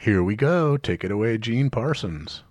Here 0.00 0.22
we 0.22 0.34
go. 0.34 0.78
Take 0.78 1.04
it 1.04 1.10
away, 1.10 1.36
Gene 1.36 1.68
Parsons. 1.68 2.42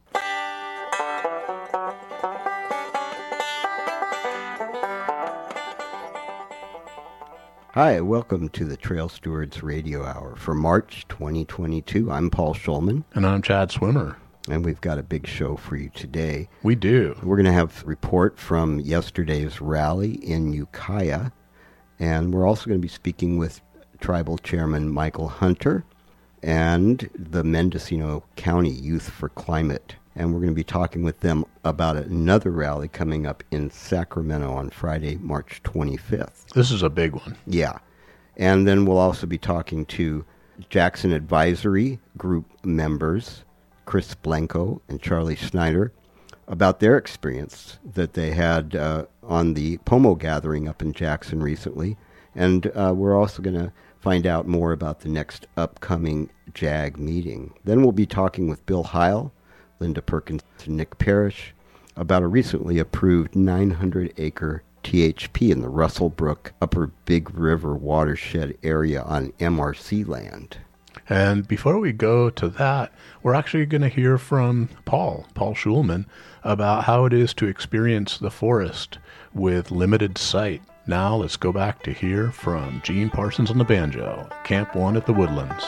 Hi, 7.74 8.02
welcome 8.02 8.50
to 8.50 8.66
the 8.66 8.78
Trail 8.78 9.10
Stewards 9.10 9.64
Radio 9.64 10.06
Hour 10.06 10.36
for 10.36 10.54
March 10.54 11.08
2022. 11.10 12.12
I'm 12.12 12.30
Paul 12.30 12.54
Schulman. 12.54 13.04
And 13.16 13.26
I'm 13.26 13.42
Chad 13.42 13.72
Swimmer. 13.72 14.16
And 14.48 14.64
we've 14.64 14.82
got 14.82 15.00
a 15.00 15.04
big 15.04 15.26
show 15.26 15.56
for 15.56 15.76
you 15.76 15.90
today. 15.96 16.50
We 16.62 16.76
do. 16.76 17.18
We're 17.24 17.38
going 17.38 17.48
to 17.48 17.52
have 17.52 17.82
a 17.82 17.88
report 17.88 18.38
from 18.38 18.80
yesterday's 18.80 19.60
rally 19.60 20.24
in 20.24 20.54
Ukiah. 20.54 21.32
And 21.98 22.32
we're 22.32 22.46
also 22.48 22.68
going 22.68 22.80
to 22.80 22.88
be 22.88 22.88
speaking 22.88 23.40
with 23.40 23.60
Tribal 24.02 24.38
Chairman 24.38 24.94
Michael 24.94 25.30
Hunter 25.30 25.84
and 26.44 27.10
the 27.14 27.44
Mendocino 27.44 28.24
County 28.36 28.72
Youth 28.72 29.10
for 29.10 29.30
Climate 29.30 29.96
and 30.20 30.34
we're 30.34 30.42
going 30.42 30.52
to 30.52 30.56
be 30.56 30.66
talking 30.66 31.02
with 31.02 31.22
them 31.22 31.46
about 31.64 31.96
another 31.96 32.52
rally 32.52 32.90
coming 32.90 33.26
up 33.26 33.42
in 33.52 33.72
Sacramento 33.72 34.52
on 34.52 34.70
Friday, 34.70 35.18
March 35.22 35.62
25th. 35.64 36.50
This 36.54 36.72
is 36.72 36.84
a 36.84 36.90
big 36.90 37.16
one. 37.16 37.38
Yeah. 37.48 37.78
And 38.36 38.68
then 38.68 38.86
we'll 38.86 38.98
also 38.98 39.26
be 39.26 39.38
talking 39.38 39.86
to 39.86 40.26
Jackson 40.68 41.14
Advisory 41.14 42.00
Group 42.18 42.46
members, 42.66 43.46
Chris 43.86 44.14
Blanco 44.14 44.82
and 44.90 45.02
Charlie 45.02 45.38
Schneider, 45.38 45.94
about 46.50 46.82
their 46.82 46.98
experience 46.98 47.80
that 47.94 48.14
they 48.14 48.32
had 48.32 48.76
uh, 48.76 49.06
on 49.24 49.54
the 49.54 49.78
Pomo 49.80 50.16
gathering 50.16 50.68
up 50.68 50.82
in 50.82 50.92
Jackson 50.92 51.42
recently. 51.42 51.96
And 52.36 52.70
uh, 52.76 52.94
we're 52.94 53.18
also 53.18 53.42
going 53.42 53.56
to 53.56 53.72
find 54.00 54.26
out 54.26 54.48
more 54.48 54.72
about 54.72 55.02
the 55.02 55.10
next 55.10 55.48
upcoming 55.58 56.30
JAG 56.54 56.98
meeting. 56.98 57.54
Then 57.64 57.82
we'll 57.82 57.92
be 57.92 58.06
talking 58.06 58.48
with 58.48 58.66
Bill 58.66 58.84
Heil 58.84 59.32
Linda 59.80 60.02
Perkins 60.02 60.44
and 60.66 60.78
Nick 60.78 60.98
Parrish 60.98 61.54
about 61.96 62.24
a 62.24 62.28
recently 62.28 62.80
approved 62.80 63.36
900 63.36 64.14
acre 64.18 64.64
THP 64.84 65.52
in 65.52 65.62
the 65.62 65.70
Russell 65.70 66.10
Brook 66.10 66.54
Upper 66.62 66.92
Big 67.06 67.30
River 67.38 67.76
watershed 67.76 68.58
area 68.64 69.02
on 69.02 69.34
MRC 69.34 70.08
land. 70.08 70.58
And 71.08 71.48
before 71.48 71.80
we 71.80 71.92
go 71.92 72.30
to 72.30 72.50
that, 72.50 72.94
we're 73.24 73.34
actually 73.34 73.66
going 73.66 73.82
to 73.82 73.90
hear 73.90 74.18
from 74.18 74.70
Paul, 74.86 75.26
Paul 75.34 75.56
Schulman, 75.56 76.06
about 76.44 76.86
how 76.86 77.06
it 77.06 77.14
is 77.14 77.34
to 77.36 77.48
experience 77.48 78.18
the 78.18 78.32
forest 78.32 79.00
with 79.34 79.72
limited 79.72 80.18
sight. 80.18 80.62
Now 80.90 81.18
let's 81.18 81.38
go 81.38 81.52
back 81.52 81.84
to 81.84 81.94
hear 81.94 82.32
from 82.32 82.82
Gene 82.84 83.12
Parsons 83.12 83.52
on 83.52 83.60
the 83.60 83.64
banjo, 83.64 84.28
Camp 84.44 84.76
1 84.76 84.98
at 84.98 85.06
the 85.06 85.14
Woodlands. 85.14 85.64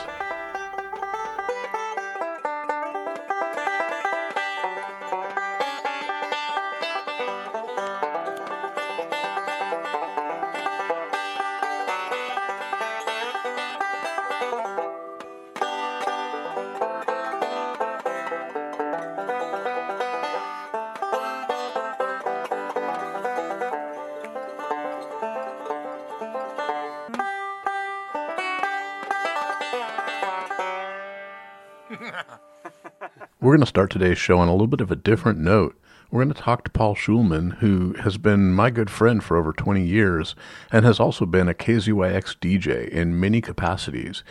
We're 33.42 33.54
going 33.54 33.62
to 33.62 33.66
start 33.66 33.90
today's 33.90 34.20
show 34.20 34.38
on 34.38 34.50
a 34.50 34.52
little 34.52 34.68
bit 34.68 34.82
of 34.82 34.92
a 34.92 34.96
different 34.96 35.40
note. 35.40 35.76
We're 36.12 36.24
going 36.24 36.32
to 36.32 36.40
talk 36.40 36.64
to 36.64 36.70
Paul 36.70 36.94
Schulman, 36.94 37.58
who 37.58 37.94
has 37.94 38.20
been 38.20 38.54
my 38.54 38.70
good 38.70 38.92
friend 38.92 39.24
for 39.24 39.36
over 39.36 39.52
20 39.52 39.84
years 39.84 40.36
and 40.72 40.86
has 40.86 41.00
also 41.00 41.26
been 41.26 41.50
a 41.50 41.56
KZYX 41.56 42.38
DJ 42.38 42.88
in 42.88 43.20
many 43.20 43.42
capacities. 43.42 44.24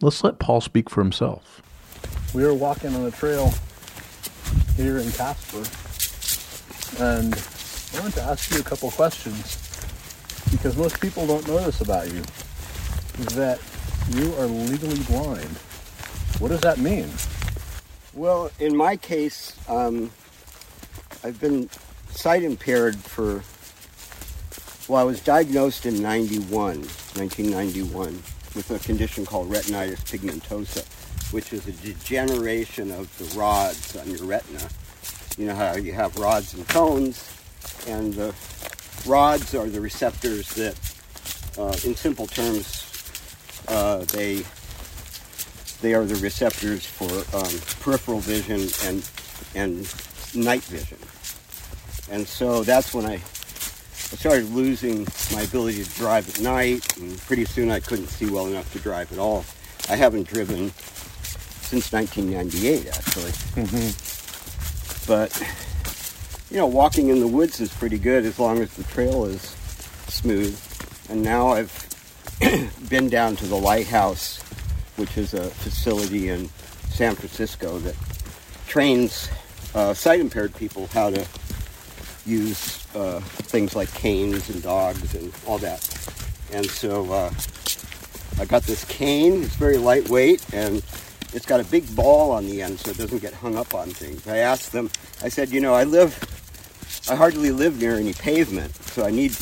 Let's 0.00 0.22
let 0.22 0.38
Paul 0.38 0.60
speak 0.60 0.88
for 0.88 1.02
himself. 1.02 1.62
We 2.32 2.44
are 2.44 2.54
walking 2.54 2.94
on 2.94 3.04
a 3.04 3.10
trail 3.10 3.52
here 4.76 4.98
in 4.98 5.10
Caspar, 5.10 5.64
and 7.02 7.34
I 7.34 8.02
want 8.02 8.14
to 8.14 8.22
ask 8.22 8.54
you 8.54 8.60
a 8.60 8.62
couple 8.62 8.88
questions 8.92 9.58
because 10.52 10.76
most 10.76 11.00
people 11.00 11.26
don't 11.26 11.44
know 11.48 11.58
this 11.58 11.80
about 11.80 12.06
you 12.06 12.22
that 13.34 13.58
you 14.10 14.32
are 14.36 14.46
legally 14.46 15.02
blind. 15.08 15.50
What 16.38 16.50
does 16.50 16.60
that 16.60 16.78
mean? 16.78 17.08
Well, 18.16 18.52
in 18.60 18.76
my 18.76 18.96
case, 18.96 19.56
um, 19.68 20.12
I've 21.24 21.40
been 21.40 21.68
sight 22.10 22.44
impaired 22.44 22.94
for, 22.94 23.42
well, 24.88 25.00
I 25.00 25.04
was 25.04 25.20
diagnosed 25.20 25.84
in 25.84 26.00
91, 26.00 26.48
1991, 26.48 28.12
with 28.54 28.70
a 28.70 28.78
condition 28.78 29.26
called 29.26 29.50
retinitis 29.50 30.04
pigmentosa, 30.04 30.84
which 31.32 31.52
is 31.52 31.66
a 31.66 31.72
degeneration 31.72 32.92
of 32.92 33.10
the 33.18 33.36
rods 33.36 33.96
on 33.96 34.08
your 34.08 34.26
retina. 34.26 34.68
You 35.36 35.46
know 35.46 35.56
how 35.56 35.74
you 35.74 35.92
have 35.94 36.16
rods 36.16 36.54
and 36.54 36.68
cones, 36.68 37.28
and 37.88 38.14
the 38.14 38.32
rods 39.06 39.56
are 39.56 39.68
the 39.68 39.80
receptors 39.80 40.48
that, 40.50 40.78
uh, 41.58 41.76
in 41.84 41.96
simple 41.96 42.28
terms, 42.28 42.86
uh, 43.66 44.04
they 44.04 44.44
they 45.80 45.94
are 45.94 46.04
the 46.04 46.16
receptors 46.16 46.84
for 46.84 47.10
um, 47.36 47.52
peripheral 47.80 48.20
vision 48.20 48.68
and 48.88 49.08
and 49.54 49.80
night 50.34 50.62
vision. 50.62 50.98
And 52.10 52.26
so 52.26 52.62
that's 52.62 52.92
when 52.92 53.06
I, 53.06 53.14
I 53.14 54.16
started 54.16 54.50
losing 54.50 55.06
my 55.32 55.42
ability 55.42 55.84
to 55.84 55.90
drive 55.96 56.28
at 56.28 56.40
night, 56.40 56.96
and 56.96 57.18
pretty 57.20 57.44
soon 57.44 57.70
I 57.70 57.80
couldn't 57.80 58.08
see 58.08 58.30
well 58.30 58.46
enough 58.46 58.72
to 58.72 58.78
drive 58.78 59.12
at 59.12 59.18
all. 59.18 59.44
I 59.88 59.96
haven't 59.96 60.28
driven 60.28 60.70
since 60.70 61.92
1998, 61.92 62.88
actually. 62.88 63.32
Mm-hmm. 63.62 65.10
But 65.10 65.30
you 66.50 66.58
know, 66.58 66.66
walking 66.66 67.08
in 67.08 67.20
the 67.20 67.26
woods 67.26 67.60
is 67.60 67.72
pretty 67.72 67.98
good 67.98 68.24
as 68.24 68.38
long 68.38 68.60
as 68.60 68.72
the 68.74 68.84
trail 68.84 69.24
is 69.24 69.42
smooth. 70.08 70.58
And 71.08 71.22
now 71.22 71.48
I've 71.48 71.88
been 72.88 73.08
down 73.08 73.36
to 73.36 73.46
the 73.46 73.56
lighthouse 73.56 74.43
which 74.96 75.16
is 75.16 75.34
a 75.34 75.50
facility 75.50 76.28
in 76.28 76.48
San 76.90 77.14
Francisco 77.14 77.78
that 77.80 77.96
trains 78.66 79.28
uh, 79.74 79.92
sight 79.92 80.20
impaired 80.20 80.54
people 80.54 80.86
how 80.88 81.10
to 81.10 81.26
use 82.26 82.86
uh, 82.94 83.20
things 83.20 83.74
like 83.76 83.92
canes 83.94 84.48
and 84.48 84.62
dogs 84.62 85.14
and 85.14 85.32
all 85.46 85.58
that. 85.58 85.82
And 86.52 86.64
so 86.66 87.12
uh, 87.12 87.32
I 88.38 88.44
got 88.44 88.62
this 88.62 88.84
cane. 88.84 89.42
It's 89.42 89.56
very 89.56 89.78
lightweight 89.78 90.54
and 90.54 90.82
it's 91.32 91.46
got 91.46 91.60
a 91.60 91.64
big 91.64 91.94
ball 91.96 92.30
on 92.30 92.46
the 92.46 92.62
end 92.62 92.78
so 92.78 92.90
it 92.90 92.96
doesn't 92.96 93.18
get 93.18 93.34
hung 93.34 93.56
up 93.56 93.74
on 93.74 93.90
things. 93.90 94.26
I 94.28 94.38
asked 94.38 94.72
them, 94.72 94.90
I 95.22 95.28
said, 95.28 95.50
you 95.50 95.60
know, 95.60 95.74
I 95.74 95.84
live, 95.84 96.16
I 97.10 97.16
hardly 97.16 97.50
live 97.50 97.80
near 97.80 97.96
any 97.96 98.12
pavement, 98.12 98.74
so 98.76 99.04
I 99.04 99.10
need, 99.10 99.36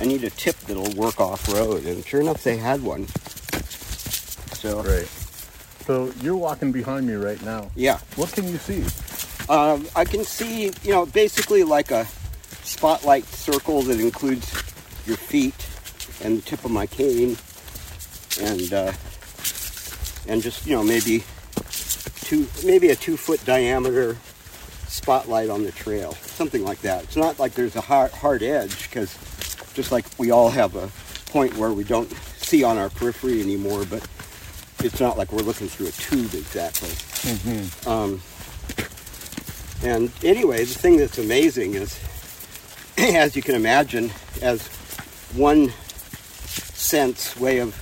I 0.00 0.04
need 0.04 0.24
a 0.24 0.30
tip 0.30 0.56
that'll 0.60 0.92
work 0.94 1.20
off 1.20 1.48
road. 1.48 1.84
And 1.84 2.04
sure 2.04 2.20
enough, 2.20 2.42
they 2.42 2.56
had 2.56 2.82
one. 2.82 3.06
So 4.58 4.82
great. 4.82 5.06
So 5.86 6.12
you're 6.20 6.36
walking 6.36 6.72
behind 6.72 7.06
me 7.06 7.14
right 7.14 7.40
now. 7.44 7.70
Yeah. 7.76 7.98
What 8.16 8.32
can 8.32 8.48
you 8.48 8.56
see? 8.56 8.82
Um, 9.48 9.86
I 9.94 10.04
can 10.04 10.24
see, 10.24 10.72
you 10.82 10.90
know, 10.90 11.06
basically 11.06 11.62
like 11.62 11.92
a 11.92 12.06
spotlight 12.64 13.24
circle 13.26 13.82
that 13.82 14.00
includes 14.00 14.52
your 15.06 15.16
feet 15.16 15.54
and 16.24 16.38
the 16.38 16.42
tip 16.42 16.64
of 16.64 16.72
my 16.72 16.86
cane, 16.86 17.36
and 18.40 18.72
uh, 18.72 18.92
and 20.26 20.42
just 20.42 20.66
you 20.66 20.74
know 20.74 20.82
maybe 20.82 21.22
two, 22.22 22.48
maybe 22.64 22.90
a 22.90 22.96
two 22.96 23.16
foot 23.16 23.42
diameter 23.44 24.16
spotlight 24.88 25.50
on 25.50 25.62
the 25.62 25.70
trail, 25.70 26.14
something 26.14 26.64
like 26.64 26.80
that. 26.80 27.04
It's 27.04 27.16
not 27.16 27.38
like 27.38 27.54
there's 27.54 27.76
a 27.76 27.80
hard, 27.80 28.10
hard 28.10 28.42
edge 28.42 28.90
because 28.90 29.16
just 29.74 29.92
like 29.92 30.04
we 30.18 30.32
all 30.32 30.50
have 30.50 30.74
a 30.74 30.90
point 31.30 31.56
where 31.56 31.72
we 31.72 31.84
don't 31.84 32.12
see 32.38 32.64
on 32.64 32.76
our 32.76 32.90
periphery 32.90 33.40
anymore, 33.40 33.84
but 33.88 34.06
it's 34.80 35.00
not 35.00 35.18
like 35.18 35.32
we're 35.32 35.42
looking 35.42 35.68
through 35.68 35.88
a 35.88 35.92
tube 35.92 36.34
exactly. 36.34 36.88
Mm-hmm. 36.88 37.88
Um, 37.88 38.20
and 39.82 40.10
anyway, 40.24 40.64
the 40.64 40.74
thing 40.74 40.96
that's 40.96 41.18
amazing 41.18 41.74
is, 41.74 41.98
as 42.98 43.36
you 43.36 43.42
can 43.42 43.54
imagine, 43.54 44.10
as 44.42 44.66
one 45.34 45.70
sense 46.74 47.36
way 47.38 47.58
of 47.58 47.74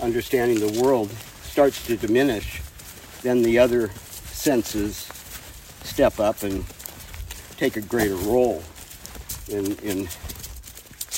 understanding 0.00 0.58
the 0.60 0.82
world 0.82 1.10
starts 1.42 1.84
to 1.86 1.96
diminish, 1.96 2.60
then 3.22 3.42
the 3.42 3.58
other 3.58 3.88
senses 4.32 5.08
step 5.82 6.20
up 6.20 6.42
and 6.42 6.64
take 7.56 7.76
a 7.76 7.80
greater 7.80 8.16
role 8.16 8.62
in, 9.48 9.76
in 9.78 10.08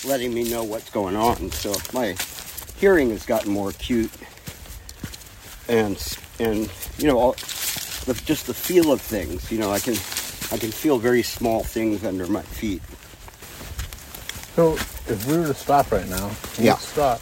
letting 0.06 0.32
me 0.32 0.48
know 0.48 0.62
what's 0.62 0.90
going 0.90 1.16
on. 1.16 1.50
So 1.50 1.74
my 1.92 2.16
hearing 2.78 3.10
has 3.10 3.26
gotten 3.26 3.50
more 3.50 3.70
acute 3.70 4.10
and 5.68 6.16
and 6.40 6.70
you 6.98 7.06
know, 7.06 7.18
all, 7.18 7.32
the, 7.32 8.20
just 8.24 8.46
the 8.46 8.54
feel 8.54 8.92
of 8.92 9.00
things. 9.00 9.50
You 9.52 9.58
know, 9.58 9.70
I 9.70 9.78
can 9.78 9.94
I 10.50 10.58
can 10.58 10.70
feel 10.72 10.98
very 10.98 11.22
small 11.22 11.62
things 11.62 12.04
under 12.04 12.26
my 12.26 12.42
feet. 12.42 12.82
So 14.56 14.74
if 14.74 15.26
we 15.26 15.38
were 15.38 15.46
to 15.46 15.54
stop 15.54 15.92
right 15.92 16.08
now, 16.08 16.30
Yeah. 16.58 16.76
stop 16.76 17.20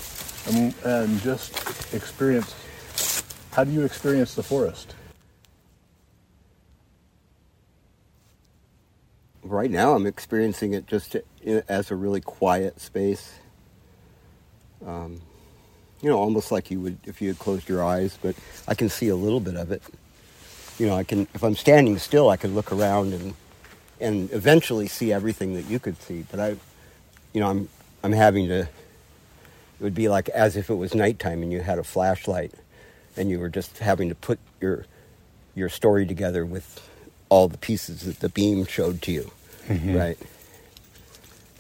and, 0.49 0.75
and 0.85 1.21
just 1.21 1.93
experience. 1.93 2.55
How 3.53 3.65
do 3.65 3.71
you 3.73 3.85
experience 3.85 4.35
the 4.35 4.43
forest? 4.43 4.95
Right 9.43 9.71
now, 9.71 9.95
I'm 9.95 10.07
experiencing 10.07 10.73
it 10.75 10.87
just 10.87 11.17
as 11.69 11.91
a 11.91 11.95
really 11.95 12.21
quiet 12.21 12.81
space. 12.81 13.35
Um, 14.85 15.21
you 16.03 16.11
know, 16.11 16.19
almost 16.19 16.53
like 16.53 16.71
you 16.71 16.81
would 16.81 16.99
if 17.05 17.21
you 17.21 17.29
had 17.29 17.39
closed 17.39 17.69
your 17.69 17.85
eyes, 17.85 18.19
but 18.21 18.35
I 18.69 18.75
can 18.75 18.89
see 18.89 19.09
a 19.09 19.17
little 19.17 19.41
bit 19.41 19.57
of 19.57 19.73
it. 19.73 19.83
You 20.79 20.87
know, 20.87 20.95
I 20.95 21.05
can 21.05 21.27
if 21.35 21.43
I'm 21.43 21.57
standing 21.57 21.99
still, 21.99 22.29
I 22.29 22.37
can 22.37 22.55
look 22.55 22.73
around 22.73 23.13
and 23.13 23.35
and 24.01 24.31
eventually 24.33 24.89
see 24.89 25.13
everything 25.13 25.55
that 25.55 25.67
you 25.67 25.79
could 25.79 26.01
see. 26.03 26.25
But 26.31 26.41
I, 26.41 26.49
you 27.33 27.41
know, 27.41 27.49
I'm 27.49 27.69
I'm 28.03 28.13
having 28.13 28.49
to. 28.49 28.61
It 29.79 29.83
would 29.83 29.95
be 29.95 30.09
like 30.09 30.31
as 30.31 30.57
if 30.57 30.71
it 30.71 30.75
was 30.75 30.95
nighttime 30.95 31.43
and 31.43 31.53
you 31.53 31.61
had 31.61 31.79
a 31.79 31.85
flashlight, 31.85 32.53
and 33.17 33.31
you 33.31 33.39
were 33.39 33.51
just 33.51 33.79
having 33.79 34.09
to 34.09 34.15
put 34.15 34.39
your 34.61 34.87
your 35.55 35.69
story 35.69 36.07
together 36.07 36.45
with 36.45 36.89
all 37.29 37.49
the 37.49 37.59
pieces 37.59 38.03
that 38.03 38.21
the 38.21 38.29
beam 38.29 38.65
showed 38.67 39.03
to 39.03 39.13
you, 39.13 39.31
mm-hmm. 39.67 39.97
right? 39.97 40.19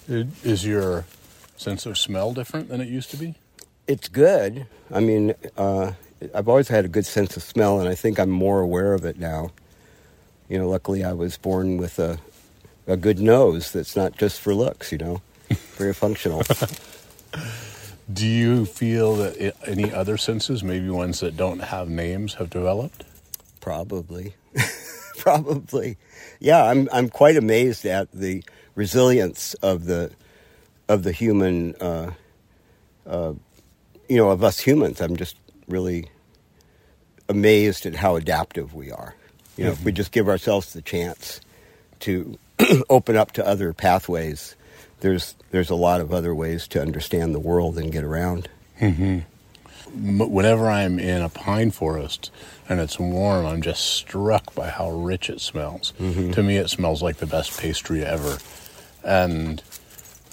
Is 0.08 0.64
your 0.64 1.04
sense 1.56 1.86
of 1.86 1.98
smell 1.98 2.32
different 2.32 2.68
than 2.68 2.80
it 2.80 2.88
used 2.88 3.10
to 3.10 3.16
be? 3.16 3.34
It's 3.88 4.08
good. 4.08 4.66
I 4.90 5.00
mean, 5.00 5.34
uh, 5.56 5.92
I've 6.34 6.48
always 6.48 6.68
had 6.68 6.84
a 6.84 6.88
good 6.88 7.06
sense 7.06 7.36
of 7.36 7.42
smell, 7.42 7.78
and 7.78 7.88
I 7.88 7.94
think 7.94 8.18
I'm 8.18 8.30
more 8.30 8.60
aware 8.60 8.94
of 8.94 9.04
it 9.04 9.18
now. 9.18 9.52
You 10.48 10.58
know, 10.58 10.68
luckily 10.68 11.04
I 11.04 11.12
was 11.12 11.36
born 11.36 11.76
with 11.76 11.98
a 11.98 12.18
a 12.88 12.96
good 12.96 13.18
nose 13.18 13.72
that's 13.72 13.96
not 13.96 14.16
just 14.16 14.40
for 14.40 14.54
looks. 14.54 14.92
You 14.92 14.98
know, 14.98 15.22
very 15.76 15.94
functional. 15.94 16.42
Do 18.12 18.26
you 18.26 18.66
feel 18.66 19.16
that 19.16 19.36
it, 19.36 19.56
any 19.66 19.92
other 19.92 20.16
senses, 20.16 20.62
maybe 20.62 20.88
ones 20.88 21.20
that 21.20 21.36
don't 21.36 21.58
have 21.58 21.88
names, 21.88 22.34
have 22.34 22.50
developed? 22.50 23.04
Probably, 23.60 24.34
probably. 25.18 25.96
Yeah, 26.38 26.64
I'm 26.64 26.88
I'm 26.92 27.08
quite 27.08 27.36
amazed 27.36 27.84
at 27.84 28.10
the 28.12 28.42
resilience 28.74 29.54
of 29.54 29.84
the 29.84 30.12
of 30.88 31.02
the 31.02 31.12
human. 31.12 31.74
Uh, 31.76 32.12
uh, 33.06 33.34
you 34.08 34.16
know, 34.16 34.30
of 34.30 34.44
us 34.44 34.60
humans. 34.60 35.00
I'm 35.00 35.16
just 35.16 35.36
really 35.68 36.10
amazed 37.28 37.86
at 37.86 37.96
how 37.96 38.16
adaptive 38.16 38.74
we 38.74 38.90
are. 38.90 39.14
You 39.56 39.64
know, 39.64 39.70
if 39.70 39.82
we 39.82 39.90
mm-hmm. 39.90 39.96
just 39.96 40.12
give 40.12 40.28
ourselves 40.28 40.72
the 40.72 40.82
chance 40.82 41.40
to 42.00 42.38
open 42.90 43.16
up 43.16 43.32
to 43.32 43.46
other 43.46 43.72
pathways, 43.72 44.54
there's 45.00 45.34
there's 45.50 45.70
a 45.70 45.74
lot 45.74 46.00
of 46.00 46.12
other 46.12 46.34
ways 46.34 46.68
to 46.68 46.82
understand 46.82 47.34
the 47.34 47.40
world 47.40 47.78
and 47.78 47.90
get 47.90 48.04
around. 48.04 48.48
Mm-hmm. 48.80 49.20
M- 49.94 50.30
Whenever 50.30 50.68
I'm 50.68 50.98
in 50.98 51.22
a 51.22 51.28
pine 51.28 51.70
forest 51.70 52.30
and 52.68 52.80
it's 52.80 52.98
warm, 52.98 53.46
I'm 53.46 53.62
just 53.62 53.82
struck 53.82 54.54
by 54.54 54.68
how 54.68 54.90
rich 54.90 55.30
it 55.30 55.40
smells. 55.40 55.92
Mm-hmm. 55.98 56.32
To 56.32 56.42
me, 56.42 56.56
it 56.56 56.68
smells 56.68 57.02
like 57.02 57.16
the 57.16 57.26
best 57.26 57.58
pastry 57.58 58.04
ever. 58.04 58.38
And 59.04 59.62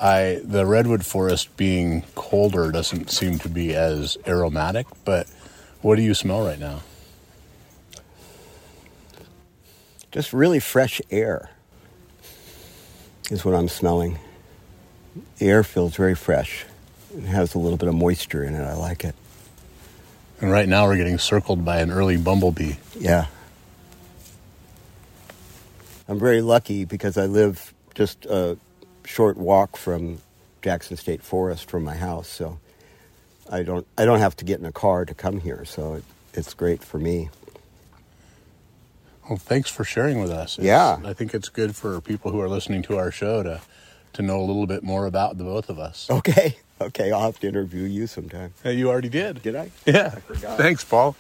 I, 0.04 0.42
the 0.44 0.66
redwood 0.66 1.06
forest 1.06 1.56
being 1.56 2.04
colder 2.14 2.74
doesn't 2.74 3.10
seem 3.10 3.40
to 3.40 3.48
be 3.48 3.74
as 3.74 4.18
aromatic. 4.28 4.86
But 5.06 5.30
what 5.82 5.96
do 5.96 6.02
you 6.02 6.14
smell 6.14 6.46
right 6.46 6.60
now? 6.60 6.82
Just 10.12 10.34
really 10.34 10.60
fresh 10.60 11.02
air 11.10 11.52
is 13.32 13.46
what 13.46 13.56
I'm 13.56 13.70
smelling. 13.70 14.20
The 15.38 15.48
air 15.48 15.64
feels 15.64 15.96
very 15.96 16.16
fresh. 16.16 16.66
It 17.16 17.24
has 17.24 17.56
a 17.56 17.60
little 17.60 17.78
bit 17.78 17.88
of 17.88 17.96
moisture 17.96 18.44
in 18.44 18.56
it. 18.56 18.62
I 18.62 18.74
like 18.74 19.06
it. 19.06 19.16
And 20.42 20.52
right 20.52 20.68
now, 20.68 20.86
we're 20.86 20.98
getting 20.98 21.18
circled 21.18 21.64
by 21.64 21.80
an 21.80 21.92
early 21.92 22.18
bumblebee. 22.18 22.74
Yeah. 23.00 23.28
I'm 26.10 26.20
very 26.20 26.42
lucky 26.42 26.84
because 26.84 27.18
I 27.18 27.28
live 27.28 27.74
just 27.96 28.26
a 28.26 28.58
short 29.06 29.38
walk 29.38 29.78
from 29.78 30.20
Jackson 30.62 30.98
State 30.98 31.22
Forest 31.24 31.70
from 31.70 31.84
my 31.84 31.96
house, 31.96 32.28
so 32.30 32.60
I 33.52 33.64
don't 33.64 33.86
I 33.98 34.06
don't 34.06 34.20
have 34.20 34.36
to 34.38 34.46
get 34.46 34.60
in 34.60 34.66
a 34.66 34.72
car 34.72 35.06
to 35.06 35.14
come 35.14 35.40
here, 35.40 35.66
so 35.66 35.96
it, 35.96 36.04
it's 36.34 36.54
great 36.54 36.84
for 36.84 36.98
me. 37.00 37.30
Well, 39.30 39.38
thanks 39.38 39.70
for 39.70 39.84
sharing 39.84 40.20
with 40.22 40.32
us. 40.32 40.58
It's- 40.60 40.66
Yeah. 40.68 41.00
I 41.10 41.14
think 41.14 41.34
it's 41.34 41.50
good 41.50 41.76
for 41.76 42.02
people 42.02 42.32
who 42.32 42.42
are 42.42 42.50
listening 42.50 42.82
to 42.84 42.98
our 42.98 43.12
show 43.12 43.44
to 43.44 43.62
to 44.14 44.22
know 44.22 44.40
a 44.40 44.46
little 44.46 44.68
bit 44.68 44.84
more 44.84 45.06
about 45.08 45.38
the 45.40 45.44
both 45.44 45.70
of 45.70 45.80
us. 45.80 46.08
Okay. 46.10 46.58
Okay, 46.82 47.14
I'll 47.14 47.22
have 47.22 47.40
to 47.40 47.48
interview 47.48 47.84
you 47.84 48.08
sometime. 48.08 48.54
Hey, 48.62 48.74
you 48.74 48.90
already 48.90 49.08
did. 49.08 49.42
Did 49.42 49.56
I? 49.56 49.72
Yeah. 49.86 50.10
forgot. 50.10 50.58
Thanks, 50.58 50.84
Paul. 50.84 51.16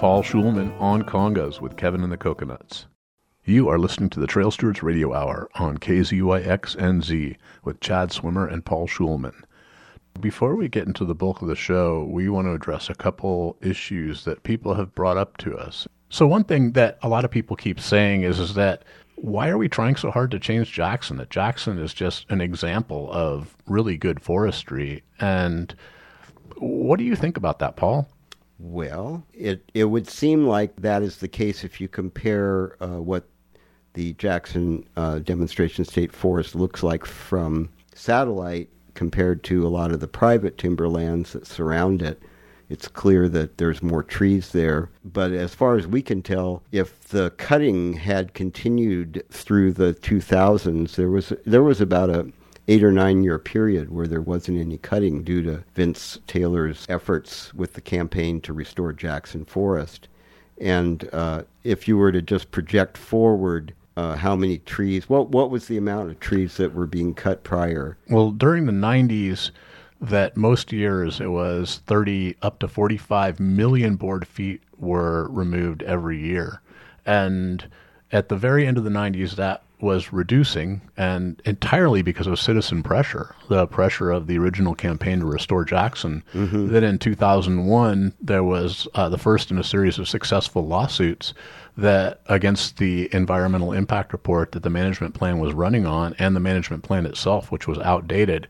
Paul 0.00 0.22
Schulman 0.22 0.74
on 0.80 1.02
Congas 1.02 1.60
with 1.60 1.76
Kevin 1.76 2.02
and 2.02 2.10
the 2.10 2.16
Coconuts. 2.16 2.86
You 3.44 3.68
are 3.68 3.78
listening 3.78 4.08
to 4.08 4.18
the 4.18 4.26
Trail 4.26 4.50
Stewards 4.50 4.82
Radio 4.82 5.12
Hour 5.12 5.50
on 5.56 5.76
KZYX 5.76 6.74
NZ 6.76 7.36
with 7.64 7.80
Chad 7.80 8.10
Swimmer 8.10 8.46
and 8.46 8.64
Paul 8.64 8.88
Schulman. 8.88 9.34
Before 10.18 10.56
we 10.56 10.70
get 10.70 10.86
into 10.86 11.04
the 11.04 11.14
bulk 11.14 11.42
of 11.42 11.48
the 11.48 11.54
show, 11.54 12.08
we 12.10 12.30
want 12.30 12.46
to 12.46 12.54
address 12.54 12.88
a 12.88 12.94
couple 12.94 13.58
issues 13.60 14.24
that 14.24 14.42
people 14.42 14.72
have 14.72 14.94
brought 14.94 15.18
up 15.18 15.36
to 15.36 15.54
us. 15.54 15.86
So 16.08 16.26
one 16.26 16.44
thing 16.44 16.72
that 16.72 16.98
a 17.02 17.08
lot 17.10 17.26
of 17.26 17.30
people 17.30 17.54
keep 17.54 17.78
saying 17.78 18.22
is 18.22 18.40
is 18.40 18.54
that 18.54 18.84
why 19.16 19.50
are 19.50 19.58
we 19.58 19.68
trying 19.68 19.96
so 19.96 20.10
hard 20.10 20.30
to 20.30 20.38
change 20.38 20.72
Jackson? 20.72 21.18
That 21.18 21.28
Jackson 21.28 21.78
is 21.78 21.92
just 21.92 22.24
an 22.30 22.40
example 22.40 23.12
of 23.12 23.54
really 23.66 23.98
good 23.98 24.22
forestry. 24.22 25.02
And 25.18 25.74
what 26.56 26.98
do 26.98 27.04
you 27.04 27.16
think 27.16 27.36
about 27.36 27.58
that, 27.58 27.76
Paul? 27.76 28.08
Well, 28.62 29.24
it 29.32 29.70
it 29.72 29.84
would 29.84 30.06
seem 30.06 30.46
like 30.46 30.76
that 30.76 31.02
is 31.02 31.16
the 31.16 31.28
case 31.28 31.64
if 31.64 31.80
you 31.80 31.88
compare 31.88 32.76
uh, 32.80 33.00
what 33.00 33.24
the 33.94 34.12
Jackson 34.14 34.86
uh, 34.96 35.20
Demonstration 35.20 35.84
State 35.84 36.12
Forest 36.12 36.54
looks 36.54 36.82
like 36.82 37.06
from 37.06 37.70
satellite 37.94 38.68
compared 38.92 39.42
to 39.44 39.66
a 39.66 39.68
lot 39.70 39.92
of 39.92 40.00
the 40.00 40.08
private 40.08 40.58
timberlands 40.58 41.32
that 41.32 41.46
surround 41.46 42.02
it. 42.02 42.22
It's 42.68 42.86
clear 42.86 43.28
that 43.30 43.56
there's 43.56 43.82
more 43.82 44.02
trees 44.02 44.52
there. 44.52 44.90
But 45.04 45.32
as 45.32 45.54
far 45.54 45.76
as 45.76 45.86
we 45.86 46.02
can 46.02 46.22
tell, 46.22 46.62
if 46.70 47.00
the 47.08 47.30
cutting 47.30 47.94
had 47.94 48.34
continued 48.34 49.24
through 49.30 49.72
the 49.72 49.94
2000s, 49.94 50.96
there 50.96 51.10
was 51.10 51.32
there 51.46 51.62
was 51.62 51.80
about 51.80 52.10
a 52.10 52.30
eight 52.70 52.84
or 52.84 52.92
nine 52.92 53.24
year 53.24 53.36
period 53.36 53.90
where 53.90 54.06
there 54.06 54.20
wasn't 54.20 54.56
any 54.56 54.78
cutting 54.78 55.24
due 55.24 55.42
to 55.42 55.64
Vince 55.74 56.20
Taylor's 56.28 56.86
efforts 56.88 57.52
with 57.52 57.74
the 57.74 57.80
campaign 57.80 58.40
to 58.42 58.52
restore 58.52 58.92
Jackson 58.92 59.44
Forest. 59.44 60.06
And 60.60 61.08
uh, 61.12 61.42
if 61.64 61.88
you 61.88 61.96
were 61.96 62.12
to 62.12 62.22
just 62.22 62.52
project 62.52 62.96
forward 62.96 63.74
uh, 63.96 64.14
how 64.14 64.36
many 64.36 64.58
trees, 64.58 65.08
what 65.08 65.30
what 65.30 65.50
was 65.50 65.66
the 65.66 65.76
amount 65.76 66.10
of 66.10 66.20
trees 66.20 66.58
that 66.58 66.72
were 66.72 66.86
being 66.86 67.12
cut 67.12 67.42
prior? 67.42 67.96
Well, 68.08 68.30
during 68.30 68.66
the 68.66 68.72
90s, 68.72 69.50
that 70.00 70.36
most 70.36 70.70
years 70.70 71.20
it 71.20 71.26
was 71.26 71.80
30 71.86 72.36
up 72.40 72.60
to 72.60 72.68
45 72.68 73.40
million 73.40 73.96
board 73.96 74.28
feet 74.28 74.62
were 74.78 75.26
removed 75.28 75.82
every 75.82 76.18
year. 76.18 76.62
And 77.04 77.68
at 78.12 78.28
the 78.28 78.36
very 78.36 78.64
end 78.64 78.78
of 78.78 78.84
the 78.84 78.90
90s, 78.90 79.34
that 79.34 79.64
was 79.82 80.12
reducing, 80.12 80.80
and 80.96 81.40
entirely 81.44 82.02
because 82.02 82.26
of 82.26 82.38
citizen 82.38 82.82
pressure, 82.82 83.34
the 83.48 83.66
pressure 83.66 84.10
of 84.10 84.26
the 84.26 84.38
original 84.38 84.74
campaign 84.74 85.20
to 85.20 85.26
restore 85.26 85.64
Jackson. 85.64 86.22
Mm-hmm. 86.34 86.68
Then 86.68 86.84
in 86.84 86.98
2001, 86.98 88.14
there 88.20 88.44
was 88.44 88.86
uh, 88.94 89.08
the 89.08 89.18
first 89.18 89.50
in 89.50 89.58
a 89.58 89.64
series 89.64 89.98
of 89.98 90.08
successful 90.08 90.66
lawsuits 90.66 91.34
that 91.76 92.20
against 92.26 92.78
the 92.78 93.08
environmental 93.14 93.72
impact 93.72 94.12
report 94.12 94.52
that 94.52 94.62
the 94.62 94.70
management 94.70 95.14
plan 95.14 95.38
was 95.38 95.54
running 95.54 95.86
on, 95.86 96.14
and 96.18 96.36
the 96.36 96.40
management 96.40 96.82
plan 96.82 97.06
itself, 97.06 97.50
which 97.50 97.66
was 97.66 97.78
outdated. 97.78 98.46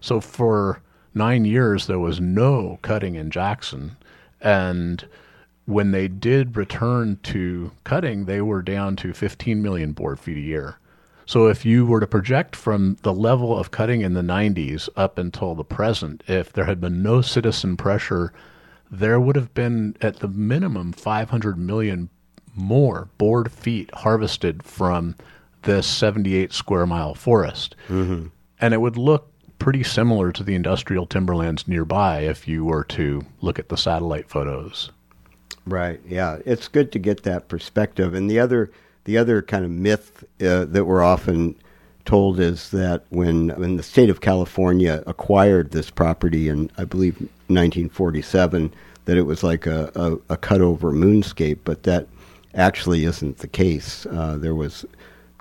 So 0.00 0.20
for 0.20 0.80
nine 1.14 1.44
years, 1.44 1.86
there 1.86 1.98
was 1.98 2.20
no 2.20 2.78
cutting 2.82 3.14
in 3.14 3.30
Jackson, 3.30 3.96
and 4.40 5.06
when 5.72 5.90
they 5.90 6.08
did 6.08 6.56
return 6.56 7.18
to 7.24 7.72
cutting, 7.84 8.24
they 8.24 8.40
were 8.40 8.62
down 8.62 8.96
to 8.96 9.12
15 9.12 9.62
million 9.62 9.92
board 9.92 10.20
feet 10.20 10.36
a 10.36 10.40
year. 10.40 10.78
So 11.26 11.46
if 11.46 11.64
you 11.64 11.86
were 11.86 12.00
to 12.00 12.06
project 12.06 12.56
from 12.56 12.96
the 13.02 13.12
level 13.12 13.56
of 13.56 13.70
cutting 13.70 14.00
in 14.00 14.14
the 14.14 14.22
90s 14.22 14.88
up 14.96 15.18
until 15.18 15.54
the 15.54 15.64
present, 15.64 16.22
if 16.26 16.52
there 16.52 16.64
had 16.64 16.80
been 16.80 17.02
no 17.02 17.22
citizen 17.22 17.76
pressure, 17.76 18.32
there 18.90 19.20
would 19.20 19.36
have 19.36 19.54
been 19.54 19.96
at 20.00 20.18
the 20.18 20.28
minimum 20.28 20.92
500 20.92 21.56
million 21.56 22.10
more 22.54 23.08
board 23.16 23.50
feet 23.50 23.90
harvested 23.94 24.62
from 24.62 25.14
this 25.62 25.86
78 25.86 26.52
square 26.52 26.86
mile 26.86 27.14
forest. 27.14 27.76
Mm-hmm. 27.88 28.26
And 28.60 28.74
it 28.74 28.80
would 28.80 28.98
look 28.98 29.32
pretty 29.58 29.84
similar 29.84 30.32
to 30.32 30.42
the 30.42 30.54
industrial 30.54 31.06
timberlands 31.06 31.68
nearby 31.68 32.20
if 32.20 32.48
you 32.48 32.64
were 32.64 32.84
to 32.84 33.24
look 33.40 33.58
at 33.58 33.68
the 33.68 33.76
satellite 33.76 34.28
photos. 34.28 34.90
Right. 35.66 36.00
Yeah, 36.06 36.38
it's 36.44 36.68
good 36.68 36.92
to 36.92 36.98
get 36.98 37.22
that 37.22 37.48
perspective. 37.48 38.14
And 38.14 38.30
the 38.30 38.38
other 38.40 38.70
the 39.04 39.18
other 39.18 39.42
kind 39.42 39.64
of 39.64 39.70
myth 39.70 40.24
uh, 40.40 40.64
that 40.66 40.84
we're 40.84 41.02
often 41.02 41.56
told 42.04 42.40
is 42.40 42.70
that 42.70 43.04
when 43.10 43.50
when 43.50 43.76
the 43.76 43.82
state 43.82 44.10
of 44.10 44.20
California 44.20 45.02
acquired 45.06 45.70
this 45.70 45.90
property 45.90 46.48
in 46.48 46.70
I 46.78 46.84
believe 46.84 47.14
1947 47.48 48.72
that 49.04 49.16
it 49.16 49.22
was 49.22 49.42
like 49.42 49.66
a, 49.66 49.90
a, 49.94 50.12
a 50.34 50.36
cutover 50.36 50.92
moonscape, 50.92 51.58
but 51.64 51.82
that 51.82 52.06
actually 52.54 53.04
isn't 53.04 53.38
the 53.38 53.48
case. 53.48 54.06
Uh, 54.06 54.36
there 54.38 54.54
was 54.54 54.84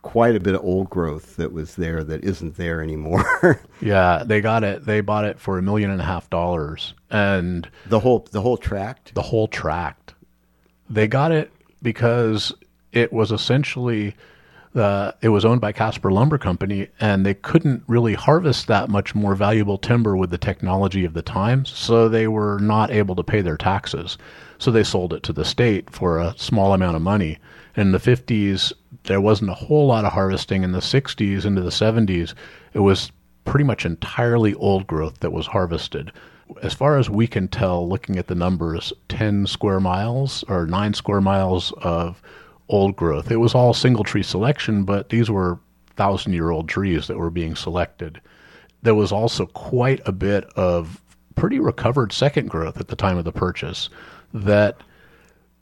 quite 0.02 0.36
a 0.36 0.40
bit 0.40 0.56
of 0.56 0.64
old 0.64 0.90
growth 0.90 1.36
that 1.36 1.54
was 1.54 1.76
there 1.76 2.04
that 2.04 2.24
isn't 2.24 2.58
there 2.58 2.82
anymore. 2.82 3.62
yeah, 3.82 4.24
they 4.26 4.42
got 4.42 4.64
it. 4.64 4.86
They 4.86 5.02
bought 5.02 5.26
it 5.26 5.40
for 5.40 5.58
a 5.58 5.62
million 5.62 5.92
and 5.92 6.02
a 6.02 6.06
half 6.06 6.30
dollars, 6.30 6.94
and 7.10 7.70
the 7.88 8.00
whole 8.00 8.28
the 8.32 8.42
whole 8.42 8.58
tract. 8.58 9.14
The 9.14 9.22
whole 9.22 9.48
tract. 9.48 10.01
They 10.92 11.08
got 11.08 11.32
it 11.32 11.54
because 11.82 12.54
it 12.92 13.14
was 13.14 13.32
essentially 13.32 14.14
uh, 14.76 15.14
it 15.22 15.30
was 15.30 15.46
owned 15.46 15.62
by 15.62 15.72
Caspar 15.72 16.12
Lumber 16.12 16.38
Company, 16.38 16.90
and 17.00 17.26
they 17.26 17.34
couldn't 17.34 17.84
really 17.88 18.14
harvest 18.14 18.68
that 18.68 18.90
much 18.90 19.16
more 19.16 19.34
valuable 19.36 19.78
timber 19.78 20.18
with 20.18 20.32
the 20.32 20.38
technology 20.38 21.06
of 21.06 21.14
the 21.14 21.22
times, 21.22 21.70
so 21.70 22.08
they 22.08 22.28
were 22.28 22.60
not 22.60 22.92
able 22.92 23.16
to 23.16 23.24
pay 23.24 23.42
their 23.42 23.58
taxes. 23.58 24.18
So 24.60 24.70
they 24.70 24.84
sold 24.84 25.14
it 25.14 25.24
to 25.24 25.34
the 25.34 25.46
state 25.46 25.90
for 25.90 26.20
a 26.20 26.36
small 26.38 26.74
amount 26.74 26.98
of 26.98 27.02
money. 27.02 27.38
In 27.76 27.94
the 27.94 27.98
50s, 27.98 28.74
there 29.04 29.22
wasn't 29.22 29.52
a 29.52 29.56
whole 29.56 29.88
lot 29.88 30.06
of 30.06 30.12
harvesting. 30.12 30.64
In 30.64 30.74
the 30.74 30.80
60s 30.80 31.46
into 31.46 31.62
the 31.62 31.70
70s, 31.70 32.34
it 32.74 32.80
was 32.80 33.12
pretty 33.46 33.64
much 33.64 33.86
entirely 33.86 34.54
old 34.56 34.88
growth 34.88 35.20
that 35.22 35.32
was 35.32 35.48
harvested. 35.48 36.12
As 36.62 36.74
far 36.74 36.98
as 36.98 37.10
we 37.10 37.28
can 37.28 37.48
tell, 37.48 37.88
looking 37.88 38.18
at 38.18 38.28
the 38.28 38.36
numbers, 38.36 38.94
10 39.10 39.48
square 39.48 39.80
miles 39.80 40.44
or 40.48 40.66
9 40.66 40.94
square 40.94 41.22
miles 41.22 41.74
of 41.82 42.22
old 42.72 42.96
growth. 42.96 43.30
It 43.30 43.38
was 43.38 43.54
all 43.54 43.74
single 43.74 44.04
tree 44.04 44.24
selection, 44.24 44.84
but 44.84 45.10
these 45.10 45.30
were 45.30 45.60
thousand 45.96 46.34
year 46.34 46.50
old 46.50 46.68
trees 46.68 47.08
that 47.08 47.18
were 47.18 47.30
being 47.30 47.56
selected. 47.56 48.22
There 48.82 48.96
was 48.96 49.12
also 49.12 49.46
quite 49.46 50.02
a 50.06 50.12
bit 50.12 50.46
of 50.56 51.02
pretty 51.36 51.60
recovered 51.60 52.12
second 52.12 52.50
growth 52.50 52.80
at 52.80 52.88
the 52.88 52.96
time 52.96 53.18
of 53.18 53.26
the 53.26 53.32
purchase. 53.32 53.90
That 54.34 54.78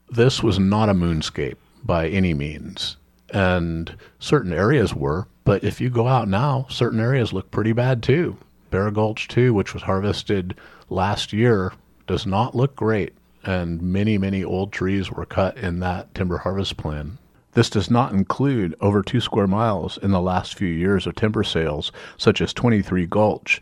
this 0.10 0.42
was 0.42 0.60
not 0.60 0.90
a 0.90 0.94
moonscape 0.94 1.58
by 1.84 2.08
any 2.08 2.34
means. 2.34 2.98
And 3.32 3.96
certain 4.20 4.54
areas 4.54 4.94
were, 4.96 5.28
but 5.44 5.64
if 5.64 5.82
you 5.82 5.90
go 5.90 6.08
out 6.08 6.28
now, 6.28 6.68
certain 6.70 7.00
areas 7.00 7.34
look 7.34 7.52
pretty 7.52 7.74
bad 7.74 8.02
too. 8.02 8.38
Bear 8.70 8.92
Gulch 8.92 9.28
2, 9.28 9.54
which 9.54 9.74
was 9.74 9.84
harvested 9.84 10.56
last 10.90 11.34
year, 11.34 11.74
does 12.08 12.26
not 12.26 12.56
look 12.56 12.76
great 12.76 13.14
and 13.44 13.82
many, 13.82 14.18
many 14.18 14.44
old 14.44 14.72
trees 14.72 15.12
were 15.12 15.26
cut 15.26 15.58
in 15.58 15.80
that 15.80 16.14
timber 16.14 16.40
harvest 16.40 16.78
plan. 16.78 17.18
This 17.54 17.70
does 17.70 17.90
not 17.90 18.12
include 18.12 18.76
over 18.80 19.02
two 19.02 19.22
square 19.22 19.48
miles 19.48 19.98
in 19.98 20.12
the 20.12 20.22
last 20.22 20.56
few 20.56 20.68
years 20.68 21.08
of 21.08 21.16
timber 21.16 21.44
sales, 21.44 21.92
such 22.18 22.42
as 22.42 22.54
23 22.54 23.06
Gulch, 23.08 23.62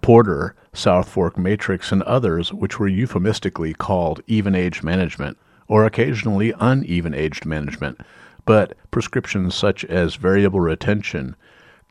Porter, 0.00 0.54
South 0.72 1.08
Fork 1.08 1.36
Matrix, 1.36 1.92
and 1.92 2.02
others, 2.04 2.52
which 2.52 2.78
were 2.78 2.88
euphemistically 2.88 3.74
called 3.74 4.22
even 4.26 4.54
age 4.54 4.82
management, 4.82 5.36
or 5.68 5.84
occasionally 5.84 6.54
uneven 6.58 7.14
aged 7.14 7.44
management, 7.44 8.00
but 8.44 8.76
prescriptions 8.90 9.54
such 9.54 9.84
as 9.84 10.14
variable 10.14 10.60
retention, 10.60 11.36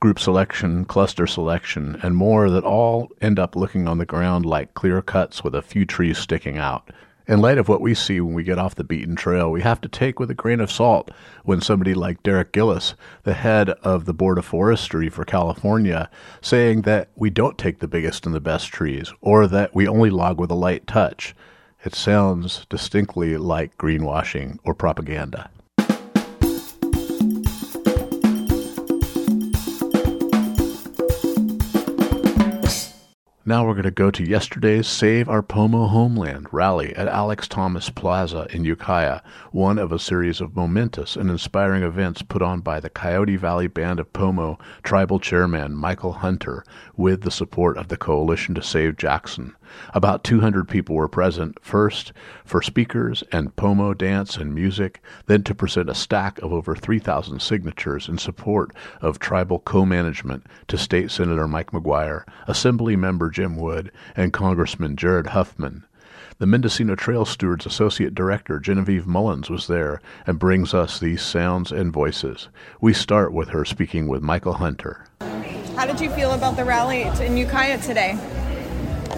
group 0.01 0.20
selection, 0.20 0.84
cluster 0.84 1.27
selection, 1.27 1.98
and 2.01 2.15
more 2.15 2.50
that 2.50 2.63
all 2.63 3.08
end 3.22 3.38
up 3.38 3.55
looking 3.55 3.88
on 3.88 4.00
the 4.00 4.05
ground 4.05 4.46
like 4.46 4.74
clear 4.74 5.00
cuts 5.00 5.43
with 5.43 5.53
a 5.53 5.62
few 5.62 5.86
trees 5.86 6.17
sticking 6.17 6.58
out. 6.58 6.89
In 7.27 7.39
light 7.39 7.60
of 7.60 7.70
what 7.70 7.81
we 7.81 7.93
see 7.93 8.20
when 8.20 8.34
we 8.34 8.43
get 8.43 8.58
off 8.58 8.74
the 8.74 8.84
beaten 8.84 9.15
trail, 9.15 9.51
we 9.51 9.62
have 9.62 9.79
to 9.81 9.88
take 9.88 10.20
with 10.20 10.31
a 10.31 10.36
grain 10.36 10.60
of 10.60 10.72
salt 10.72 11.12
when 11.43 11.62
somebody 11.62 11.93
like 11.93 12.24
Derek 12.24 12.51
Gillis, 12.51 12.96
the 13.24 13.36
head 13.36 13.70
of 13.84 14.05
the 14.05 14.13
Board 14.13 14.39
of 14.39 14.46
Forestry 14.46 15.08
for 15.08 15.24
California, 15.24 16.10
saying 16.41 16.81
that 16.81 17.10
we 17.15 17.29
don't 17.29 17.60
take 17.60 17.77
the 17.77 17.88
biggest 17.88 18.25
and 18.25 18.34
the 18.34 18.41
best 18.41 18.70
trees, 18.70 19.13
or 19.22 19.46
that 19.46 19.75
we 19.75 19.88
only 19.88 20.10
log 20.10 20.39
with 20.39 20.50
a 20.50 20.55
light 20.55 20.88
touch. 20.88 21.36
It 21.86 21.93
sounds 21.93 22.65
distinctly 22.72 23.38
like 23.38 23.77
greenwashing 23.77 24.58
or 24.63 24.74
propaganda. 24.74 25.51
Now 33.51 33.65
we're 33.67 33.74
going 33.74 33.84
to 33.84 33.91
go 33.91 34.10
to 34.12 34.24
yesterday's 34.24 34.88
Save 34.88 35.27
Our 35.27 35.41
Pomo 35.41 35.88
Homeland 35.88 36.48
rally 36.53 36.96
at 36.96 37.10
Alex 37.10 37.50
Thomas 37.50 37.89
Plaza 37.89 38.48
in 38.51 38.63
Ukiah, 38.63 39.20
one 39.51 39.77
of 39.77 39.91
a 39.91 40.00
series 40.00 40.39
of 40.39 40.55
momentous 40.55 41.17
and 41.17 41.29
inspiring 41.29 41.84
events 41.84 42.22
put 42.22 42.41
on 42.41 42.62
by 42.62 42.79
the 42.79 42.89
Coyote 42.89 43.36
Valley 43.36 43.67
Band 43.67 44.00
of 44.00 44.13
Pomo 44.13 44.58
tribal 44.84 45.20
chairman 45.20 45.75
Michael 45.75 46.13
Hunter 46.13 46.63
with 46.96 47.24
the 47.24 47.29
support 47.29 47.77
of 47.77 47.89
the 47.89 47.98
Coalition 47.98 48.55
to 48.55 48.63
Save 48.63 48.96
Jackson. 48.96 49.53
About 49.93 50.23
200 50.23 50.67
people 50.67 50.95
were 50.95 51.07
present, 51.07 51.57
first 51.61 52.13
for 52.45 52.61
speakers 52.61 53.23
and 53.31 53.55
pomo 53.55 53.93
dance 53.93 54.37
and 54.37 54.53
music, 54.53 55.01
then 55.25 55.43
to 55.43 55.55
present 55.55 55.89
a 55.89 55.95
stack 55.95 56.39
of 56.39 56.53
over 56.53 56.75
3,000 56.75 57.41
signatures 57.41 58.07
in 58.07 58.17
support 58.17 58.71
of 59.01 59.19
tribal 59.19 59.59
co 59.59 59.85
management 59.85 60.45
to 60.67 60.77
State 60.77 61.11
Senator 61.11 61.47
Mike 61.47 61.71
McGuire, 61.71 62.23
Assembly 62.47 62.95
Member 62.95 63.29
Jim 63.29 63.57
Wood, 63.57 63.91
and 64.15 64.33
Congressman 64.33 64.95
Jared 64.95 65.27
Huffman. 65.27 65.85
The 66.41 66.47
Mendocino 66.47 66.95
Trail 66.95 67.23
Stewards 67.23 67.67
Associate 67.67 68.15
Director 68.15 68.59
Genevieve 68.59 69.05
Mullins 69.05 69.49
was 69.49 69.67
there 69.67 70.01
and 70.25 70.39
brings 70.39 70.73
us 70.73 70.99
these 70.99 71.21
sounds 71.21 71.71
and 71.71 71.93
voices. 71.93 72.49
We 72.79 72.93
start 72.93 73.31
with 73.31 73.49
her 73.49 73.63
speaking 73.63 74.07
with 74.07 74.23
Michael 74.23 74.53
Hunter. 74.53 75.05
How 75.75 75.85
did 75.85 76.01
you 76.01 76.09
feel 76.09 76.31
about 76.31 76.55
the 76.55 76.65
rally 76.65 77.03
in 77.03 77.37
Ukiah 77.37 77.77
today? 77.77 78.17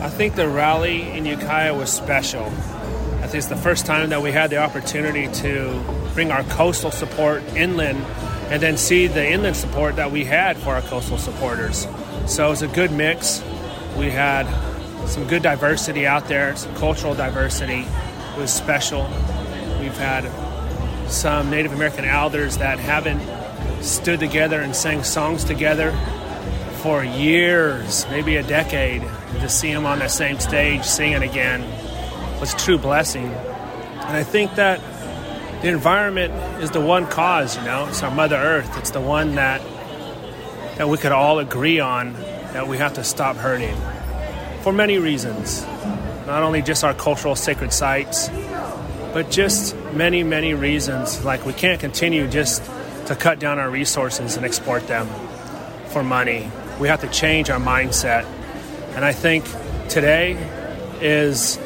I 0.04 0.10
think 0.10 0.36
the 0.36 0.50
rally 0.50 1.10
in 1.12 1.26
Ukiah 1.26 1.74
was 1.74 1.90
special. 1.90 2.44
I 2.44 3.28
think 3.28 3.36
it's 3.36 3.48
the 3.48 3.56
first 3.56 3.86
time 3.86 4.10
that 4.10 4.22
we 4.22 4.34
had 4.34 4.50
the 4.50 4.58
opportunity 4.58 5.30
to 5.36 5.82
bring 6.14 6.30
our 6.30 6.44
coastal 6.44 6.92
support 6.92 7.42
inland 7.56 8.00
and 8.52 8.62
then 8.62 8.76
see 8.76 9.08
the 9.08 9.26
inland 9.26 9.56
support 9.56 9.96
that 9.96 10.12
we 10.12 10.26
had 10.26 10.58
for 10.58 10.76
our 10.76 10.82
coastal 10.82 11.18
supporters. 11.18 11.88
So 12.26 12.48
it 12.48 12.50
was 12.50 12.62
a 12.62 12.68
good 12.68 12.92
mix. 12.92 13.42
We 13.98 14.10
had 14.10 14.46
some 15.08 15.26
good 15.26 15.42
diversity 15.42 16.06
out 16.06 16.28
there, 16.28 16.54
some 16.58 16.76
cultural 16.76 17.16
diversity. 17.16 17.86
It 17.86 18.38
was 18.38 18.52
special. 18.52 19.04
We've 19.80 19.98
had 19.98 20.30
some 21.10 21.50
Native 21.50 21.72
American 21.72 22.04
elders 22.04 22.58
that 22.58 22.78
haven't 22.78 23.22
stood 23.82 24.20
together 24.20 24.60
and 24.60 24.76
sang 24.76 25.06
songs 25.06 25.46
together 25.46 25.98
for 26.84 27.02
years, 27.02 28.06
maybe 28.10 28.36
a 28.36 28.44
decade 28.44 29.02
to 29.40 29.48
see 29.48 29.70
him 29.70 29.86
on 29.86 30.00
the 30.00 30.10
same 30.10 30.38
stage 30.38 30.84
singing 30.84 31.24
again 31.24 31.62
was 32.42 32.54
a 32.54 32.58
true 32.58 32.78
blessing. 32.78 33.24
And 33.24 34.18
I 34.18 34.24
think 34.24 34.56
that 34.56 34.82
the 35.62 35.70
environment 35.70 36.34
is 36.62 36.72
the 36.72 36.82
one 36.82 37.08
cause, 37.08 37.56
you 37.56 37.64
know, 37.64 37.88
it's 37.88 38.04
our 38.04 38.14
Mother 38.14 38.36
Earth. 38.36 38.78
It's 38.78 38.92
the 38.92 39.00
one 39.00 39.36
that 39.36 39.62
that 40.76 40.90
we 40.90 40.98
could 40.98 41.14
all 41.14 41.40
agree 41.40 41.80
on 41.80 42.14
that 42.52 42.68
we 42.68 42.80
have 42.80 42.96
to 42.96 43.04
stop 43.06 43.38
hurting 43.38 43.78
for 44.62 44.74
many 44.74 44.98
reasons. 44.98 45.64
Not 46.28 46.44
only 46.44 46.62
just 46.62 46.84
our 46.84 46.94
cultural 46.94 47.38
sacred 47.38 47.72
sites, 47.72 48.28
but 49.14 49.32
just 49.32 49.74
many, 49.94 50.22
many 50.24 50.54
reasons. 50.54 51.24
Like 51.24 51.46
we 51.46 51.54
can't 51.54 51.80
continue 51.80 52.28
just 52.28 52.62
to 53.06 53.16
cut 53.16 53.40
down 53.40 53.58
our 53.58 53.70
resources 53.70 54.36
and 54.36 54.46
export 54.46 54.86
them 54.88 55.08
for 55.88 56.04
money. 56.04 56.52
We 56.84 56.90
have 56.90 57.00
to 57.00 57.08
change 57.08 57.50
our 57.50 57.62
mindset. 57.62 58.26
And 58.94 59.06
I 59.06 59.14
think 59.14 59.46
today 59.88 60.34
is 61.00 61.58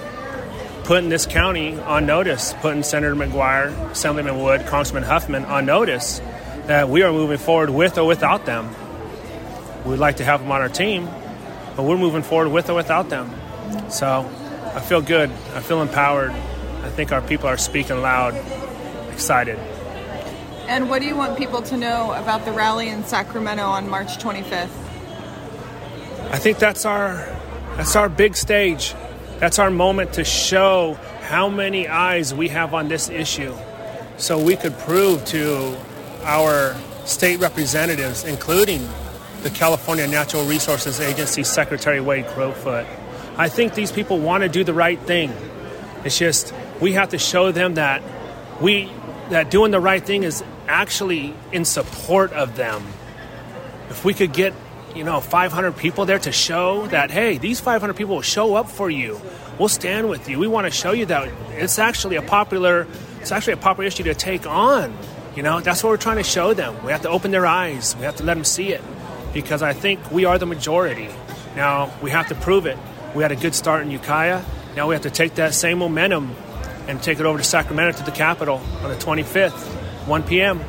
putting 0.84 1.10
this 1.10 1.26
county 1.26 1.80
on 1.80 2.06
notice, 2.06 2.54
putting 2.62 2.84
Senator 2.84 3.16
McGuire, 3.16 3.72
Assemblyman 3.90 4.40
Wood, 4.40 4.68
Congressman 4.68 5.02
Huffman 5.02 5.44
on 5.46 5.66
notice 5.66 6.20
that 6.68 6.88
we 6.90 7.02
are 7.02 7.12
moving 7.12 7.40
forward 7.40 7.72
with 7.72 7.98
or 7.98 8.06
without 8.06 8.46
them. 8.46 8.70
We'd 9.86 9.98
like 9.98 10.18
to 10.18 10.24
have 10.24 10.42
them 10.42 10.52
on 10.52 10.62
our 10.62 10.70
team, 10.70 11.06
but 11.76 11.82
we're 11.82 11.98
moving 11.98 12.22
forward 12.22 12.50
with 12.50 12.70
or 12.70 12.76
without 12.76 13.10
them. 13.10 13.32
So 13.90 14.20
I 14.76 14.82
feel 14.82 15.02
good. 15.02 15.32
I 15.56 15.62
feel 15.62 15.82
empowered. 15.82 16.30
I 16.30 16.90
think 16.90 17.12
our 17.12 17.24
people 17.24 17.48
are 17.48 17.58
speaking 17.58 18.04
loud, 18.04 18.36
excited. 19.12 19.58
And 20.68 20.92
what 20.92 21.02
do 21.02 21.08
you 21.08 21.16
want 21.16 21.40
people 21.40 21.64
to 21.64 21.76
know 21.76 22.12
about 22.12 22.46
the 22.46 22.52
rally 22.52 22.90
in 22.90 23.04
Sacramento 23.04 23.64
on 23.64 23.90
March 23.90 24.20
25th? 24.20 24.84
I 26.30 26.40
think 26.40 26.58
that's 26.60 26.86
our 26.86 27.16
that's 27.78 27.96
our 27.96 28.10
big 28.10 28.36
stage. 28.36 28.94
That's 29.40 29.60
our 29.60 29.70
moment 29.70 30.14
to 30.14 30.26
show 30.26 30.96
how 31.22 31.48
many 31.48 31.88
eyes 31.88 32.34
we 32.34 32.50
have 32.50 32.74
on 32.74 32.90
this 32.90 33.08
issue. 33.10 33.56
So 34.18 34.38
we 34.44 34.56
could 34.56 34.78
prove 34.80 35.24
to 35.26 35.78
our 36.24 36.76
state 37.06 37.40
representatives, 37.40 38.26
including 38.26 38.88
the 39.44 39.50
California 39.52 40.08
Natural 40.08 40.44
Resources 40.44 41.00
Agency 41.00 41.44
Secretary 41.44 42.02
Wade 42.02 42.26
Crowfoot. 42.28 42.86
I 43.38 43.48
think 43.48 43.76
these 43.76 43.92
people 43.92 44.20
want 44.20 44.44
to 44.44 44.50
do 44.50 44.64
the 44.64 44.74
right 44.74 45.00
thing. 45.00 45.32
It's 46.04 46.18
just 46.18 46.54
we 46.82 46.94
have 46.94 47.10
to 47.10 47.18
show 47.18 47.52
them 47.52 47.76
that 47.76 48.02
we 48.60 48.92
that 49.30 49.50
doing 49.50 49.72
the 49.72 49.80
right 49.80 50.04
thing 50.04 50.24
is 50.24 50.44
actually 50.68 51.34
in 51.54 51.64
support 51.64 52.34
of 52.34 52.56
them. 52.58 52.86
If 53.90 54.04
we 54.04 54.14
could 54.14 54.34
get, 54.34 54.54
you 54.98 55.04
know, 55.04 55.22
500 55.22 55.78
people 55.78 56.06
there 56.06 56.20
to 56.20 56.32
show 56.32 56.88
that 56.88 57.12
hey, 57.12 57.38
these 57.38 57.60
500 57.60 57.94
people 57.96 58.16
will 58.16 58.22
show 58.22 58.56
up 58.56 58.70
for 58.70 58.90
you. 58.90 59.20
We'll 59.60 59.70
stand 59.70 60.10
with 60.10 60.28
you. 60.28 60.40
We 60.40 60.48
want 60.48 60.66
to 60.66 60.72
show 60.72 60.92
you 60.92 61.06
that 61.08 61.32
it's 61.52 61.80
actually 61.80 62.16
a 62.16 62.22
popular 62.22 62.88
it's 63.22 63.32
actually 63.32 63.54
a 63.54 63.58
popular 63.58 63.88
issue 63.88 64.04
to 64.04 64.14
take 64.14 64.46
on. 64.46 64.96
You 65.36 65.44
know, 65.44 65.60
that's 65.60 65.84
what 65.84 65.92
we're 65.92 65.98
trying 65.98 66.18
to 66.18 66.24
show 66.24 66.54
them. 66.54 66.84
We 66.84 66.92
have 66.92 67.04
to 67.04 67.10
open 67.10 67.32
their 67.32 67.46
eyes. 67.46 67.96
We 67.96 68.04
have 68.04 68.16
to 68.18 68.24
let 68.24 68.34
them 68.34 68.44
see 68.44 68.70
it 68.70 68.82
because 69.34 69.62
I 69.62 69.74
think 69.74 70.12
we 70.12 70.26
are 70.26 70.38
the 70.38 70.48
majority. 70.48 71.10
Now, 71.56 71.94
we 72.02 72.10
have 72.10 72.28
to 72.30 72.36
prove 72.36 72.66
it. 72.66 72.78
We 73.16 73.22
had 73.24 73.32
a 73.32 73.36
good 73.36 73.54
start 73.54 73.84
in 73.84 73.92
Ukiah. 73.92 74.44
Now 74.76 74.88
we 74.88 74.96
have 74.96 75.04
to 75.04 75.10
take 75.10 75.36
that 75.36 75.54
same 75.54 75.80
momentum 75.80 76.36
and 76.88 77.02
take 77.02 77.20
it 77.20 77.26
over 77.26 77.38
to 77.38 77.44
Sacramento 77.44 77.98
to 77.98 78.04
the 78.04 78.12
Capitol 78.12 78.62
on 78.84 78.90
the 78.90 78.96
25th, 78.96 79.58
1 80.08 80.24
p.m. 80.24 80.62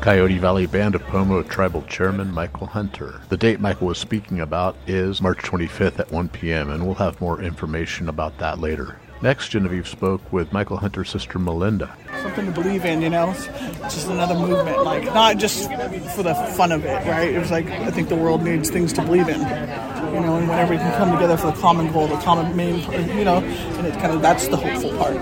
Coyote 0.00 0.38
Valley 0.38 0.66
Band 0.66 0.94
of 0.94 1.02
Pomo 1.02 1.42
Tribal 1.42 1.82
Chairman 1.82 2.32
Michael 2.32 2.68
Hunter. 2.68 3.20
The 3.28 3.36
date 3.36 3.60
Michael 3.60 3.88
was 3.88 3.98
speaking 3.98 4.40
about 4.40 4.76
is 4.86 5.20
March 5.20 5.38
25th 5.38 5.98
at 5.98 6.12
1 6.12 6.28
p.m., 6.28 6.70
and 6.70 6.86
we'll 6.86 6.94
have 6.94 7.20
more 7.20 7.42
information 7.42 8.08
about 8.08 8.38
that 8.38 8.60
later. 8.60 9.00
Next, 9.22 9.48
Genevieve 9.48 9.88
spoke 9.88 10.32
with 10.32 10.52
Michael 10.52 10.76
Hunter's 10.76 11.10
sister 11.10 11.38
Melinda. 11.38 11.96
Something 12.22 12.46
to 12.46 12.52
believe 12.52 12.84
in, 12.84 13.02
you 13.02 13.10
know? 13.10 13.30
It's 13.30 13.94
just 13.94 14.08
another 14.08 14.34
movement, 14.34 14.84
like, 14.84 15.04
not 15.06 15.38
just 15.38 15.70
for 16.14 16.22
the 16.22 16.34
fun 16.56 16.70
of 16.70 16.84
it, 16.84 17.06
right? 17.08 17.34
It 17.34 17.38
was 17.38 17.50
like, 17.50 17.66
I 17.68 17.90
think 17.90 18.08
the 18.08 18.16
world 18.16 18.42
needs 18.42 18.70
things 18.70 18.92
to 18.92 19.02
believe 19.02 19.28
in, 19.28 19.40
you 19.40 20.20
know, 20.20 20.36
and 20.36 20.48
whenever 20.48 20.74
we 20.74 20.78
can 20.78 20.96
come 20.98 21.10
together 21.12 21.36
for 21.36 21.46
the 21.46 21.60
common 21.60 21.90
goal, 21.92 22.06
the 22.06 22.16
common 22.18 22.54
main, 22.54 22.80
you 23.16 23.24
know, 23.24 23.38
and 23.38 23.86
it 23.86 23.94
kind 23.94 24.12
of, 24.12 24.22
that's 24.22 24.46
the 24.48 24.56
hopeful 24.56 24.96
part 24.98 25.14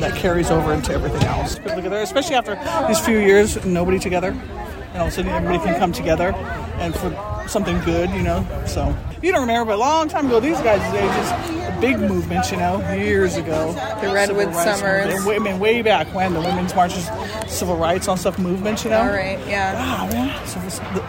that 0.00 0.16
carries 0.16 0.50
over 0.50 0.72
into 0.72 0.92
everything 0.92 1.22
else. 1.24 1.56
At 1.58 1.64
that, 1.82 1.92
especially 2.02 2.34
after 2.36 2.54
these 2.88 3.00
few 3.00 3.18
years, 3.18 3.64
nobody 3.64 3.98
together, 3.98 4.28
and 4.30 4.96
all 4.98 5.06
of 5.06 5.08
a 5.08 5.10
sudden 5.10 5.30
everybody 5.30 5.58
can 5.64 5.78
come 5.78 5.92
together 5.92 6.32
and 6.78 6.94
for 6.94 7.44
something 7.48 7.78
good, 7.80 8.10
you 8.10 8.22
know, 8.22 8.46
so. 8.66 8.94
You 9.22 9.32
don't 9.32 9.42
remember, 9.42 9.66
but 9.72 9.76
a 9.76 9.78
long 9.80 10.08
time 10.08 10.26
ago, 10.26 10.40
these 10.40 10.58
guys' 10.62 10.80
ages, 10.94 11.80
big 11.80 11.98
movements, 11.98 12.50
you 12.50 12.56
know, 12.56 12.78
years 12.94 13.36
ago. 13.36 13.72
The 14.00 14.12
Redwood 14.12 14.54
Summers. 14.54 15.14
movement. 15.24 15.40
I 15.40 15.50
mean, 15.52 15.58
way 15.60 15.82
back 15.82 16.06
when 16.14 16.32
the 16.32 16.40
women's 16.40 16.74
marches, 16.74 17.06
civil 17.46 17.76
rights 17.76 18.08
all 18.08 18.16
stuff 18.16 18.38
movements, 18.38 18.82
you 18.84 18.90
know. 18.90 19.00
All 19.02 19.08
right, 19.08 19.38
yeah. 19.46 19.74
Wow, 19.74 20.08
man. 20.10 20.46
So 20.46 20.58
it's 20.64 20.78
the- 20.78 21.04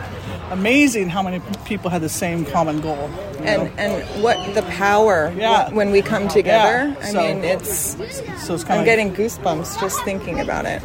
amazing 0.51 1.09
how 1.09 1.23
many 1.23 1.41
people 1.65 1.89
had 1.89 2.01
the 2.01 2.09
same 2.09 2.45
common 2.45 2.81
goal. 2.81 3.09
you 3.39 3.45
know? 3.45 3.51
And 3.51 3.79
and 3.79 4.23
what 4.23 4.37
the 4.53 4.61
power 4.63 5.33
Yeah. 5.35 5.69
wh- 5.69 5.75
when 5.75 5.91
we 5.91 6.01
come 6.01 6.27
together. 6.27 6.93
Yeah, 6.99 7.07
I 7.07 7.11
so- 7.11 7.21
mean, 7.21 7.43
it's 7.43 7.95
so 8.45 8.53
it's 8.53 8.63
kind 8.63 8.73
I'm 8.75 8.79
of. 8.81 8.85
getting 8.85 9.13
goosebumps 9.13 9.79
just 9.79 10.03
thinking 10.03 10.39
about 10.39 10.65
it. 10.65 10.81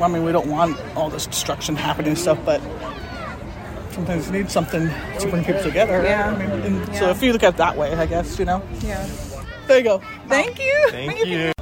I 0.00 0.08
mean, 0.08 0.24
we 0.24 0.32
don't 0.32 0.48
want 0.48 0.76
all 0.96 1.08
this 1.10 1.26
destruction 1.26 1.76
happening 1.76 2.10
and 2.10 2.18
stuff, 2.18 2.38
but 2.44 2.60
sometimes 3.92 4.26
you 4.26 4.32
need 4.32 4.50
something 4.50 4.90
to 5.20 5.28
bring 5.28 5.44
people 5.44 5.62
together. 5.62 6.02
Yeah. 6.02 6.30
I 6.34 6.38
mean, 6.38 6.50
and 6.50 6.96
So 6.96 7.10
if 7.10 7.22
you 7.22 7.32
look 7.32 7.42
at 7.42 7.54
it 7.54 7.56
that 7.58 7.76
way, 7.76 7.92
I 7.94 8.06
guess 8.06 8.38
you 8.38 8.44
know. 8.44 8.62
Yeah. 8.80 9.06
There 9.68 9.78
you 9.78 9.84
go. 9.84 10.02
Thank 10.28 10.58
you. 10.58 10.86
Thank 10.90 11.24
you. 11.26 11.52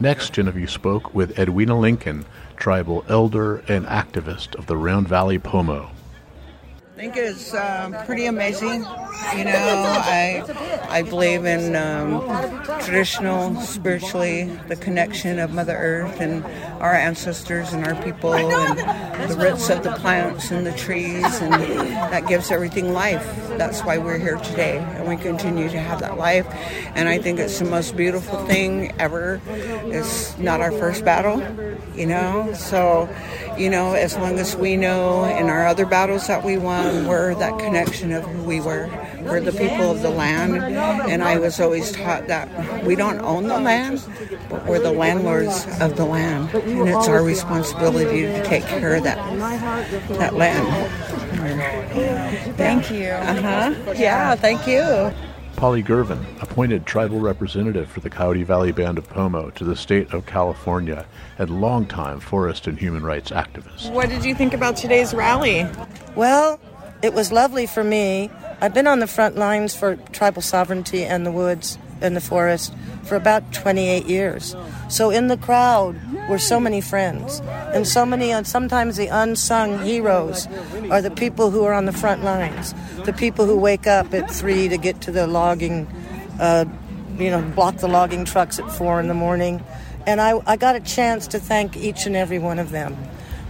Next, 0.00 0.32
Genevieve 0.32 0.70
spoke 0.70 1.14
with 1.14 1.38
Edwina 1.38 1.78
Lincoln, 1.78 2.24
tribal 2.60 3.04
elder 3.08 3.56
and 3.66 3.84
activist 3.86 4.54
of 4.54 4.66
the 4.66 4.76
Round 4.76 5.08
Valley 5.08 5.38
Pomo. 5.38 5.90
I 6.76 7.00
think 7.00 7.16
it's 7.16 7.54
um, 7.54 7.94
pretty 8.04 8.26
amazing. 8.26 8.84
You 9.34 9.44
know, 9.44 9.52
I 9.54 10.44
I 10.90 11.00
believe 11.00 11.46
in 11.46 11.74
um, 11.74 12.20
traditional, 12.82 13.58
spiritually, 13.62 14.44
the 14.68 14.76
connection 14.76 15.38
of 15.38 15.54
Mother 15.54 15.74
Earth 15.74 16.20
and 16.20 16.44
our 16.80 16.94
ancestors 16.94 17.72
and 17.72 17.84
our 17.86 17.94
people, 18.02 18.34
and 18.34 19.30
the 19.30 19.36
roots 19.36 19.68
of 19.68 19.82
the 19.82 19.92
plants 19.92 20.50
and 20.50 20.66
the 20.66 20.72
trees, 20.72 21.40
and 21.40 21.52
that 21.52 22.26
gives 22.26 22.50
everything 22.50 22.92
life. 22.92 23.24
That's 23.58 23.82
why 23.82 23.98
we're 23.98 24.18
here 24.18 24.38
today, 24.38 24.78
and 24.78 25.06
we 25.06 25.16
continue 25.16 25.68
to 25.68 25.78
have 25.78 26.00
that 26.00 26.16
life. 26.16 26.46
And 26.94 27.08
I 27.08 27.18
think 27.18 27.38
it's 27.38 27.58
the 27.58 27.66
most 27.66 27.96
beautiful 27.96 28.44
thing 28.46 28.92
ever. 28.98 29.40
It's 29.46 30.36
not 30.38 30.60
our 30.60 30.72
first 30.72 31.04
battle, 31.04 31.42
you 31.94 32.06
know. 32.06 32.52
So, 32.54 33.08
you 33.58 33.68
know, 33.68 33.92
as 33.92 34.16
long 34.16 34.38
as 34.38 34.56
we 34.56 34.76
know 34.76 35.24
in 35.24 35.50
our 35.50 35.66
other 35.66 35.84
battles 35.84 36.26
that 36.28 36.44
we 36.44 36.56
won, 36.56 37.06
we're 37.06 37.34
that 37.34 37.58
connection 37.58 38.12
of 38.12 38.24
who 38.24 38.42
we 38.42 38.60
were. 38.60 38.88
We're 39.22 39.40
the 39.40 39.52
people 39.52 39.90
of 39.90 40.02
the 40.02 40.10
land, 40.10 40.56
and 40.56 41.22
I 41.22 41.38
was 41.38 41.60
always 41.60 41.92
taught 41.92 42.26
that 42.28 42.84
we 42.84 42.96
don't 42.96 43.20
own 43.20 43.48
the 43.48 43.60
land, 43.60 44.02
but 44.48 44.66
we're 44.66 44.80
the 44.80 44.92
landlords 44.92 45.66
of 45.80 45.96
the 45.96 46.04
land, 46.04 46.54
and 46.54 46.88
it's 46.88 47.08
our 47.08 47.22
responsibility 47.22 48.22
to 48.22 48.44
take 48.44 48.64
care 48.64 48.96
of 48.96 49.04
that 49.04 49.18
that 50.18 50.34
land. 50.34 50.66
Thank 52.56 52.90
you. 52.90 53.08
Uh 53.08 53.40
huh. 53.40 53.92
Yeah. 53.96 54.34
Thank 54.34 54.66
you. 54.66 55.12
Polly 55.56 55.82
Girvin, 55.82 56.24
appointed 56.40 56.86
tribal 56.86 57.20
representative 57.20 57.90
for 57.90 58.00
the 58.00 58.08
Coyote 58.08 58.44
Valley 58.44 58.72
Band 58.72 58.96
of 58.96 59.06
Pomo 59.08 59.50
to 59.50 59.64
the 59.64 59.76
state 59.76 60.10
of 60.14 60.24
California 60.24 61.04
and 61.38 61.60
longtime 61.60 62.20
forest 62.20 62.66
and 62.66 62.78
human 62.78 63.02
rights 63.02 63.30
activist. 63.30 63.92
What 63.92 64.08
did 64.08 64.24
you 64.24 64.34
think 64.34 64.54
about 64.54 64.76
today's 64.76 65.12
rally? 65.12 65.68
Well, 66.14 66.58
it 67.02 67.12
was 67.12 67.30
lovely 67.30 67.66
for 67.66 67.84
me. 67.84 68.30
I've 68.62 68.74
been 68.74 68.86
on 68.86 68.98
the 68.98 69.06
front 69.06 69.36
lines 69.36 69.74
for 69.74 69.96
tribal 70.12 70.42
sovereignty 70.42 71.04
and 71.04 71.24
the 71.24 71.32
woods 71.32 71.78
and 72.02 72.14
the 72.14 72.20
forest 72.20 72.74
for 73.04 73.16
about 73.16 73.52
28 73.54 74.04
years. 74.04 74.54
So 74.88 75.10
in 75.10 75.28
the 75.28 75.38
crowd 75.38 75.96
were 76.28 76.38
so 76.38 76.60
many 76.60 76.82
friends 76.82 77.40
and 77.74 77.86
so 77.86 78.04
many, 78.04 78.32
and 78.32 78.46
sometimes 78.46 78.98
the 78.98 79.06
unsung 79.06 79.78
heroes 79.82 80.46
are 80.90 81.00
the 81.00 81.10
people 81.10 81.50
who 81.50 81.64
are 81.64 81.72
on 81.72 81.86
the 81.86 81.92
front 81.92 82.22
lines, 82.22 82.74
the 83.04 83.14
people 83.14 83.46
who 83.46 83.56
wake 83.56 83.86
up 83.86 84.12
at 84.12 84.30
three 84.30 84.68
to 84.68 84.76
get 84.76 85.00
to 85.02 85.10
the 85.10 85.26
logging, 85.26 85.86
uh, 86.38 86.66
you 87.18 87.30
know, 87.30 87.40
block 87.40 87.76
the 87.78 87.88
logging 87.88 88.26
trucks 88.26 88.58
at 88.58 88.70
four 88.70 89.00
in 89.00 89.08
the 89.08 89.14
morning. 89.14 89.64
And 90.06 90.20
I, 90.20 90.40
I 90.46 90.56
got 90.56 90.76
a 90.76 90.80
chance 90.80 91.26
to 91.28 91.38
thank 91.38 91.78
each 91.78 92.04
and 92.04 92.14
every 92.14 92.38
one 92.38 92.58
of 92.58 92.70
them. 92.70 92.96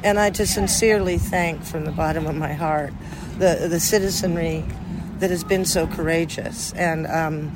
And 0.05 0.21
I 0.21 0.31
just 0.31 0.55
sincerely 0.55 1.19
thank 1.19 1.65
from 1.65 1.85
the 1.85 1.93
bottom 1.93 2.27
of 2.27 2.37
my 2.37 2.53
heart 2.53 2.93
the, 3.39 3.69
the 3.69 3.81
citizenry 3.81 4.65
that 5.21 5.31
has 5.31 5.45
been 5.45 5.65
so 5.65 5.87
courageous. 5.87 6.73
And 6.73 7.07
um, 7.07 7.55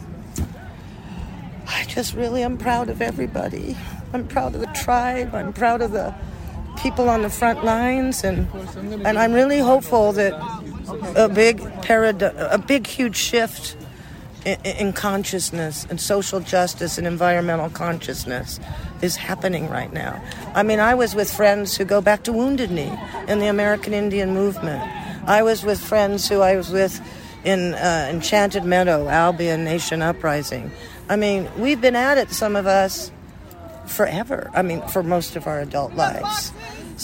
I 1.67 1.85
just 1.85 2.15
really 2.15 2.43
am 2.43 2.57
proud 2.57 2.89
of 2.89 3.03
everybody. 3.03 3.77
I'm 4.13 4.29
proud 4.29 4.55
of 4.55 4.61
the 4.61 4.69
tribe. 4.69 5.35
I'm 5.35 5.53
proud 5.53 5.83
of 5.83 5.93
the 5.93 6.15
people 6.79 7.09
on 7.09 7.23
the 7.23 7.31
front 7.31 7.65
lines, 7.65 8.25
and 8.25 8.49
and 9.07 9.19
I'm 9.19 9.33
really 9.33 9.59
hopeful 9.59 10.13
that 10.13 10.33
a 11.17 11.29
big 11.29 11.61
parad- 11.83 12.23
a 12.23 12.59
big 12.59 12.87
huge 12.87 13.17
shift 13.17 13.77
in, 14.45 14.59
in 14.65 14.93
consciousness 14.93 15.87
and 15.89 16.01
social 16.01 16.41
justice 16.41 16.99
and 16.99 17.07
environmental 17.07 17.71
consciousness 17.71 18.61
is 19.03 19.17
happening 19.17 19.69
right 19.69 19.93
now. 19.93 20.23
I 20.55 20.63
mean, 20.63 20.81
I 20.81 20.95
was 20.95 21.15
with 21.15 21.33
friends 21.33 21.77
who 21.77 21.85
go 21.85 22.01
back 22.01 22.23
to 22.25 22.33
Wounded 22.33 22.71
Knee 22.71 22.93
in 23.29 23.39
the 23.39 23.47
American 23.47 23.93
Indian 23.93 24.35
movement. 24.35 24.83
I 25.27 25.43
was 25.43 25.65
with 25.65 25.81
friends 25.81 26.29
who 26.29 26.41
I 26.41 26.57
was 26.57 26.71
with 26.71 27.01
in 27.45 27.75
uh, 27.75 28.09
Enchanted 28.11 28.65
Meadow, 28.65 29.09
Albion 29.09 29.65
Nation 29.65 30.03
Uprising. 30.03 30.71
I 31.09 31.17
mean, 31.17 31.49
we've 31.59 31.81
been 31.81 31.97
at 31.97 32.19
it, 32.19 32.31
some 32.31 32.57
of 32.57 32.67
us, 32.67 33.11
forever. 33.87 34.51
I 34.55 34.63
mean, 34.63 34.81
for 34.89 35.03
most 35.03 35.37
of 35.37 35.47
our 35.47 35.61
adult 35.61 35.95
lives. 35.95 36.53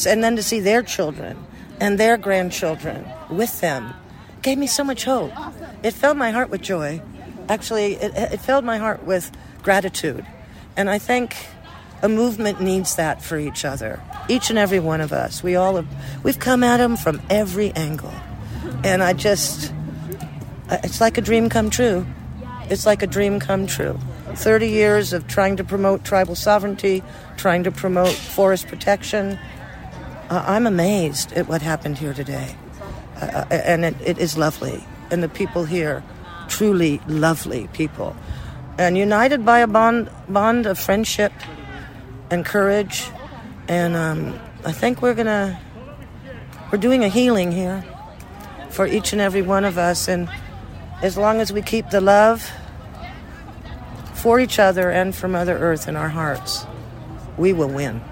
and 0.07 0.25
then 0.25 0.37
to 0.37 0.43
see 0.43 0.61
their 0.61 0.83
children 0.83 1.37
and 1.81 1.99
their 1.99 2.17
grandchildren 2.17 3.07
with 3.31 3.61
them 3.61 3.95
gave 4.43 4.59
me 4.59 4.67
so 4.67 4.85
much 4.85 5.05
hope. 5.05 5.33
It 5.83 5.93
filled 5.93 6.17
my 6.17 6.31
heart 6.31 6.51
with 6.51 6.63
joy. 6.63 7.03
Actually, 7.49 7.95
it, 7.95 8.13
it 8.15 8.41
filled 8.41 8.65
my 8.65 8.79
heart 8.79 9.05
with 9.05 9.31
gratitude. 9.63 10.25
And 10.77 10.89
I 10.89 10.99
think 10.99 11.37
a 12.03 12.09
movement 12.09 12.61
needs 12.61 12.97
that 12.97 13.23
for 13.23 13.39
each 13.39 13.65
other. 13.65 14.01
Each 14.29 14.51
and 14.51 14.59
every 14.59 14.81
one 14.81 15.01
of 15.01 15.13
us. 15.13 15.43
We 15.43 15.57
all 15.57 15.77
have, 15.77 15.89
we've 16.23 16.39
come 16.39 16.63
at 16.63 16.79
them 16.79 16.97
from 16.97 17.21
every 17.29 17.73
angle. 17.73 18.13
And 18.85 19.03
I 19.03 19.13
just, 19.13 19.73
it's 20.83 21.01
like 21.01 21.19
a 21.19 21.21
dream 21.21 21.49
come 21.49 21.71
true. 21.71 22.07
It's 22.71 22.87
like 22.87 23.03
a 23.03 23.07
dream 23.07 23.41
come 23.41 23.67
true. 23.67 23.99
30 24.35 24.69
years 24.69 25.13
of 25.13 25.27
trying 25.27 25.57
to 25.57 25.65
promote 25.65 26.05
tribal 26.05 26.37
sovereignty, 26.37 27.03
trying 27.37 27.65
to 27.65 27.73
promote 27.73 28.11
forest 28.11 28.69
protection. 28.69 29.39
Uh, 30.31 30.45
I'm 30.47 30.67
amazed 30.67 31.33
at 31.33 31.49
what 31.49 31.63
happened 31.63 31.99
here 31.99 32.15
today. 32.15 32.55
Uh, 33.17 33.25
uh, 33.25 33.47
and 33.51 33.85
it, 33.85 33.97
it 34.01 34.19
is 34.19 34.39
lovely. 34.39 34.85
And 35.11 35.23
the 35.23 35.29
people 35.29 35.65
here, 35.65 36.05
truly 36.49 37.01
lovely 37.09 37.69
people. 37.73 38.17
And 38.79 38.97
united 38.97 39.45
by 39.45 39.59
a 39.59 39.67
bond, 39.67 40.09
bond 40.29 40.67
of 40.67 40.79
friendship 40.79 41.33
and 42.31 42.45
courage. 42.45 43.11
And 43.67 43.97
um, 43.97 44.39
I 44.65 44.71
think 44.71 45.03
we're 45.03 45.15
going 45.15 45.27
to, 45.27 45.59
we're 46.71 46.79
doing 46.79 47.03
a 47.03 47.09
healing 47.09 47.51
here 47.51 47.85
for 48.69 48.87
each 48.87 49.13
and 49.13 49.21
every 49.21 49.43
one 49.43 49.65
of 49.65 49.77
us. 49.77 50.07
And 50.07 50.31
as 51.03 51.17
long 51.17 51.41
as 51.41 51.53
we 51.53 51.63
keep 51.63 51.91
the 51.91 52.01
love 52.01 52.51
for 54.15 54.39
each 54.39 54.59
other 54.59 54.91
and 54.91 55.15
for 55.15 55.29
Mother 55.29 55.57
Earth 55.57 55.89
in 55.89 55.97
our 55.97 56.09
hearts, 56.09 56.67
we 57.39 57.53
will 57.53 57.69
win 57.69 58.03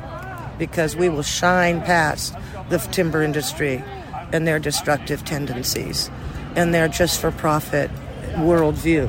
because 0.59 0.97
we 0.97 1.09
will 1.09 1.23
shine 1.23 1.81
past 1.83 2.35
the 2.71 2.79
timber 2.79 3.23
industry 3.23 3.83
and 4.33 4.47
their 4.47 4.59
destructive 4.59 5.25
tendencies 5.25 6.11
and 6.57 6.73
their 6.73 6.89
just 6.89 7.21
for 7.21 7.31
profit 7.31 7.91
worldview. 8.35 9.07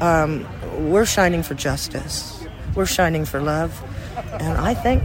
Um, 0.00 0.46
we're 0.90 1.06
shining 1.06 1.42
for 1.42 1.54
justice, 1.54 2.46
we're 2.74 2.86
shining 2.86 3.24
for 3.24 3.40
love, 3.40 3.80
and 4.40 4.58
I 4.58 4.74
think 4.74 5.04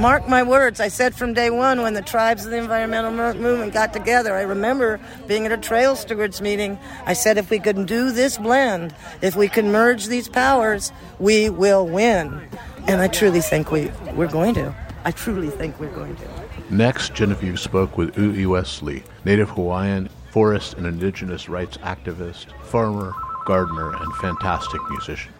mark 0.00 0.26
my 0.26 0.42
words, 0.42 0.80
I 0.80 0.88
said 0.88 1.14
from 1.14 1.34
day 1.34 1.50
one 1.50 1.82
when 1.82 1.94
the 1.94 2.02
tribes 2.02 2.44
of 2.44 2.50
the 2.50 2.56
environmental 2.56 3.12
movement 3.12 3.74
got 3.74 3.92
together, 3.92 4.34
I 4.34 4.42
remember 4.42 4.98
being 5.26 5.44
at 5.44 5.52
a 5.52 5.58
trail 5.58 5.94
stewards 5.94 6.40
meeting. 6.40 6.78
I 7.04 7.12
said, 7.12 7.36
if 7.36 7.50
we 7.50 7.58
can 7.58 7.84
do 7.84 8.10
this 8.10 8.38
blend, 8.38 8.94
if 9.20 9.36
we 9.36 9.48
can 9.48 9.70
merge 9.70 10.06
these 10.06 10.28
powers, 10.28 10.90
we 11.18 11.50
will 11.50 11.86
win. 11.86 12.40
And 12.86 13.02
I 13.02 13.08
truly 13.08 13.42
think 13.42 13.70
we, 13.70 13.92
we're 14.14 14.26
going 14.26 14.54
to. 14.54 14.74
I 15.04 15.12
truly 15.12 15.50
think 15.50 15.78
we're 15.78 15.94
going 15.94 16.16
to. 16.16 16.28
Next, 16.70 17.14
Genevieve 17.14 17.60
spoke 17.60 17.98
with 17.98 18.16
Ui 18.18 18.46
Wesley, 18.46 19.02
Native 19.24 19.50
Hawaiian 19.50 20.08
forest 20.30 20.74
and 20.74 20.86
indigenous 20.86 21.48
rights 21.48 21.76
activist, 21.78 22.52
farmer, 22.62 23.12
gardener, 23.44 23.94
and 23.94 24.14
fantastic 24.16 24.80
musician. 24.90 25.32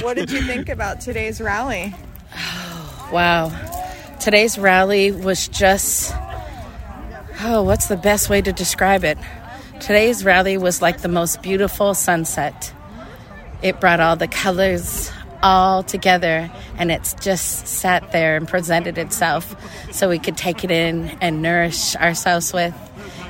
What 0.00 0.16
did 0.16 0.30
you 0.30 0.42
think 0.42 0.68
about 0.68 1.00
today's 1.00 1.40
rally? 1.40 1.94
Wow. 3.12 3.50
Today's 4.20 4.58
rally 4.58 5.12
was 5.12 5.48
just, 5.48 6.12
oh, 7.40 7.62
what's 7.62 7.86
the 7.86 7.96
best 7.96 8.28
way 8.28 8.42
to 8.42 8.52
describe 8.52 9.02
it? 9.02 9.16
Today's 9.80 10.24
rally 10.26 10.58
was 10.58 10.82
like 10.82 11.00
the 11.00 11.08
most 11.08 11.40
beautiful 11.40 11.94
sunset. 11.94 12.70
It 13.62 13.80
brought 13.80 14.00
all 14.00 14.16
the 14.16 14.28
colors 14.28 15.10
all 15.42 15.82
together 15.82 16.50
and 16.76 16.90
it's 16.90 17.14
just 17.14 17.66
sat 17.66 18.12
there 18.12 18.36
and 18.36 18.46
presented 18.46 18.98
itself 18.98 19.56
so 19.90 20.10
we 20.10 20.18
could 20.18 20.36
take 20.36 20.62
it 20.62 20.70
in 20.70 21.08
and 21.22 21.40
nourish 21.40 21.96
ourselves 21.96 22.52
with 22.52 22.74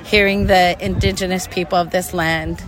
hearing 0.06 0.46
the 0.46 0.76
indigenous 0.80 1.46
people 1.46 1.78
of 1.78 1.90
this 1.90 2.12
land 2.12 2.62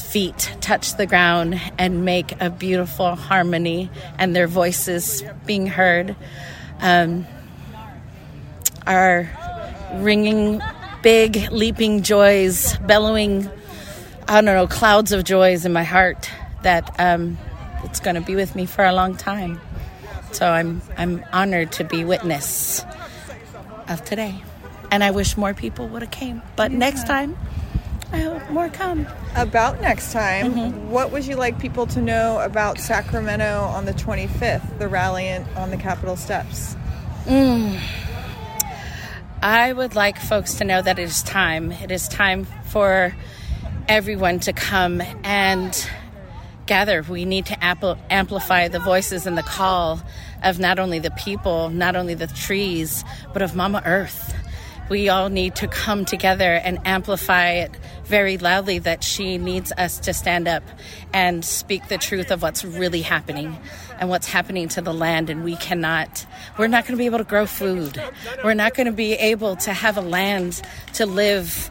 feet 0.00 0.54
touch 0.60 0.96
the 0.96 1.06
ground 1.06 1.60
and 1.78 2.04
make 2.04 2.40
a 2.40 2.50
beautiful 2.50 3.14
harmony 3.14 3.90
and 4.18 4.34
their 4.34 4.46
voices 4.46 5.22
being 5.46 5.66
heard 5.66 6.16
um, 6.80 7.26
are 8.86 9.30
ringing 9.96 10.60
big 11.02 11.50
leaping 11.50 12.02
joys 12.02 12.76
bellowing 12.78 13.48
i 14.28 14.34
don't 14.34 14.44
know 14.44 14.66
clouds 14.66 15.12
of 15.12 15.24
joys 15.24 15.64
in 15.64 15.72
my 15.72 15.84
heart 15.84 16.30
that 16.62 16.94
um, 16.98 17.38
it's 17.84 18.00
going 18.00 18.16
to 18.16 18.20
be 18.20 18.34
with 18.34 18.56
me 18.56 18.66
for 18.66 18.84
a 18.84 18.92
long 18.92 19.14
time. 19.14 19.60
So 20.32 20.48
i'm 20.48 20.82
i'm 20.96 21.24
honored 21.32 21.70
to 21.72 21.84
be 21.84 22.04
witness 22.04 22.84
of 23.88 24.04
today. 24.04 24.42
And 24.90 25.04
i 25.04 25.12
wish 25.12 25.36
more 25.36 25.54
people 25.54 25.86
would 25.88 26.02
have 26.02 26.10
came. 26.10 26.42
But 26.56 26.72
next 26.72 27.06
time 27.06 27.36
I 28.12 28.18
hope 28.18 28.48
more 28.50 28.68
come. 28.68 29.06
About 29.34 29.80
next 29.80 30.12
time, 30.12 30.54
mm-hmm. 30.54 30.90
what 30.90 31.10
would 31.10 31.26
you 31.26 31.36
like 31.36 31.58
people 31.58 31.86
to 31.88 32.00
know 32.00 32.40
about 32.40 32.78
Sacramento 32.78 33.62
on 33.62 33.84
the 33.84 33.92
25th, 33.92 34.78
the 34.78 34.88
rally 34.88 35.28
on 35.30 35.70
the 35.70 35.76
Capitol 35.76 36.16
steps? 36.16 36.76
Mm. 37.24 37.80
I 39.42 39.72
would 39.72 39.94
like 39.94 40.18
folks 40.18 40.54
to 40.54 40.64
know 40.64 40.80
that 40.80 40.98
it 40.98 41.02
is 41.02 41.22
time. 41.22 41.72
It 41.72 41.90
is 41.90 42.08
time 42.08 42.46
for 42.66 43.14
everyone 43.88 44.38
to 44.40 44.52
come 44.52 45.02
and 45.24 45.90
gather. 46.66 47.02
We 47.02 47.24
need 47.24 47.46
to 47.46 47.64
amplify 47.64 48.68
the 48.68 48.78
voices 48.78 49.26
and 49.26 49.36
the 49.36 49.42
call 49.42 50.00
of 50.42 50.58
not 50.58 50.78
only 50.78 50.98
the 50.98 51.10
people, 51.10 51.70
not 51.70 51.96
only 51.96 52.14
the 52.14 52.26
trees, 52.26 53.04
but 53.32 53.42
of 53.42 53.54
Mama 53.54 53.82
Earth 53.84 54.34
we 54.88 55.08
all 55.08 55.28
need 55.28 55.56
to 55.56 55.68
come 55.68 56.04
together 56.04 56.54
and 56.54 56.78
amplify 56.84 57.50
it 57.50 57.70
very 58.04 58.36
loudly 58.38 58.78
that 58.80 59.02
she 59.02 59.38
needs 59.38 59.72
us 59.72 59.98
to 60.00 60.12
stand 60.12 60.46
up 60.46 60.62
and 61.12 61.44
speak 61.44 61.88
the 61.88 61.98
truth 61.98 62.30
of 62.30 62.42
what's 62.42 62.64
really 62.64 63.02
happening 63.02 63.56
and 63.98 64.10
what's 64.10 64.26
happening 64.26 64.68
to 64.68 64.82
the 64.82 64.92
land. 64.92 65.30
And 65.30 65.42
we 65.42 65.56
cannot, 65.56 66.26
we're 66.58 66.66
not 66.66 66.84
going 66.84 66.92
to 66.94 66.98
be 66.98 67.06
able 67.06 67.18
to 67.18 67.24
grow 67.24 67.46
food. 67.46 68.02
We're 68.42 68.54
not 68.54 68.74
going 68.74 68.86
to 68.86 68.92
be 68.92 69.14
able 69.14 69.56
to 69.56 69.72
have 69.72 69.96
a 69.96 70.02
land 70.02 70.60
to 70.94 71.06
live 71.06 71.70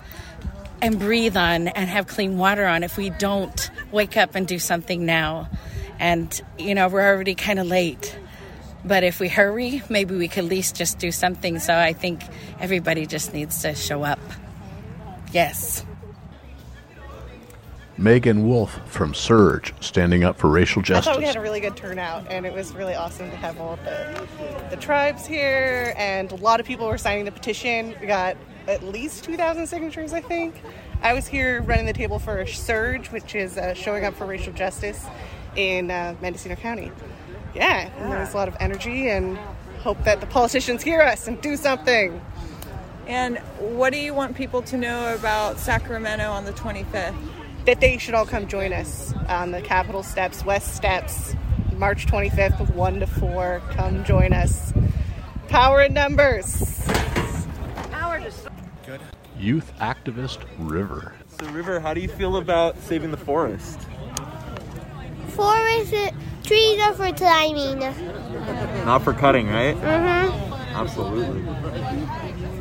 and 0.82 1.00
breathe 1.00 1.38
on 1.38 1.70
and 1.70 1.90
have 1.90 2.08
clean 2.08 2.38
water 2.38 2.66
on 2.66 2.84
if 2.84 2.98
we 2.98 3.10
don't 3.12 3.70
wake 3.92 4.18
up 4.18 4.36
and 4.36 4.48
do 4.48 4.60
something 4.60 5.06
now. 5.06 5.50
And, 6.00 6.42
you 6.58 6.76
know, 6.76 6.88
we're 6.88 7.08
already 7.08 7.36
kind 7.36 7.60
of 7.60 7.68
late. 7.68 8.18
But 8.86 9.04
if 9.04 9.20
we 9.20 9.30
hurry, 9.30 9.82
maybe 9.90 10.16
we 10.16 10.28
could 10.28 10.46
at 10.46 10.50
least 10.50 10.76
just 10.76 11.00
do 11.00 11.12
something. 11.12 11.60
So 11.60 11.74
I 11.74 11.94
think 11.94 12.24
everybody 12.60 13.06
just 13.06 13.34
needs 13.34 13.62
to 13.62 13.76
show 13.76 14.04
up. 14.04 14.20
Yes. 15.32 15.86
Megan 17.98 18.48
Wolf 18.48 18.80
from 18.88 19.14
SURJ, 19.14 19.82
standing 19.82 20.24
up 20.24 20.38
for 20.38 20.50
racial 20.50 20.82
justice. 20.82 21.08
I 21.08 21.12
thought 21.12 21.20
we 21.20 21.26
had 21.26 21.36
a 21.36 21.42
really 21.42 21.60
good 21.60 21.78
turnout, 21.78 22.26
and 22.28 22.46
it 22.46 22.52
was 22.52 22.74
really 22.74 22.96
awesome 22.96 23.30
to 23.30 23.38
have 23.38 23.60
all 23.62 23.78
the, 23.78 24.28
the 24.72 24.78
tribes 24.78 25.28
here, 25.28 25.94
and 25.96 26.32
a 26.32 26.36
lot 26.36 26.60
of 26.60 26.66
people 26.66 26.88
were 26.88 26.98
signing 26.98 27.26
the 27.26 27.32
petition. 27.32 27.96
We 28.02 28.08
got 28.08 28.36
at 28.68 28.84
least 28.84 29.24
2,000 29.26 29.68
signatures, 29.68 30.12
I 30.12 30.22
think. 30.22 30.56
I 31.04 31.14
was 31.14 31.28
here 31.28 31.62
running 31.62 31.86
the 31.86 31.94
table 31.94 32.18
for 32.18 32.44
SURJ, 32.44 33.12
which 33.12 33.36
is 33.36 33.58
uh, 33.58 33.76
showing 33.76 34.06
up 34.06 34.16
for 34.16 34.26
racial 34.26 34.54
justice 34.54 35.06
in 35.56 35.92
uh, 35.92 36.16
Mendocino 36.20 36.56
County 36.56 36.92
yeah, 37.56 37.90
there's 38.10 38.34
a 38.34 38.38
lot 38.38 38.48
of 38.48 38.58
energy 38.60 39.10
and 39.10 39.38
hope 39.80 40.04
that 40.06 40.22
the 40.22 40.28
politicians 40.28 40.82
hear 40.82 41.02
us 41.02 41.28
and 41.28 41.40
do 41.42 41.56
something. 41.56 42.20
And 43.08 43.38
what 43.60 43.92
do 43.92 44.00
you 44.00 44.14
want 44.14 44.36
people 44.36 44.62
to 44.64 44.78
know 44.78 45.14
about 45.14 45.60
Sacramento 45.60 46.32
on 46.32 46.46
the 46.46 46.54
25th? 46.54 47.16
That 47.66 47.80
they 47.80 47.98
should 47.98 48.14
all 48.14 48.26
come 48.26 48.48
join 48.48 48.74
us 48.74 49.14
on 49.28 49.52
the 49.52 49.62
Capitol 49.62 50.04
steps, 50.04 50.44
West 50.46 50.76
Steps, 50.76 51.36
March 51.76 52.06
25th, 52.06 52.74
1 52.74 53.00
to 53.00 53.08
4. 53.08 53.62
Come 53.72 54.04
join 54.04 54.34
us. 54.34 54.74
Power 55.48 55.82
in 55.84 55.94
numbers. 55.94 56.82
Power 57.92 58.20
to. 58.20 58.32
Good. 58.86 59.02
Youth 59.38 59.74
activist 59.80 60.40
River. 60.58 61.14
So, 61.40 61.46
River, 61.48 61.80
how 61.80 61.94
do 61.94 62.02
you 62.02 62.08
feel 62.08 62.38
about 62.38 62.78
saving 62.84 63.12
the 63.12 63.18
forest? 63.18 63.80
Forest 65.36 66.14
Trees 66.44 66.80
are 66.82 66.94
for 66.94 67.12
climbing. 67.14 67.80
Not 68.86 69.02
for 69.04 69.14
cutting, 69.14 69.48
right? 69.48 69.76
Mm-hmm. 69.76 70.76
Absolutely. 70.76 71.42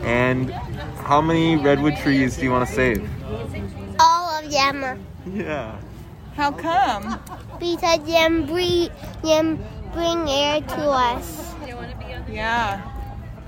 And 0.07 0.51
how 1.03 1.21
many 1.21 1.57
redwood 1.57 1.97
trees 1.97 2.37
do 2.37 2.45
you 2.45 2.53
want 2.53 2.69
to 2.69 2.75
save? 2.75 3.09
All 3.99 4.39
of 4.39 4.51
them. 4.51 5.05
Yeah. 5.35 5.81
How 6.37 6.53
come? 6.53 7.21
Because 7.59 7.99
them 8.07 8.47
bring, 8.47 8.89
them 9.23 9.59
bring 9.93 10.29
air 10.29 10.61
to 10.61 10.91
us. 10.91 11.55
Yeah. 12.31 12.89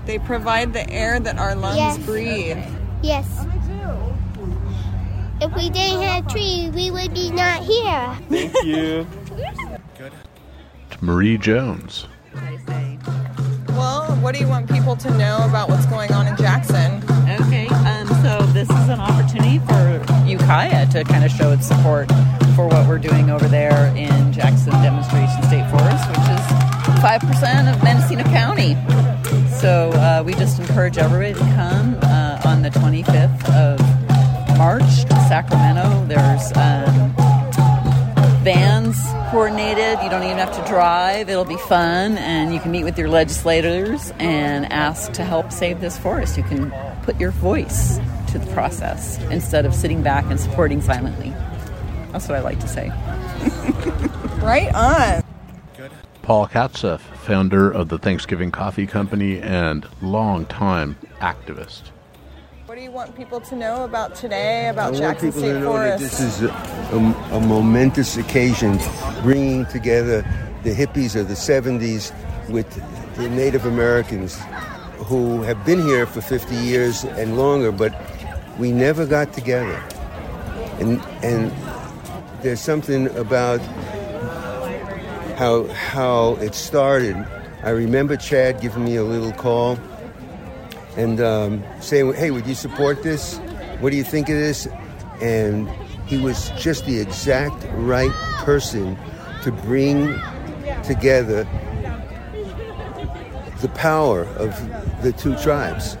They 0.05 0.19
provide 0.19 0.73
the 0.73 0.87
air 0.89 1.19
that 1.19 1.37
our 1.37 1.55
lungs 1.55 1.77
yes. 1.77 1.97
breathe. 1.99 2.63
Yes. 3.01 3.25
If 5.41 5.53
we 5.55 5.69
didn't 5.69 6.01
have 6.01 6.27
trees, 6.27 6.71
we 6.71 6.91
would 6.91 7.13
be 7.13 7.29
not 7.29 7.61
here. 7.61 8.17
Thank 8.29 8.63
you. 8.63 9.05
Marie 11.01 11.37
Jones. 11.37 12.07
Well, 13.69 14.15
what 14.21 14.33
do 14.33 14.39
you 14.39 14.47
want 14.47 14.71
people 14.71 14.95
to 14.95 15.09
know 15.17 15.45
about 15.47 15.69
what's 15.69 15.85
going 15.87 16.11
on 16.13 16.27
in 16.27 16.37
Jackson? 16.37 17.03
Okay, 17.41 17.67
um, 17.67 18.07
so 18.23 18.45
this 18.53 18.69
is 18.69 18.89
an 18.89 18.99
opportunity 18.99 19.59
for 19.59 20.03
Ukiah 20.25 20.87
to 20.91 21.03
kind 21.03 21.25
of 21.25 21.31
show 21.31 21.51
its 21.51 21.67
support 21.67 22.09
for 22.55 22.67
what 22.67 22.87
we're 22.87 22.97
doing 22.97 23.29
over 23.29 23.47
there 23.49 23.93
in 23.95 24.31
Jackson 24.31 24.71
Demonstration 24.81 25.43
State 25.43 25.69
Forest, 25.69 26.07
which 26.09 26.29
is 26.31 26.65
5% 27.03 27.73
of 27.73 27.83
Mendocino 27.83 28.23
County. 28.23 28.75
So 29.59 29.89
uh, 29.91 30.23
we 30.25 30.33
just 30.33 30.59
encourage 30.59 30.97
everybody 30.97 31.33
to 31.33 31.39
come 31.55 31.97
uh, 32.03 32.41
on 32.45 32.61
the 32.61 32.69
25th 32.69 33.49
of 33.49 33.79
March 33.79 33.79
to 33.79 33.84
Sacramento. 35.27 36.05
There's 36.05 36.51
um, 36.55 37.13
vans 38.43 38.95
coordinated. 39.31 39.97
You 40.03 40.09
don't 40.09 40.23
even 40.23 40.37
have 40.37 40.55
to 40.55 40.69
drive. 40.69 41.29
It'll 41.29 41.43
be 41.45 41.57
fun, 41.57 42.17
and 42.19 42.53
you 42.53 42.59
can 42.59 42.71
meet 42.71 42.83
with 42.83 42.97
your 42.97 43.09
legislators 43.09 44.13
and 44.19 44.71
ask 44.71 45.11
to 45.13 45.23
help 45.23 45.51
save 45.51 45.81
this 45.81 45.97
forest. 45.97 46.37
You 46.37 46.43
can 46.43 46.71
put 47.01 47.19
your 47.19 47.31
voice 47.31 47.97
to 48.27 48.37
the 48.37 48.45
process 48.53 49.19
instead 49.31 49.65
of 49.65 49.73
sitting 49.73 50.03
back 50.03 50.25
and 50.25 50.39
supporting 50.39 50.79
silently. 50.79 51.31
That's 52.11 52.29
what 52.29 52.37
I 52.37 52.41
like 52.41 52.59
to 52.59 52.67
say. 52.67 52.89
right 54.45 54.73
on. 54.75 55.23
Paul 56.21 56.47
Katzeff, 56.47 56.99
founder 56.99 57.71
of 57.71 57.89
the 57.89 57.97
Thanksgiving 57.97 58.51
Coffee 58.51 58.87
Company 58.87 59.41
and 59.41 59.87
longtime 60.01 60.97
activist. 61.19 61.91
What 62.75 62.79
do 62.79 62.83
you 62.83 62.91
want 62.91 63.15
people 63.15 63.39
to 63.39 63.55
know 63.55 63.85
about 63.85 64.15
today, 64.15 64.67
about 64.67 64.87
I 64.87 64.89
want 64.89 64.97
Jackson 64.97 65.29
people 65.29 65.39
State 65.39 65.53
to 65.53 65.59
know 65.61 65.71
Forest? 65.71 66.03
that 66.03 66.11
this 66.11 66.19
is 66.19 66.41
a, 66.41 66.49
a, 66.49 67.37
a 67.37 67.39
momentous 67.39 68.17
occasion, 68.17 68.77
bringing 69.21 69.65
together 69.67 70.25
the 70.63 70.73
hippies 70.73 71.15
of 71.15 71.29
the 71.29 71.35
70s 71.35 72.11
with 72.49 72.69
the 73.15 73.29
Native 73.29 73.65
Americans 73.65 74.37
who 74.97 75.41
have 75.43 75.65
been 75.65 75.83
here 75.83 76.05
for 76.05 76.19
50 76.19 76.53
years 76.53 77.05
and 77.05 77.37
longer, 77.37 77.71
but 77.71 77.95
we 78.59 78.73
never 78.73 79.05
got 79.05 79.31
together. 79.31 79.81
And, 80.81 80.99
and 81.23 81.53
there's 82.41 82.59
something 82.59 83.07
about 83.15 83.61
how, 85.37 85.63
how 85.67 86.33
it 86.41 86.53
started. 86.53 87.15
I 87.63 87.69
remember 87.69 88.17
Chad 88.17 88.59
giving 88.59 88.83
me 88.83 88.97
a 88.97 89.03
little 89.05 89.31
call 89.31 89.79
and 90.97 91.19
um, 91.21 91.63
saying, 91.81 92.13
"Hey, 92.13 92.31
would 92.31 92.47
you 92.47 92.55
support 92.55 93.03
this? 93.03 93.37
What 93.79 93.91
do 93.91 93.97
you 93.97 94.03
think 94.03 94.29
of 94.29 94.35
this?" 94.35 94.67
And 95.21 95.69
he 96.07 96.17
was 96.17 96.49
just 96.51 96.85
the 96.85 96.99
exact 96.99 97.65
right 97.73 98.11
person 98.43 98.97
to 99.43 99.51
bring 99.51 100.19
together 100.83 101.47
the 103.61 103.69
power 103.69 104.23
of 104.37 104.51
the 105.01 105.11
two 105.13 105.35
tribes. 105.37 105.97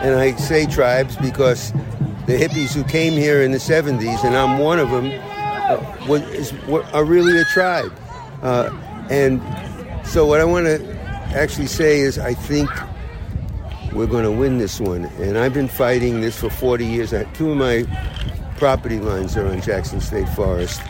And 0.00 0.14
I 0.14 0.34
say 0.36 0.66
tribes 0.66 1.16
because 1.16 1.72
the 2.26 2.38
hippies 2.38 2.72
who 2.72 2.84
came 2.84 3.14
here 3.14 3.42
in 3.42 3.52
the 3.52 3.58
70s, 3.58 4.24
and 4.24 4.36
I'm 4.36 4.58
one 4.58 4.78
of 4.78 4.90
them, 4.90 5.10
uh, 5.12 6.06
was, 6.08 6.22
is, 6.30 6.52
were, 6.66 6.84
are 6.86 7.04
really 7.04 7.38
a 7.40 7.44
tribe. 7.46 7.92
Uh, 8.42 8.70
and 9.10 9.40
so, 10.06 10.26
what 10.26 10.40
I 10.40 10.44
want 10.44 10.66
to 10.66 10.98
actually 11.34 11.66
say 11.66 12.00
is, 12.00 12.18
I 12.18 12.34
think 12.34 12.70
we're 13.92 14.06
going 14.06 14.24
to 14.24 14.32
win 14.32 14.58
this 14.58 14.80
one. 14.80 15.04
And 15.18 15.36
I've 15.38 15.54
been 15.54 15.68
fighting 15.68 16.20
this 16.20 16.38
for 16.38 16.50
40 16.50 16.84
years. 16.86 17.12
Two 17.34 17.50
of 17.52 17.56
my 17.56 17.84
property 18.56 18.98
lines 18.98 19.36
are 19.36 19.46
on 19.46 19.60
Jackson 19.60 20.00
State 20.00 20.28
Forest. 20.30 20.80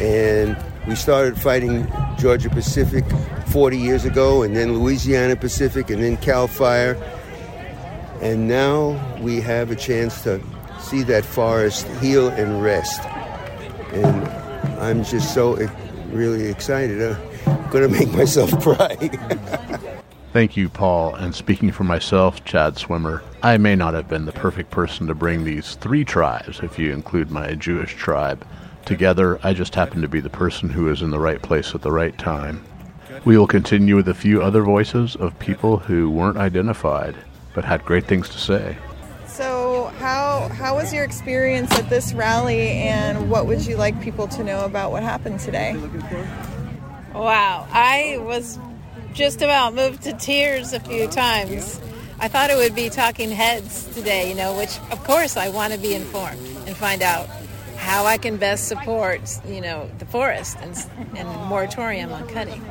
And 0.00 0.56
we 0.86 0.94
started 0.94 1.40
fighting 1.40 1.86
Georgia 2.18 2.50
Pacific 2.50 3.04
40 3.46 3.76
years 3.76 4.04
ago, 4.04 4.42
and 4.42 4.56
then 4.56 4.78
Louisiana 4.78 5.36
Pacific, 5.36 5.90
and 5.90 6.02
then 6.02 6.16
Cal 6.18 6.46
Fire. 6.46 6.96
And 8.20 8.48
now 8.48 8.98
we 9.20 9.40
have 9.40 9.70
a 9.70 9.76
chance 9.76 10.22
to 10.22 10.40
see 10.80 11.02
that 11.04 11.24
forest 11.24 11.86
heal 12.00 12.28
and 12.28 12.62
rest. 12.62 13.00
And 13.92 14.28
I'm 14.80 15.04
just 15.04 15.34
so 15.34 15.60
e- 15.60 15.68
really 16.10 16.46
excited. 16.48 17.16
I'm 17.46 17.70
going 17.70 17.90
to 17.90 17.98
make 17.98 18.12
myself 18.12 18.50
cry. 18.62 18.96
Thank 20.32 20.56
you, 20.56 20.68
Paul. 20.68 21.14
And 21.16 21.34
speaking 21.34 21.72
for 21.72 21.82
myself, 21.82 22.44
Chad 22.44 22.78
Swimmer, 22.78 23.22
I 23.42 23.56
may 23.56 23.74
not 23.74 23.94
have 23.94 24.08
been 24.08 24.26
the 24.26 24.32
perfect 24.32 24.70
person 24.70 25.08
to 25.08 25.14
bring 25.14 25.44
these 25.44 25.74
three 25.74 26.04
tribes, 26.04 26.60
if 26.62 26.78
you 26.78 26.92
include 26.92 27.32
my 27.32 27.54
Jewish 27.54 27.94
tribe, 27.94 28.46
together. 28.84 29.40
I 29.42 29.54
just 29.54 29.74
happen 29.74 30.02
to 30.02 30.08
be 30.08 30.20
the 30.20 30.30
person 30.30 30.70
who 30.70 30.88
is 30.88 31.02
in 31.02 31.10
the 31.10 31.18
right 31.18 31.42
place 31.42 31.74
at 31.74 31.82
the 31.82 31.90
right 31.90 32.16
time. 32.16 32.64
We 33.24 33.36
will 33.36 33.48
continue 33.48 33.96
with 33.96 34.08
a 34.08 34.14
few 34.14 34.40
other 34.40 34.62
voices 34.62 35.16
of 35.16 35.36
people 35.40 35.78
who 35.78 36.08
weren't 36.08 36.38
identified 36.38 37.16
but 37.54 37.64
had 37.64 37.84
great 37.84 38.06
things 38.06 38.28
to 38.28 38.38
say. 38.38 38.76
So, 39.26 39.92
how 39.98 40.48
how 40.48 40.76
was 40.76 40.92
your 40.92 41.04
experience 41.04 41.72
at 41.72 41.88
this 41.88 42.12
rally, 42.12 42.72
and 42.72 43.30
what 43.30 43.46
would 43.46 43.66
you 43.66 43.76
like 43.76 44.00
people 44.00 44.28
to 44.28 44.44
know 44.44 44.64
about 44.64 44.90
what 44.90 45.02
happened 45.02 45.40
today? 45.40 45.76
Wow, 47.14 47.66
I 47.72 48.18
was 48.20 48.58
just 49.12 49.42
about 49.42 49.74
moved 49.74 50.02
to 50.02 50.12
tears 50.12 50.72
a 50.72 50.80
few 50.80 51.06
times. 51.08 51.80
I 52.18 52.28
thought 52.28 52.50
it 52.50 52.56
would 52.56 52.74
be 52.74 52.90
talking 52.90 53.30
heads 53.30 53.86
today, 53.94 54.28
you 54.28 54.34
know, 54.34 54.56
which 54.56 54.78
of 54.90 55.02
course 55.04 55.36
I 55.36 55.48
want 55.48 55.72
to 55.72 55.78
be 55.78 55.94
informed 55.94 56.40
and 56.66 56.76
find 56.76 57.02
out 57.02 57.28
how 57.76 58.04
I 58.04 58.18
can 58.18 58.36
best 58.36 58.68
support, 58.68 59.20
you 59.46 59.62
know, 59.62 59.90
the 59.98 60.04
forest 60.04 60.58
and, 60.60 60.76
and 61.16 61.28
moratorium 61.48 62.12
on 62.12 62.28
cutting. 62.28 62.62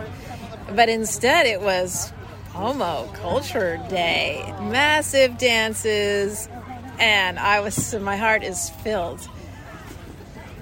But 0.75 0.87
instead, 0.87 1.47
it 1.47 1.61
was 1.61 2.13
Pomo 2.49 3.11
Culture 3.13 3.83
Day, 3.89 4.53
massive 4.61 5.37
dances, 5.39 6.47
and 6.99 7.39
I 7.39 7.61
was 7.61 7.95
my 7.95 8.17
heart 8.17 8.43
is 8.43 8.69
filled. 8.69 9.27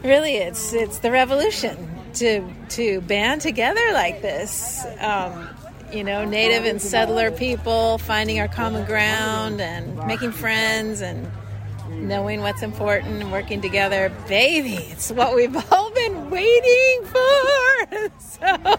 Really, 0.04 0.36
it's 0.36 0.72
it's 0.74 1.00
the 1.00 1.12
revolution 1.12 1.90
to 2.16 2.48
to 2.70 3.02
band 3.02 3.42
together 3.42 3.92
like 3.92 4.22
this. 4.22 4.86
Um, 5.00 5.50
you 5.91 6.04
know, 6.04 6.26
native 6.26 6.65
and 6.65 6.82
settler 6.82 7.32
people 7.32 7.97
finding 8.00 8.39
our 8.39 8.47
common 8.47 8.86
ground 8.86 9.62
and 9.62 9.95
making 10.06 10.32
friends 10.32 11.02
and 11.02 11.30
knowing 11.89 12.41
what's 12.41 12.62
important 12.62 13.21
and 13.21 13.32
working 13.32 13.62
together. 13.62 14.12
Baby, 14.28 14.76
it's 14.76 15.12
what 15.12 15.36
we've 15.36 15.56
all 15.71 15.91
been 15.91 16.30
waiting 16.30 17.06
for. 17.06 18.10
so 18.19 18.78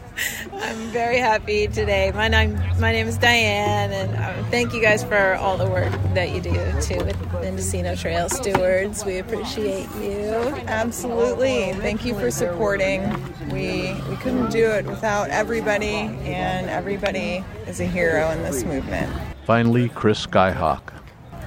I'm 0.53 0.77
very 0.89 1.19
happy 1.19 1.69
today. 1.69 2.13
My 2.15 2.29
name, 2.29 2.55
my 2.79 2.93
name 2.93 3.07
is 3.07 3.19
Diane, 3.19 3.93
and 3.93 4.17
uh, 4.17 4.51
thank 4.51 4.73
you 4.73 4.81
guys 4.81 5.05
for 5.05 5.35
all 5.35 5.57
the 5.57 5.69
work 5.69 5.93
that 6.15 6.31
you 6.31 6.41
do 6.41 6.53
too 6.81 7.05
with 7.05 7.33
Mendocino 7.35 7.95
Trail 7.95 8.29
Stewards. 8.29 9.05
We 9.05 9.19
appreciate 9.19 9.89
you. 9.97 10.33
Absolutely. 10.67 11.73
Thank 11.75 12.05
you 12.05 12.15
for 12.15 12.31
supporting. 12.31 13.03
We 13.51 13.95
we 14.09 14.17
couldn't 14.17 14.51
do 14.51 14.67
it 14.71 14.87
without 14.87 15.31
everybody, 15.31 16.11
and 16.25 16.69
everybody 16.69 17.45
is 17.67 17.81
a 17.81 17.87
hero 17.87 18.31
in 18.31 18.43
this 18.43 18.65
movement. 18.65 19.13
Finally, 19.45 19.89
Chris 19.91 20.27
Skyhawk. 20.27 20.93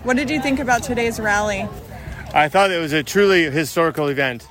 What 0.04 0.18
did 0.18 0.32
you 0.32 0.42
think 0.42 0.60
about 0.60 0.82
today's 0.82 1.20
rally? 1.20 1.70
I 2.34 2.50
thought 2.50 2.72
it 2.72 2.80
was 2.80 2.92
a 2.92 3.04
truly 3.04 3.52
historical 3.52 4.08
event. 4.08 4.48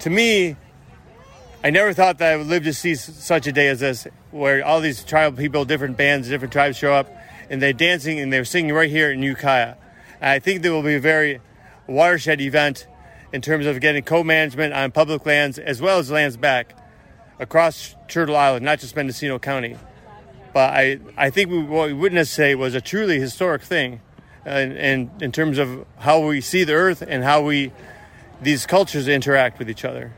To 0.00 0.10
me, 0.10 0.56
I 1.64 1.70
never 1.70 1.94
thought 1.94 2.18
that 2.18 2.34
I 2.34 2.36
would 2.36 2.48
live 2.48 2.64
to 2.64 2.74
see 2.74 2.94
such 2.94 3.46
a 3.46 3.52
day 3.52 3.68
as 3.68 3.80
this, 3.80 4.06
where 4.30 4.62
all 4.62 4.82
these 4.82 5.02
tribal 5.02 5.38
people, 5.38 5.64
different 5.64 5.96
bands, 5.96 6.28
different 6.28 6.52
tribes 6.52 6.76
show 6.76 6.92
up, 6.92 7.10
and 7.48 7.62
they're 7.62 7.72
dancing 7.72 8.20
and 8.20 8.30
they're 8.30 8.44
singing 8.44 8.74
right 8.74 8.90
here 8.90 9.10
in 9.10 9.22
Ukiah. 9.22 9.76
And 10.20 10.30
I 10.32 10.38
think 10.38 10.60
there 10.60 10.72
will 10.72 10.82
be 10.82 10.96
a 10.96 11.00
very 11.00 11.40
watershed 11.86 12.42
event 12.42 12.86
in 13.32 13.40
terms 13.40 13.64
of 13.64 13.80
getting 13.80 14.02
co-management 14.02 14.74
on 14.74 14.92
public 14.92 15.24
lands 15.24 15.58
as 15.58 15.80
well 15.80 15.98
as 15.98 16.10
lands 16.10 16.36
back 16.36 16.76
across 17.38 17.96
Turtle 18.06 18.36
Island, 18.36 18.66
not 18.66 18.80
just 18.80 18.94
Mendocino 18.94 19.38
County. 19.38 19.78
But 20.52 20.74
I, 20.74 20.98
I 21.16 21.30
think 21.30 21.48
we, 21.48 21.62
what 21.62 21.88
we 21.88 21.94
witnessed 21.94 22.36
today 22.36 22.54
was 22.54 22.74
a 22.74 22.82
truly 22.82 23.18
historic 23.18 23.62
thing, 23.62 24.02
and, 24.44 24.76
and 24.76 25.22
in 25.22 25.32
terms 25.32 25.58
of 25.58 25.86
how 25.98 26.26
we 26.26 26.40
see 26.40 26.64
the 26.64 26.72
earth 26.72 27.02
and 27.06 27.22
how 27.22 27.42
we 27.42 27.72
these 28.42 28.66
cultures 28.66 29.06
interact 29.06 29.58
with 29.58 29.68
each 29.68 29.84
other. 29.84 30.12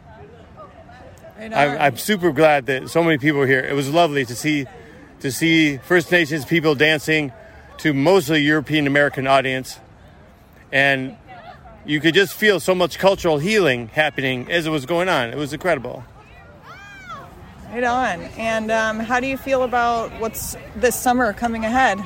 I'm, 1.38 1.52
I'm 1.80 1.96
super 1.96 2.30
glad 2.30 2.66
that 2.66 2.88
so 2.88 3.02
many 3.02 3.18
people 3.18 3.40
were 3.40 3.48
here. 3.48 3.61
It 3.61 3.74
was 3.74 3.90
lovely 3.90 4.24
to 4.24 4.37
see 4.37 4.66
to 5.20 5.32
see 5.32 5.78
First 5.78 6.11
Nations 6.12 6.44
people 6.44 6.74
dancing 6.74 7.32
to 7.78 7.92
mostly 7.92 8.42
European 8.42 8.87
American 8.87 9.26
audience, 9.26 9.80
and 10.70 11.16
you 11.85 12.00
could 12.00 12.14
just 12.14 12.35
feel 12.35 12.61
so 12.61 12.74
much 12.74 12.98
cultural 12.98 13.38
healing 13.38 13.88
happening 13.88 14.50
as 14.50 14.66
it 14.66 14.70
was 14.70 14.87
going 14.87 15.08
on. 15.08 15.30
It 15.30 15.37
was 15.37 15.52
incredible. 15.52 16.04
Right 17.72 17.85
on. 17.85 18.20
And 18.37 18.70
um, 18.70 19.00
how 19.00 19.18
do 19.18 19.26
you 19.26 19.37
feel 19.37 19.62
about 19.62 20.12
what's 20.20 20.56
this 20.76 20.94
summer 20.94 21.32
coming 21.32 21.64
ahead? 21.64 21.98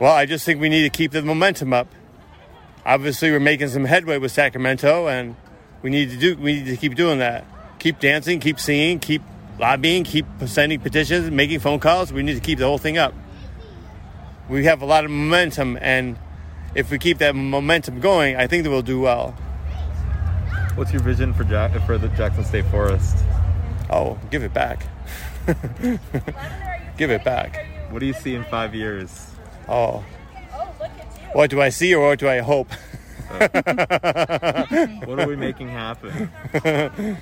Well, 0.00 0.14
I 0.14 0.24
just 0.24 0.46
think 0.46 0.62
we 0.62 0.70
need 0.70 0.84
to 0.84 0.88
keep 0.90 1.12
the 1.12 1.20
momentum 1.20 1.74
up. 1.74 1.86
Obviously, 2.86 3.30
we're 3.30 3.38
making 3.38 3.68
some 3.68 3.84
headway 3.84 4.16
with 4.16 4.32
Sacramento, 4.32 5.08
and 5.08 5.36
we 5.82 5.90
need 5.90 6.08
to 6.08 6.16
do. 6.16 6.36
We 6.36 6.54
need 6.54 6.66
to 6.66 6.76
keep 6.78 6.94
doing 6.94 7.18
that. 7.18 7.44
Keep 7.78 8.00
dancing, 8.00 8.40
keep 8.40 8.58
singing, 8.58 8.98
keep 8.98 9.20
lobbying, 9.58 10.04
keep 10.04 10.24
sending 10.46 10.80
petitions, 10.80 11.30
making 11.30 11.60
phone 11.60 11.80
calls. 11.80 12.14
We 12.14 12.22
need 12.22 12.32
to 12.32 12.40
keep 12.40 12.58
the 12.58 12.64
whole 12.64 12.78
thing 12.78 12.96
up. 12.96 13.12
we 14.48 14.64
have 14.64 14.80
a 14.80 14.86
lot 14.86 15.04
of 15.04 15.10
momentum, 15.10 15.76
and 15.82 16.18
if 16.74 16.90
we 16.90 16.98
keep 16.98 17.18
that 17.18 17.34
momentum 17.36 18.00
going, 18.00 18.36
I 18.36 18.46
think 18.46 18.64
that 18.64 18.70
we'll 18.70 18.80
do 18.80 19.00
well. 19.00 19.32
What's 20.76 20.94
your 20.94 21.02
vision 21.02 21.34
for 21.34 21.44
Jack 21.44 21.72
for 21.84 21.98
the 21.98 22.08
Jackson 22.08 22.44
State 22.44 22.64
Forest? 22.66 23.18
Oh, 23.90 24.18
give 24.30 24.44
it 24.44 24.54
back. 24.54 24.86
give 26.96 27.10
it 27.10 27.22
back. 27.22 27.66
What 27.90 27.98
do 27.98 28.06
you 28.06 28.14
see 28.14 28.34
in 28.34 28.44
five 28.44 28.74
years? 28.74 29.29
Oh, 29.70 30.04
what 31.32 31.48
do 31.48 31.62
I 31.62 31.68
see 31.68 31.94
or 31.94 32.08
what 32.08 32.18
do 32.18 32.28
I 32.28 32.40
hope? 32.40 32.72
what 33.30 35.20
are 35.20 35.28
we 35.28 35.36
making 35.36 35.68
happen? 35.68 36.28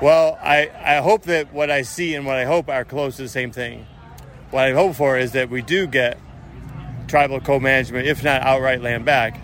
well, 0.00 0.38
I, 0.40 0.70
I 0.80 0.96
hope 0.98 1.24
that 1.24 1.52
what 1.52 1.72
I 1.72 1.82
see 1.82 2.14
and 2.14 2.24
what 2.24 2.36
I 2.36 2.44
hope 2.44 2.68
are 2.68 2.84
close 2.84 3.16
to 3.16 3.22
the 3.22 3.28
same 3.28 3.50
thing. 3.50 3.84
What 4.52 4.64
I 4.64 4.72
hope 4.74 4.94
for 4.94 5.18
is 5.18 5.32
that 5.32 5.50
we 5.50 5.60
do 5.60 5.88
get 5.88 6.20
tribal 7.08 7.40
co-management, 7.40 8.06
if 8.06 8.22
not 8.22 8.42
outright 8.42 8.80
land 8.80 9.04
back, 9.04 9.40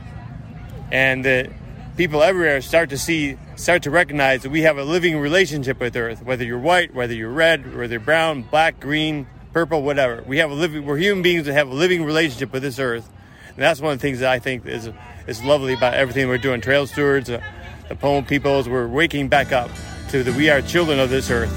and 0.93 1.25
that 1.25 1.51
people 1.97 2.23
everywhere 2.23 2.61
start 2.61 2.91
to 2.91 2.99
see, 2.99 3.37
start 3.57 3.83
to 3.83 3.91
recognize 3.91 4.45
that 4.45 4.51
we 4.51 4.63
have 4.63 4.79
a 4.79 4.85
living 4.85 5.19
relationship 5.19 5.81
with 5.81 5.97
Earth. 5.97 6.23
Whether 6.23 6.45
you're 6.45 6.61
white, 6.61 6.95
whether 6.95 7.15
you're 7.15 7.33
red, 7.33 7.77
whether 7.77 7.95
you're 7.95 8.01
brown, 8.01 8.43
black, 8.43 8.79
green, 8.79 9.27
purple, 9.53 9.83
whatever, 9.83 10.23
we 10.27 10.39
have 10.39 10.51
a 10.51 10.55
living. 10.55 10.85
We're 10.85 10.99
human 10.99 11.23
beings 11.23 11.47
that 11.47 11.55
have 11.55 11.69
a 11.69 11.75
living 11.75 12.05
relationship 12.05 12.53
with 12.53 12.63
this 12.63 12.79
Earth, 12.79 13.09
and 13.49 13.59
that's 13.59 13.81
one 13.81 13.93
of 13.93 13.99
the 13.99 14.03
things 14.03 14.21
that 14.21 14.31
I 14.31 14.39
think 14.39 14.67
is 14.67 14.91
is 15.27 15.43
lovely 15.43 15.75
about 15.75 15.95
everything 15.95 16.29
we're 16.29 16.39
doing. 16.39 16.61
Trail 16.61 16.87
stewards, 16.87 17.31
uh, 17.31 17.41
the 17.89 17.95
Pomo 17.95 18.27
peoples, 18.27 18.69
we're 18.69 18.89
waking 18.89 19.29
back 19.29 19.53
up 19.53 19.71
to 20.11 20.23
that 20.23 20.35
we 20.37 20.51
are 20.51 20.63
children 20.63 20.99
of 20.99 21.11
this 21.11 21.31
Earth. 21.31 21.53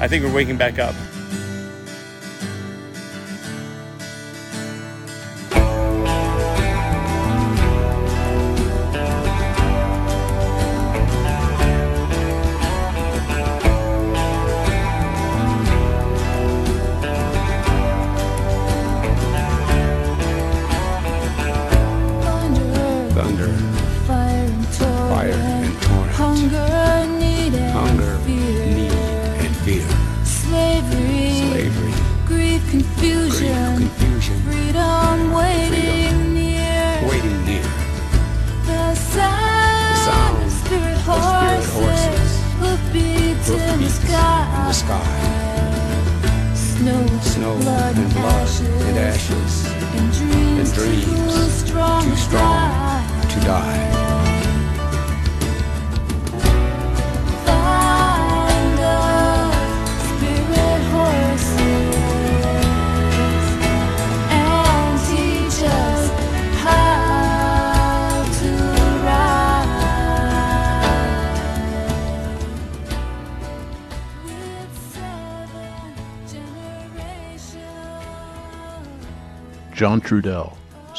I 0.00 0.08
think 0.08 0.24
we're 0.24 0.34
waking 0.34 0.56
back 0.56 0.78
up. 0.78 0.94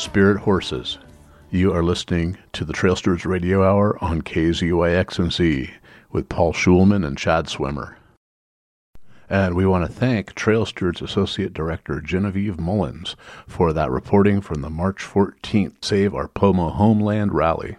Spirit 0.09 0.39
Horses. 0.39 0.97
You 1.51 1.71
are 1.71 1.83
listening 1.83 2.35
to 2.53 2.65
the 2.65 2.73
Trail 2.73 2.95
Stewards 2.95 3.27
Radio 3.27 3.63
Hour 3.63 4.03
on 4.03 4.23
KZYXMC 4.23 5.69
with 6.11 6.27
Paul 6.27 6.51
Schulman 6.51 7.05
and 7.05 7.15
Chad 7.15 7.47
Swimmer. 7.47 7.95
And 9.29 9.53
we 9.53 9.67
want 9.67 9.85
to 9.85 9.93
thank 9.93 10.33
Trail 10.33 10.65
Stewards 10.65 11.03
Associate 11.03 11.53
Director 11.53 12.01
Genevieve 12.01 12.59
Mullins 12.59 13.15
for 13.45 13.71
that 13.71 13.91
reporting 13.91 14.41
from 14.41 14.61
the 14.61 14.69
March 14.71 15.03
14th 15.03 15.85
Save 15.85 16.15
Our 16.15 16.27
Pomo 16.27 16.69
Homeland 16.69 17.35
rally. 17.35 17.77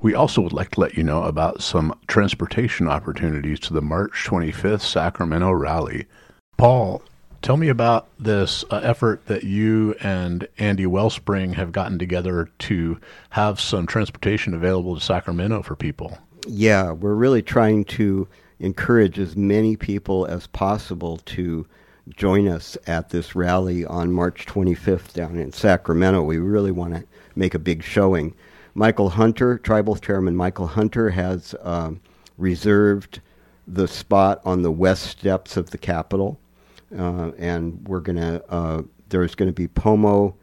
We 0.00 0.14
also 0.14 0.42
would 0.42 0.52
like 0.52 0.70
to 0.72 0.80
let 0.80 0.96
you 0.96 1.02
know 1.02 1.24
about 1.24 1.60
some 1.60 1.98
transportation 2.06 2.86
opportunities 2.86 3.58
to 3.60 3.72
the 3.72 3.82
March 3.82 4.24
25th 4.28 4.82
Sacramento 4.82 5.50
rally. 5.50 6.06
Paul, 6.56 7.02
tell 7.44 7.56
me 7.58 7.68
about 7.68 8.08
this 8.18 8.64
uh, 8.70 8.80
effort 8.82 9.26
that 9.26 9.44
you 9.44 9.94
and 10.00 10.48
Andy 10.58 10.86
Wellspring 10.86 11.52
have 11.52 11.72
gotten 11.72 11.98
together 11.98 12.48
to 12.60 12.98
have 13.30 13.60
some 13.60 13.86
transportation 13.86 14.54
available 14.54 14.94
to 14.94 15.00
Sacramento 15.00 15.62
for 15.62 15.76
people. 15.76 16.18
Yeah, 16.48 16.92
we're 16.92 17.14
really 17.14 17.42
trying 17.42 17.84
to 17.84 18.26
encourage 18.60 19.18
as 19.18 19.36
many 19.36 19.76
people 19.76 20.24
as 20.24 20.46
possible 20.46 21.18
to 21.18 21.66
join 22.16 22.48
us 22.48 22.78
at 22.86 23.10
this 23.10 23.34
rally 23.34 23.84
on 23.84 24.10
March 24.10 24.46
25th 24.46 25.12
down 25.12 25.36
in 25.36 25.52
Sacramento. 25.52 26.22
We 26.22 26.38
really 26.38 26.70
want 26.72 26.94
to 26.94 27.04
make 27.36 27.52
a 27.54 27.58
big 27.58 27.82
showing. 27.82 28.34
Michael 28.74 29.10
Hunter, 29.10 29.58
Tribal 29.58 29.96
Chairman 29.96 30.34
Michael 30.34 30.68
Hunter, 30.68 31.10
has 31.10 31.54
um, 31.60 32.00
reserved 32.38 33.20
the 33.66 33.86
spot 33.86 34.40
on 34.46 34.62
the 34.62 34.72
west 34.72 35.04
steps 35.04 35.58
of 35.58 35.70
the 35.70 35.78
Capitol, 35.78 36.38
uh, 36.96 37.32
and 37.38 37.86
we're 37.88 38.00
gonna. 38.00 38.42
Uh, 38.48 38.82
there's 39.08 39.34
going 39.34 39.48
to 39.48 39.52
be 39.52 39.68
Pomo 39.68 40.34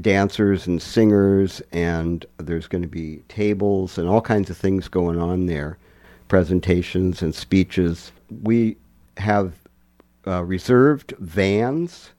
dancers 0.00 0.66
and 0.66 0.80
singers, 0.80 1.62
and 1.72 2.26
there's 2.38 2.68
going 2.68 2.82
to 2.82 2.88
be 2.88 3.22
tables 3.28 3.98
and 3.98 4.08
all 4.08 4.20
kinds 4.20 4.50
of 4.50 4.56
things 4.56 4.88
going 4.88 5.18
on 5.18 5.46
there, 5.46 5.78
presentations 6.28 7.22
and 7.22 7.34
speeches. 7.34 8.12
We 8.42 8.76
have 9.16 9.54
uh, 10.26 10.44
reserved 10.44 11.14
vans 11.18 12.10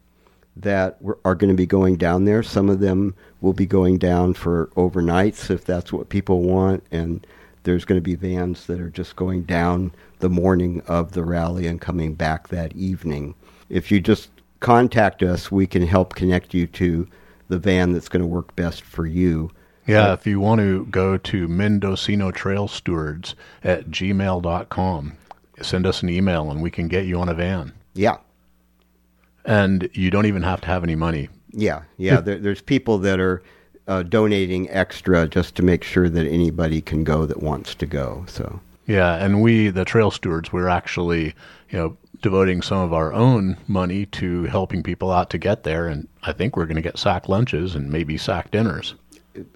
that 0.55 0.97
are 1.23 1.35
going 1.35 1.51
to 1.51 1.57
be 1.57 1.67
going 1.67 1.97
down 1.97 2.25
there. 2.25 2.41
Some 2.41 2.69
of 2.69 2.79
them 2.79 3.15
will 3.41 3.53
be 3.53 3.67
going 3.67 3.99
down 3.99 4.33
for 4.33 4.71
overnights 4.75 5.51
if 5.51 5.65
that's 5.65 5.93
what 5.93 6.09
people 6.09 6.41
want, 6.41 6.83
and 6.91 7.25
there's 7.63 7.85
going 7.85 7.97
to 7.97 8.03
be 8.03 8.15
vans 8.15 8.65
that 8.65 8.79
are 8.79 8.89
just 8.89 9.15
going 9.15 9.43
down 9.43 9.91
the 10.19 10.29
morning 10.29 10.81
of 10.87 11.11
the 11.11 11.23
rally 11.23 11.67
and 11.67 11.79
coming 11.79 12.15
back 12.15 12.47
that 12.47 12.75
evening. 12.75 13.35
If 13.69 13.91
you 13.91 13.99
just 13.99 14.29
contact 14.59 15.21
us, 15.23 15.51
we 15.51 15.67
can 15.67 15.85
help 15.85 16.15
connect 16.15 16.53
you 16.53 16.67
to 16.67 17.07
the 17.47 17.59
van 17.59 17.93
that's 17.93 18.09
going 18.09 18.21
to 18.21 18.27
work 18.27 18.55
best 18.55 18.81
for 18.81 19.05
you. 19.05 19.51
Yeah, 19.85 20.11
if 20.13 20.27
you 20.27 20.39
want 20.41 20.59
to 20.59 20.85
go 20.87 21.17
to 21.17 21.47
Mendocino 21.47 22.31
Trail 22.31 22.67
Stewards 22.67 23.35
at 23.63 23.89
gmail.com, 23.89 25.13
send 25.61 25.87
us 25.87 26.03
an 26.03 26.09
email 26.09 26.51
and 26.51 26.61
we 26.61 26.69
can 26.69 26.87
get 26.89 27.05
you 27.05 27.19
on 27.19 27.29
a 27.29 27.33
van. 27.33 27.71
Yeah, 27.93 28.17
And 29.45 29.89
you 29.93 30.11
don't 30.11 30.25
even 30.25 30.43
have 30.43 30.61
to 30.61 30.67
have 30.67 30.83
any 30.83 30.95
money. 30.95 31.29
yeah, 31.51 31.83
yeah. 31.97 32.19
there, 32.19 32.37
there's 32.37 32.61
people 32.61 32.97
that 32.99 33.19
are 33.19 33.41
uh, 33.87 34.03
donating 34.03 34.69
extra 34.69 35.27
just 35.27 35.55
to 35.55 35.63
make 35.63 35.83
sure 35.83 36.09
that 36.09 36.27
anybody 36.27 36.81
can 36.81 37.03
go 37.05 37.25
that 37.25 37.41
wants 37.41 37.73
to 37.75 37.85
go. 37.85 38.25
So 38.27 38.59
Yeah, 38.85 39.15
and 39.15 39.41
we, 39.41 39.69
the 39.69 39.85
trail 39.85 40.11
stewards, 40.11 40.51
we're 40.51 40.67
actually, 40.67 41.33
you 41.69 41.79
know, 41.79 41.97
devoting 42.21 42.61
some 42.61 42.79
of 42.79 42.93
our 42.93 43.13
own 43.13 43.57
money 43.67 44.05
to 44.07 44.43
helping 44.45 44.83
people 44.83 45.11
out 45.11 45.29
to 45.31 45.37
get 45.37 45.63
there. 45.63 45.87
And 45.87 46.07
I 46.23 46.31
think 46.33 46.55
we're 46.55 46.65
going 46.65 46.75
to 46.75 46.81
get 46.81 46.97
sack 46.97 47.29
lunches 47.29 47.75
and 47.75 47.91
maybe 47.91 48.17
sack 48.17 48.51
dinners. 48.51 48.95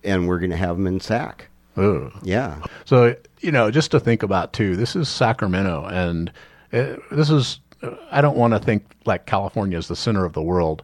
and 0.04 0.28
we're 0.28 0.40
going 0.40 0.52
to 0.52 0.58
have 0.58 0.78
them 0.78 0.88
in 0.88 1.00
sack. 1.00 1.48
Oh, 1.78 2.12
Yeah, 2.22 2.62
So, 2.86 3.16
you 3.40 3.52
know, 3.52 3.72
just 3.72 3.92
to 3.92 4.00
think 4.00 4.24
about 4.24 4.52
too, 4.54 4.76
this 4.76 4.96
is 4.96 5.08
Sacramento, 5.08 5.86
and 5.86 6.32
uh, 6.74 6.98
this 7.10 7.30
is, 7.30 7.62
I 8.12 8.20
don't 8.22 8.36
want 8.38 8.54
to 8.54 8.60
think 8.60 8.84
like 9.06 9.26
California 9.26 9.78
is 9.78 9.88
the 9.88 9.96
center 9.96 10.26
of 10.26 10.34
the 10.34 10.42
world, 10.42 10.84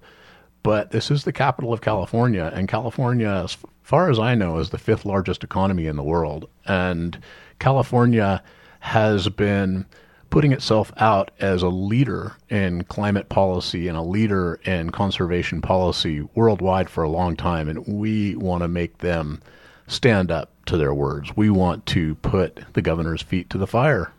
but 0.63 0.91
this 0.91 1.11
is 1.11 1.25
the 1.25 1.33
capital 1.33 1.73
of 1.73 1.81
California, 1.81 2.49
and 2.53 2.69
California, 2.69 3.27
as 3.27 3.57
far 3.83 4.09
as 4.09 4.17
I 4.17 4.33
know, 4.33 4.59
is 4.59 4.69
the 4.69 4.77
fifth 4.77 5.05
largest 5.05 5.43
economy 5.43 5.87
in 5.87 5.97
the 5.97 6.03
world. 6.03 6.49
And 6.65 7.19
California 7.59 8.41
has 8.79 9.27
been 9.29 9.85
putting 10.29 10.51
itself 10.51 10.91
out 10.97 11.31
as 11.39 11.61
a 11.61 11.69
leader 11.69 12.35
in 12.49 12.83
climate 12.83 13.29
policy 13.29 13.87
and 13.87 13.97
a 13.97 14.01
leader 14.01 14.59
in 14.65 14.89
conservation 14.89 15.61
policy 15.61 16.21
worldwide 16.35 16.89
for 16.89 17.03
a 17.03 17.09
long 17.09 17.35
time, 17.35 17.69
and 17.69 17.85
we 17.87 18.35
want 18.35 18.61
to 18.61 18.67
make 18.67 18.97
them 18.99 19.41
stand 19.87 20.31
up 20.31 20.51
to 20.65 20.77
their 20.77 20.93
words. 20.93 21.35
We 21.35 21.49
want 21.49 21.85
to 21.87 22.15
put 22.15 22.59
the 22.73 22.81
governor's 22.81 23.21
feet 23.21 23.49
to 23.51 23.57
the 23.57 23.67
fire. 23.67 24.11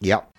Yep. 0.00 0.31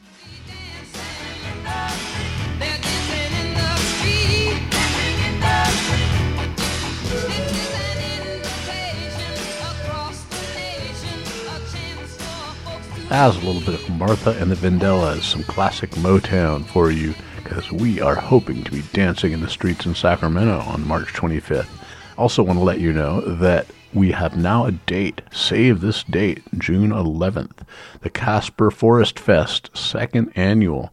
Has 13.14 13.38
a 13.38 13.46
little 13.46 13.62
bit 13.62 13.76
of 13.80 13.88
Martha 13.92 14.32
and 14.42 14.50
the 14.50 14.56
Vandellas, 14.56 15.22
some 15.22 15.44
classic 15.44 15.92
Motown 15.92 16.66
for 16.66 16.90
you, 16.90 17.14
because 17.44 17.72
we 17.72 18.02
are 18.02 18.16
hoping 18.16 18.64
to 18.64 18.72
be 18.72 18.82
dancing 18.92 19.34
in 19.34 19.42
the 19.42 19.48
streets 19.48 19.86
in 19.86 19.94
Sacramento 19.94 20.62
on 20.62 20.88
March 20.88 21.14
25th. 21.14 21.70
Also, 22.18 22.42
want 22.42 22.58
to 22.58 22.66
let 22.66 22.80
you 22.80 22.92
know 22.92 23.22
that 23.22 23.68
we 23.94 24.14
have 24.14 24.36
now 24.36 24.66
a 24.66 24.72
date. 24.72 25.22
Save 25.32 25.82
this 25.82 26.04
date, 26.04 26.42
June 26.58 26.90
11th, 26.90 27.60
the 28.02 28.10
Caspar 28.10 28.72
Forest 28.72 29.20
Fest, 29.20 29.70
second 29.78 30.32
annual. 30.36 30.92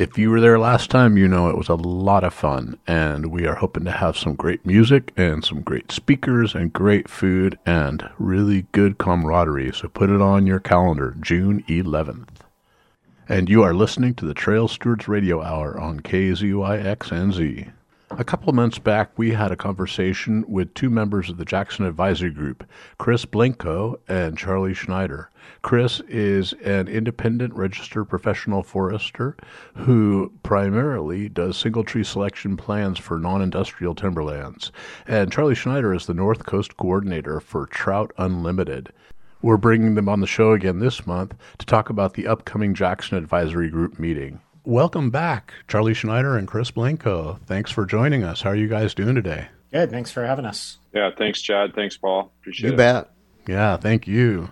If 0.00 0.16
you 0.16 0.30
were 0.30 0.40
there 0.40 0.58
last 0.58 0.88
time, 0.88 1.18
you 1.18 1.28
know 1.28 1.50
it 1.50 1.58
was 1.58 1.68
a 1.68 1.74
lot 1.74 2.24
of 2.24 2.32
fun, 2.32 2.78
and 2.86 3.26
we 3.26 3.46
are 3.46 3.56
hoping 3.56 3.84
to 3.84 3.90
have 3.90 4.16
some 4.16 4.34
great 4.34 4.64
music 4.64 5.12
and 5.14 5.44
some 5.44 5.60
great 5.60 5.92
speakers 5.92 6.54
and 6.54 6.72
great 6.72 7.06
food 7.06 7.58
and 7.66 8.08
really 8.18 8.64
good 8.72 8.96
camaraderie. 8.96 9.72
So 9.74 9.88
put 9.88 10.08
it 10.08 10.22
on 10.22 10.46
your 10.46 10.58
calendar, 10.58 11.14
June 11.20 11.62
11th. 11.68 12.28
And 13.28 13.50
you 13.50 13.62
are 13.62 13.74
listening 13.74 14.14
to 14.14 14.24
the 14.24 14.32
Trail 14.32 14.68
Stewards 14.68 15.06
Radio 15.06 15.42
Hour 15.42 15.78
on 15.78 16.00
KZYXNZ. 16.00 17.70
A 18.18 18.24
couple 18.24 18.48
of 18.48 18.56
months 18.56 18.80
back, 18.80 19.16
we 19.16 19.30
had 19.30 19.52
a 19.52 19.56
conversation 19.56 20.44
with 20.48 20.74
two 20.74 20.90
members 20.90 21.30
of 21.30 21.36
the 21.36 21.44
Jackson 21.44 21.84
Advisory 21.84 22.32
Group, 22.32 22.68
Chris 22.98 23.24
Blencowe 23.24 24.00
and 24.08 24.36
Charlie 24.36 24.74
Schneider. 24.74 25.30
Chris 25.62 26.00
is 26.08 26.52
an 26.54 26.88
independent 26.88 27.54
registered 27.54 28.08
professional 28.08 28.64
forester 28.64 29.36
who 29.76 30.32
primarily 30.42 31.28
does 31.28 31.56
single 31.56 31.84
tree 31.84 32.02
selection 32.02 32.56
plans 32.56 32.98
for 32.98 33.16
non 33.16 33.42
industrial 33.42 33.94
timberlands. 33.94 34.72
And 35.06 35.30
Charlie 35.30 35.54
Schneider 35.54 35.94
is 35.94 36.06
the 36.06 36.14
North 36.14 36.44
Coast 36.44 36.76
coordinator 36.76 37.38
for 37.38 37.64
Trout 37.66 38.10
Unlimited. 38.18 38.92
We're 39.40 39.56
bringing 39.56 39.94
them 39.94 40.08
on 40.08 40.20
the 40.20 40.26
show 40.26 40.50
again 40.50 40.80
this 40.80 41.06
month 41.06 41.36
to 41.58 41.64
talk 41.64 41.90
about 41.90 42.14
the 42.14 42.26
upcoming 42.26 42.74
Jackson 42.74 43.16
Advisory 43.16 43.70
Group 43.70 44.00
meeting. 44.00 44.40
Welcome 44.64 45.10
back, 45.10 45.54
Charlie 45.68 45.94
Schneider 45.94 46.36
and 46.36 46.46
Chris 46.46 46.70
Blencowe. 46.70 47.40
Thanks 47.46 47.70
for 47.70 47.86
joining 47.86 48.22
us. 48.24 48.42
How 48.42 48.50
are 48.50 48.56
you 48.56 48.68
guys 48.68 48.94
doing 48.94 49.14
today? 49.14 49.48
Good. 49.72 49.90
Thanks 49.90 50.10
for 50.10 50.24
having 50.24 50.44
us. 50.44 50.78
Yeah, 50.92 51.10
thanks, 51.16 51.40
Chad. 51.40 51.74
Thanks, 51.74 51.96
Paul. 51.96 52.32
Appreciate 52.40 52.68
You 52.68 52.74
it. 52.74 52.76
bet. 52.76 53.10
Yeah, 53.48 53.76
thank 53.78 54.06
you. 54.06 54.50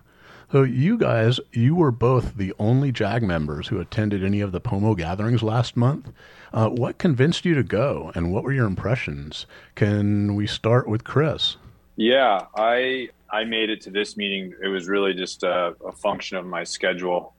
So, 0.50 0.62
you 0.62 0.96
guys, 0.96 1.40
you 1.52 1.74
were 1.74 1.90
both 1.90 2.36
the 2.36 2.54
only 2.58 2.90
JAG 2.90 3.22
members 3.22 3.68
who 3.68 3.80
attended 3.80 4.24
any 4.24 4.40
of 4.40 4.50
the 4.52 4.62
POMO 4.62 4.96
gatherings 4.96 5.42
last 5.42 5.76
month. 5.76 6.10
Uh, 6.54 6.70
what 6.70 6.96
convinced 6.96 7.44
you 7.44 7.54
to 7.54 7.62
go, 7.62 8.10
and 8.14 8.32
what 8.32 8.44
were 8.44 8.52
your 8.52 8.64
impressions? 8.66 9.44
Can 9.74 10.34
we 10.36 10.46
start 10.46 10.88
with 10.88 11.04
Chris? 11.04 11.58
Yeah, 11.96 12.46
I 12.56 13.10
I 13.30 13.44
made 13.44 13.68
it 13.68 13.82
to 13.82 13.90
this 13.90 14.16
meeting. 14.16 14.54
It 14.62 14.68
was 14.68 14.88
really 14.88 15.12
just 15.12 15.42
a, 15.42 15.74
a 15.84 15.92
function 15.92 16.38
of 16.38 16.46
my 16.46 16.64
schedule, 16.64 17.34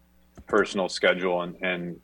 personal 0.46 0.88
schedule, 0.88 1.42
and 1.42 1.56
and 1.64 2.00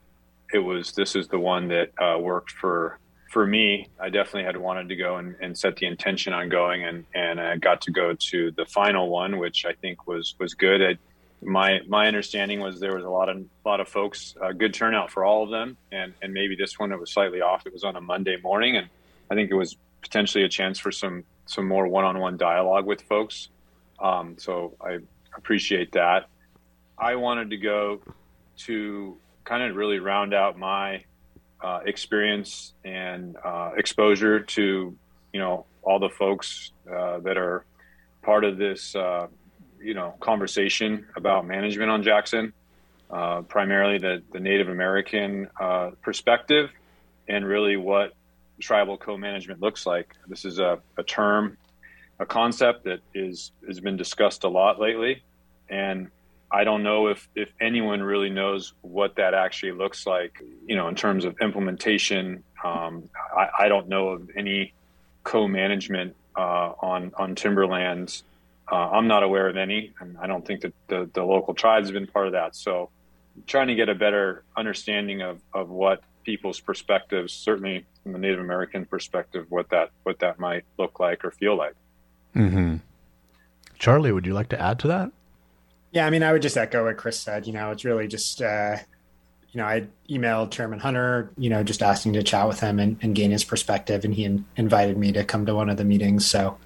it 0.55 0.59
was 0.59 0.93
this 0.93 1.15
is 1.15 1.27
the 1.27 1.39
one 1.39 1.67
that 1.67 1.91
uh, 2.01 2.17
worked 2.17 2.51
for 2.51 2.97
for 3.29 3.45
me. 3.45 3.89
I 3.99 4.09
definitely 4.09 4.45
had 4.45 4.55
wanted 4.55 4.87
to 4.87 4.95
go 4.95 5.17
and, 5.17 5.35
and 5.41 5.57
set 5.57 5.75
the 5.75 5.85
intention 5.85 6.31
on 6.31 6.47
going, 6.47 6.85
and 6.85 7.05
and 7.13 7.41
I 7.41 7.57
got 7.57 7.81
to 7.81 7.91
go 7.91 8.13
to 8.31 8.51
the 8.51 8.65
final 8.65 9.09
one, 9.09 9.37
which 9.37 9.65
I 9.65 9.73
think 9.73 10.07
was 10.07 10.35
was 10.39 10.53
good. 10.53 10.81
I, 10.81 10.97
my 11.41 11.81
my 11.87 12.07
understanding 12.07 12.61
was 12.61 12.79
there 12.79 12.95
was 12.95 13.03
a 13.03 13.09
lot 13.09 13.27
of 13.27 13.37
a 13.37 13.67
lot 13.67 13.81
of 13.81 13.89
folks, 13.89 14.35
uh, 14.41 14.53
good 14.53 14.73
turnout 14.73 15.11
for 15.11 15.25
all 15.25 15.43
of 15.43 15.49
them, 15.49 15.75
and 15.91 16.13
and 16.21 16.33
maybe 16.33 16.55
this 16.55 16.79
one 16.79 16.93
it 16.93 16.99
was 16.99 17.11
slightly 17.11 17.41
off. 17.41 17.67
It 17.67 17.73
was 17.73 17.83
on 17.83 17.97
a 17.97 18.01
Monday 18.01 18.37
morning, 18.41 18.77
and 18.77 18.87
I 19.29 19.35
think 19.35 19.51
it 19.51 19.55
was 19.55 19.75
potentially 20.01 20.45
a 20.45 20.49
chance 20.49 20.79
for 20.79 20.91
some 20.91 21.25
some 21.45 21.67
more 21.67 21.87
one-on-one 21.87 22.37
dialogue 22.37 22.85
with 22.85 23.01
folks. 23.01 23.49
Um, 23.99 24.35
so 24.37 24.75
I 24.81 24.99
appreciate 25.35 25.91
that. 25.91 26.29
I 26.97 27.15
wanted 27.15 27.49
to 27.49 27.57
go 27.57 28.01
to 28.65 29.17
kind 29.45 29.63
of 29.63 29.75
really 29.75 29.99
round 29.99 30.33
out 30.33 30.57
my 30.57 31.03
uh, 31.63 31.79
experience 31.85 32.73
and 32.83 33.37
uh, 33.43 33.71
exposure 33.77 34.39
to 34.41 34.95
you 35.31 35.39
know 35.39 35.65
all 35.83 35.99
the 35.99 36.09
folks 36.09 36.71
uh, 36.91 37.19
that 37.19 37.37
are 37.37 37.63
part 38.21 38.43
of 38.43 38.57
this 38.57 38.95
uh, 38.95 39.27
you 39.81 39.93
know 39.93 40.15
conversation 40.19 41.05
about 41.15 41.45
management 41.45 41.89
on 41.89 42.03
Jackson, 42.03 42.51
uh, 43.11 43.41
primarily 43.43 43.97
the 43.97 44.21
the 44.33 44.39
Native 44.39 44.67
American 44.67 45.47
uh, 45.59 45.91
perspective, 46.01 46.69
and 47.29 47.45
really 47.45 47.77
what 47.77 48.13
tribal 48.59 48.97
co-management 48.97 49.61
looks 49.61 49.85
like. 49.85 50.15
This 50.27 50.45
is 50.45 50.59
a, 50.59 50.79
a 50.97 51.03
term, 51.03 51.57
a 52.19 52.25
concept 52.25 52.85
that 52.85 52.99
is 53.13 53.51
has 53.67 53.79
been 53.79 53.97
discussed 53.97 54.43
a 54.43 54.49
lot 54.49 54.79
lately, 54.79 55.23
and 55.69 56.09
I 56.55 56.63
don't 56.63 56.83
know 56.83 57.07
if 57.07 57.27
if 57.35 57.49
anyone 57.59 58.01
really 58.01 58.29
knows 58.29 58.73
what 58.81 59.17
that 59.17 59.33
actually 59.33 59.73
looks 59.73 60.07
like. 60.07 60.41
You 60.65 60.77
know, 60.77 60.87
in 60.87 60.95
terms 60.95 61.25
of 61.25 61.35
implementation, 61.41 62.43
um, 62.63 63.09
I, 63.35 63.65
I 63.65 63.67
don't 63.67 63.89
know 63.89 64.09
of 64.09 64.29
any 64.37 64.73
co-management 65.25 66.15
uh, 66.37 66.71
on 66.79 67.11
on 67.17 67.35
timberlands. 67.35 68.23
Uh, 68.71 68.75
I'm 68.75 69.07
not 69.07 69.21
aware 69.23 69.49
of 69.49 69.57
any, 69.57 69.91
and 69.99 70.17
I 70.17 70.27
don't 70.27 70.47
think 70.47 70.61
that 70.61 70.73
the, 70.87 71.09
the 71.13 71.23
local 71.23 71.53
tribes 71.53 71.89
have 71.89 71.93
been 71.93 72.07
part 72.07 72.27
of 72.27 72.33
that. 72.33 72.55
So, 72.55 72.89
trying 73.45 73.67
to 73.67 73.75
get 73.75 73.89
a 73.89 73.95
better 73.95 74.43
understanding 74.55 75.21
of, 75.21 75.39
of 75.53 75.69
what 75.69 76.01
people's 76.23 76.59
perspectives, 76.59 77.31
certainly 77.31 77.85
from 78.01 78.13
the 78.13 78.17
Native 78.17 78.39
American 78.39 78.85
perspective, 78.85 79.45
what 79.49 79.69
that 79.71 79.91
what 80.03 80.19
that 80.19 80.39
might 80.39 80.63
look 80.79 81.01
like 81.01 81.25
or 81.25 81.31
feel 81.31 81.57
like. 81.57 81.75
Mm-hmm. 82.33 82.77
Charlie, 83.77 84.13
would 84.13 84.25
you 84.25 84.33
like 84.33 84.49
to 84.49 84.59
add 84.59 84.79
to 84.79 84.87
that? 84.87 85.11
Yeah, 85.95 86.05
I 86.05 86.09
mean, 86.09 86.23
I 86.23 86.33
would 86.33 86.41
just 86.41 86.57
echo 86.57 86.83
what 86.83 86.97
Chris 86.97 87.17
said. 87.17 87.47
You 87.47 87.53
know, 87.53 87.71
it's 87.71 87.85
really 87.85 88.09
just, 88.09 88.41
uh, 88.41 88.75
you 89.51 89.61
know, 89.61 89.65
I 89.65 89.87
emailed 90.09 90.51
Chairman 90.51 90.77
Hunter, 90.77 91.31
you 91.37 91.49
know, 91.49 91.63
just 91.63 91.81
asking 91.81 92.11
to 92.13 92.21
chat 92.21 92.49
with 92.49 92.59
him 92.59 92.79
and, 92.79 92.97
and 93.01 93.15
gain 93.15 93.31
his 93.31 93.45
perspective, 93.45 94.03
and 94.03 94.13
he 94.13 94.25
in, 94.25 94.43
invited 94.57 94.97
me 94.97 95.13
to 95.13 95.23
come 95.23 95.45
to 95.45 95.55
one 95.55 95.69
of 95.69 95.77
the 95.77 95.85
meetings. 95.85 96.25
So, 96.25 96.57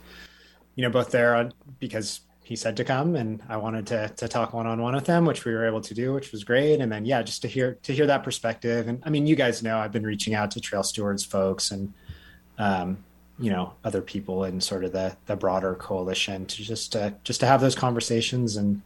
you 0.73 0.81
know, 0.81 0.89
both 0.89 1.11
there 1.11 1.35
on, 1.35 1.53
because 1.77 2.21
he 2.43 2.55
said 2.55 2.75
to 2.77 2.83
come, 2.83 3.15
and 3.15 3.43
I 3.47 3.57
wanted 3.57 3.85
to 3.87 4.09
to 4.17 4.27
talk 4.27 4.51
one 4.51 4.65
on 4.65 4.81
one 4.81 4.95
with 4.95 5.05
him, 5.05 5.25
which 5.25 5.45
we 5.45 5.53
were 5.53 5.67
able 5.67 5.81
to 5.81 5.93
do, 5.93 6.11
which 6.11 6.31
was 6.31 6.43
great. 6.43 6.81
And 6.81 6.91
then, 6.91 7.05
yeah, 7.05 7.21
just 7.21 7.43
to 7.43 7.47
hear 7.47 7.77
to 7.83 7.93
hear 7.93 8.07
that 8.07 8.23
perspective. 8.23 8.87
And 8.87 8.99
I 9.05 9.11
mean, 9.11 9.27
you 9.27 9.35
guys 9.35 9.61
know 9.61 9.77
I've 9.77 9.91
been 9.91 10.07
reaching 10.07 10.33
out 10.33 10.49
to 10.51 10.59
Trail 10.59 10.81
Stewards 10.81 11.23
folks 11.23 11.69
and, 11.69 11.93
um, 12.57 13.03
you 13.37 13.51
know, 13.51 13.73
other 13.83 14.01
people 14.01 14.45
in 14.45 14.59
sort 14.59 14.83
of 14.83 14.91
the 14.91 15.15
the 15.27 15.35
broader 15.35 15.75
coalition 15.75 16.47
to 16.47 16.63
just 16.63 16.95
uh, 16.95 17.11
just 17.23 17.41
to 17.41 17.45
have 17.45 17.61
those 17.61 17.75
conversations 17.75 18.57
and 18.57 18.81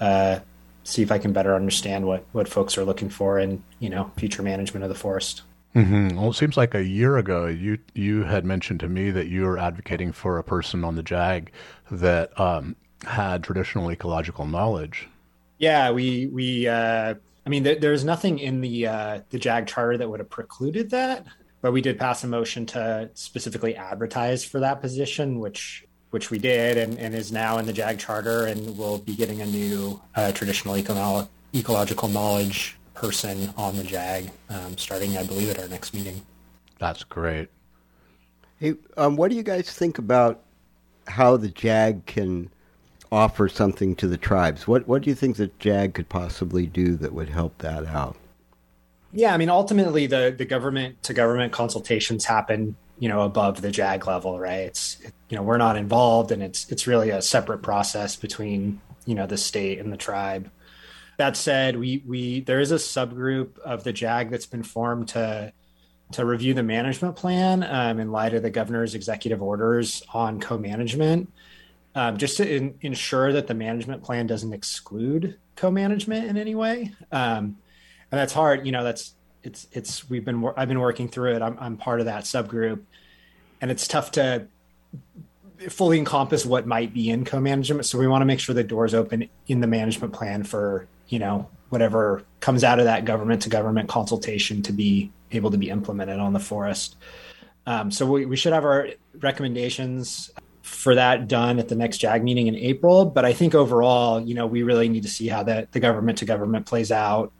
uh, 0.00 0.40
see 0.84 1.02
if 1.02 1.12
I 1.12 1.18
can 1.18 1.32
better 1.32 1.54
understand 1.54 2.06
what 2.06 2.24
what 2.32 2.48
folks 2.48 2.78
are 2.78 2.84
looking 2.84 3.10
for 3.10 3.38
in 3.38 3.62
you 3.78 3.90
know 3.90 4.10
future 4.16 4.42
management 4.42 4.84
of 4.84 4.88
the 4.88 4.94
forest. 4.94 5.42
Mm-hmm. 5.74 6.16
Well, 6.16 6.30
it 6.30 6.34
seems 6.34 6.56
like 6.56 6.74
a 6.74 6.82
year 6.82 7.18
ago 7.18 7.46
you 7.46 7.78
you 7.94 8.24
had 8.24 8.44
mentioned 8.44 8.80
to 8.80 8.88
me 8.88 9.10
that 9.10 9.28
you 9.28 9.42
were 9.42 9.58
advocating 9.58 10.12
for 10.12 10.38
a 10.38 10.44
person 10.44 10.84
on 10.84 10.96
the 10.96 11.02
JAG 11.02 11.52
that 11.90 12.38
um, 12.40 12.74
had 13.04 13.44
traditional 13.44 13.90
ecological 13.90 14.46
knowledge. 14.46 15.08
Yeah, 15.58 15.90
we 15.90 16.26
we 16.26 16.66
uh, 16.66 17.14
I 17.44 17.48
mean 17.48 17.62
there, 17.62 17.76
there's 17.76 18.04
nothing 18.04 18.38
in 18.38 18.60
the 18.60 18.86
uh, 18.86 19.20
the 19.30 19.38
JAG 19.38 19.66
charter 19.66 19.98
that 19.98 20.08
would 20.08 20.20
have 20.20 20.30
precluded 20.30 20.90
that, 20.90 21.26
but 21.60 21.72
we 21.72 21.82
did 21.82 21.98
pass 21.98 22.24
a 22.24 22.26
motion 22.26 22.64
to 22.66 23.10
specifically 23.14 23.76
advertise 23.76 24.44
for 24.44 24.60
that 24.60 24.80
position, 24.80 25.38
which 25.38 25.84
which 26.10 26.30
we 26.30 26.38
did 26.38 26.76
and, 26.76 26.98
and 26.98 27.14
is 27.14 27.30
now 27.30 27.58
in 27.58 27.66
the 27.66 27.72
JAG 27.72 27.98
charter, 27.98 28.46
and 28.46 28.76
we'll 28.76 28.98
be 28.98 29.14
getting 29.14 29.40
a 29.40 29.46
new 29.46 30.00
uh, 30.14 30.32
traditional 30.32 30.76
eco- 30.76 31.28
ecological 31.54 32.08
knowledge 32.08 32.76
person 32.94 33.52
on 33.56 33.76
the 33.76 33.84
JAG 33.84 34.30
um, 34.50 34.76
starting, 34.76 35.16
I 35.16 35.24
believe, 35.24 35.50
at 35.50 35.58
our 35.58 35.68
next 35.68 35.94
meeting. 35.94 36.22
That's 36.78 37.04
great. 37.04 37.48
Hey, 38.58 38.74
um, 38.96 39.16
what 39.16 39.30
do 39.30 39.36
you 39.36 39.42
guys 39.42 39.70
think 39.70 39.98
about 39.98 40.42
how 41.06 41.36
the 41.36 41.48
JAG 41.48 42.06
can 42.06 42.50
offer 43.12 43.48
something 43.48 43.94
to 43.96 44.08
the 44.08 44.16
tribes? 44.16 44.66
What 44.66 44.88
What 44.88 45.02
do 45.02 45.10
you 45.10 45.14
think 45.14 45.36
the 45.36 45.50
JAG 45.58 45.94
could 45.94 46.08
possibly 46.08 46.66
do 46.66 46.96
that 46.96 47.12
would 47.12 47.28
help 47.28 47.58
that 47.58 47.86
out? 47.86 48.16
Yeah, 49.12 49.32
I 49.32 49.36
mean, 49.36 49.48
ultimately, 49.48 50.06
the 50.06 50.34
the 50.36 50.44
government 50.44 51.02
to 51.04 51.14
government 51.14 51.52
consultations 51.52 52.24
happen, 52.24 52.76
you 52.98 53.08
know, 53.08 53.22
above 53.22 53.62
the 53.62 53.70
JAG 53.70 54.06
level, 54.06 54.38
right? 54.38 54.66
It's 54.66 54.98
you 55.28 55.36
know 55.36 55.42
we're 55.42 55.58
not 55.58 55.76
involved, 55.76 56.32
and 56.32 56.42
it's 56.42 56.70
it's 56.70 56.86
really 56.86 57.10
a 57.10 57.22
separate 57.22 57.62
process 57.62 58.16
between 58.16 58.80
you 59.06 59.14
know 59.14 59.26
the 59.26 59.36
state 59.36 59.78
and 59.78 59.92
the 59.92 59.96
tribe. 59.96 60.50
That 61.16 61.36
said, 61.36 61.76
we 61.78 62.02
we 62.06 62.40
there 62.40 62.60
is 62.60 62.72
a 62.72 62.76
subgroup 62.76 63.58
of 63.60 63.84
the 63.84 63.92
JAG 63.92 64.30
that's 64.30 64.46
been 64.46 64.62
formed 64.62 65.08
to 65.08 65.52
to 66.12 66.24
review 66.24 66.54
the 66.54 66.62
management 66.62 67.16
plan 67.16 67.62
um, 67.62 68.00
in 68.00 68.10
light 68.10 68.34
of 68.34 68.42
the 68.42 68.50
governor's 68.50 68.94
executive 68.94 69.42
orders 69.42 70.02
on 70.14 70.40
co-management, 70.40 71.30
um, 71.94 72.16
just 72.16 72.38
to 72.38 72.56
in, 72.56 72.74
ensure 72.80 73.32
that 73.32 73.46
the 73.46 73.54
management 73.54 74.02
plan 74.02 74.26
doesn't 74.26 74.52
exclude 74.52 75.36
co-management 75.56 76.26
in 76.26 76.36
any 76.36 76.54
way. 76.54 76.92
Um, 77.12 77.58
and 78.10 78.18
that's 78.18 78.32
hard, 78.32 78.64
you 78.64 78.72
know. 78.72 78.84
That's 78.84 79.14
it's 79.42 79.66
it's 79.72 80.08
we've 80.08 80.24
been 80.24 80.44
I've 80.56 80.68
been 80.68 80.80
working 80.80 81.08
through 81.08 81.34
it. 81.36 81.42
I'm 81.42 81.56
I'm 81.60 81.76
part 81.76 82.00
of 82.00 82.06
that 82.06 82.24
subgroup, 82.24 82.80
and 83.60 83.70
it's 83.70 83.86
tough 83.86 84.12
to 84.12 84.46
fully 85.68 85.98
encompass 85.98 86.46
what 86.46 86.66
might 86.66 86.94
be 86.94 87.10
in 87.10 87.24
co-management. 87.24 87.84
So 87.84 87.98
we 87.98 88.06
want 88.06 88.22
to 88.22 88.26
make 88.26 88.40
sure 88.40 88.54
the 88.54 88.62
doors 88.64 88.94
open 88.94 89.28
in 89.48 89.60
the 89.60 89.66
management 89.66 90.12
plan 90.12 90.44
for 90.44 90.86
you 91.08 91.18
know 91.18 91.48
whatever 91.70 92.24
comes 92.40 92.64
out 92.64 92.78
of 92.78 92.86
that 92.86 93.04
government 93.04 93.42
to 93.42 93.48
government 93.48 93.88
consultation 93.88 94.62
to 94.62 94.72
be 94.72 95.10
able 95.32 95.50
to 95.50 95.58
be 95.58 95.68
implemented 95.68 96.18
on 96.18 96.32
the 96.32 96.40
forest. 96.40 96.96
Um, 97.66 97.90
so 97.90 98.06
we, 98.06 98.24
we 98.24 98.36
should 98.36 98.54
have 98.54 98.64
our 98.64 98.88
recommendations 99.20 100.30
for 100.62 100.94
that 100.94 101.28
done 101.28 101.58
at 101.58 101.68
the 101.68 101.74
next 101.74 101.98
JAG 101.98 102.22
meeting 102.22 102.46
in 102.46 102.56
April. 102.56 103.04
But 103.04 103.24
I 103.24 103.32
think 103.32 103.54
overall, 103.54 104.20
you 104.20 104.34
know, 104.34 104.46
we 104.46 104.62
really 104.62 104.88
need 104.88 105.02
to 105.02 105.08
see 105.08 105.28
how 105.28 105.42
that 105.42 105.72
the 105.72 105.80
government 105.80 106.18
to 106.18 106.24
government 106.24 106.66
plays 106.66 106.90
out, 106.90 107.32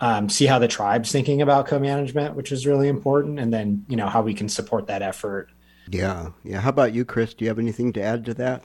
um, 0.00 0.28
see 0.28 0.46
how 0.46 0.58
the 0.58 0.68
tribe's 0.68 1.12
thinking 1.12 1.42
about 1.42 1.66
co-management, 1.66 2.34
which 2.34 2.52
is 2.52 2.66
really 2.66 2.88
important, 2.88 3.38
and 3.38 3.52
then 3.52 3.84
you 3.88 3.96
know 3.96 4.08
how 4.08 4.22
we 4.22 4.34
can 4.34 4.48
support 4.48 4.86
that 4.86 5.02
effort. 5.02 5.50
Yeah, 5.88 6.30
yeah. 6.44 6.60
How 6.60 6.70
about 6.70 6.94
you, 6.94 7.04
Chris? 7.04 7.34
Do 7.34 7.44
you 7.44 7.50
have 7.50 7.58
anything 7.58 7.92
to 7.94 8.02
add 8.02 8.24
to 8.26 8.34
that? 8.34 8.64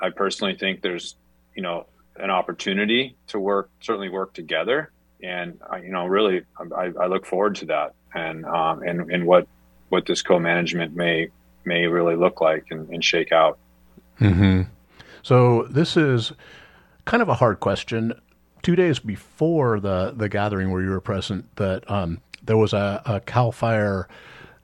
I 0.00 0.10
personally 0.10 0.56
think 0.56 0.82
there's, 0.82 1.16
you 1.54 1.62
know, 1.62 1.86
an 2.16 2.30
opportunity 2.30 3.16
to 3.28 3.38
work, 3.38 3.70
certainly 3.80 4.08
work 4.08 4.34
together, 4.34 4.90
and 5.22 5.58
I, 5.68 5.78
you 5.78 5.92
know, 5.92 6.06
really, 6.06 6.42
I, 6.76 6.92
I 7.00 7.06
look 7.06 7.24
forward 7.24 7.56
to 7.56 7.66
that, 7.66 7.94
and 8.14 8.44
um, 8.44 8.82
and 8.82 9.10
and 9.10 9.26
what 9.26 9.46
what 9.88 10.06
this 10.06 10.22
co-management 10.22 10.94
may 10.94 11.28
may 11.64 11.86
really 11.86 12.16
look 12.16 12.40
like 12.40 12.66
and, 12.70 12.88
and 12.90 13.02
shake 13.02 13.32
out. 13.32 13.58
hmm 14.18 14.62
So 15.22 15.62
this 15.70 15.96
is 15.96 16.32
kind 17.06 17.22
of 17.22 17.28
a 17.28 17.34
hard 17.34 17.60
question. 17.60 18.12
Two 18.64 18.76
days 18.76 18.98
before 18.98 19.78
the 19.78 20.14
the 20.16 20.30
gathering 20.30 20.70
where 20.70 20.80
you 20.80 20.88
were 20.88 21.00
present, 21.02 21.54
that 21.56 21.88
um, 21.90 22.22
there 22.42 22.56
was 22.56 22.72
a, 22.72 23.02
a 23.04 23.20
Cal 23.20 23.52
Fire 23.52 24.08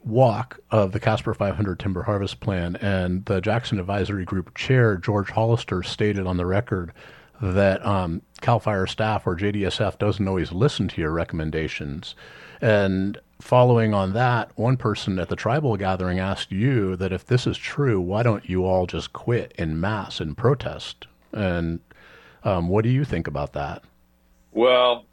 walk 0.03 0.59
of 0.71 0.93
the 0.93 0.99
Caspar 0.99 1.35
500 1.35 1.79
Timber 1.79 2.05
Harvest 2.05 2.41
Plan, 2.41 2.77
and 2.77 3.27
the 3.27 3.43
Jackson 3.43 3.79
Advisory 3.79 4.25
Group 4.25 4.55
chair 4.55 4.97
George 4.97 5.29
Hollister 5.29 5.83
stated 5.83 6.27
on 6.27 6.39
the 6.39 6.47
record 6.47 6.95
that 7.43 7.85
um, 7.85 8.23
Cal 8.41 8.59
Fire 8.59 8.87
staff 8.87 9.27
or 9.27 9.37
JDSF 9.37 9.99
doesn't 9.99 10.27
always 10.27 10.51
listen 10.51 10.89
to 10.89 11.01
your 11.03 11.11
recommendations, 11.11 12.15
and 12.63 13.19
following 13.39 13.93
on 13.93 14.15
that, 14.15 14.51
one 14.57 14.79
person 14.79 15.19
at 15.19 15.29
the 15.29 15.37
tribal 15.37 15.77
gathering 15.77 16.19
asked 16.19 16.51
you 16.51 16.97
that 16.97 17.13
if 17.13 17.27
this 17.27 17.47
is 17.47 17.59
true, 17.59 18.01
why 18.01 18.23
don't 18.23 18.49
you 18.49 18.65
all 18.65 18.87
just 18.87 19.13
quit 19.13 19.53
in 19.59 19.79
mass 19.79 20.21
and 20.21 20.39
protest? 20.39 21.07
And 21.33 21.81
um, 22.45 22.69
what 22.69 22.85
do 22.85 22.91
you 22.91 23.05
think 23.05 23.27
about 23.27 23.53
that? 23.55 23.83
Well, 24.53 25.05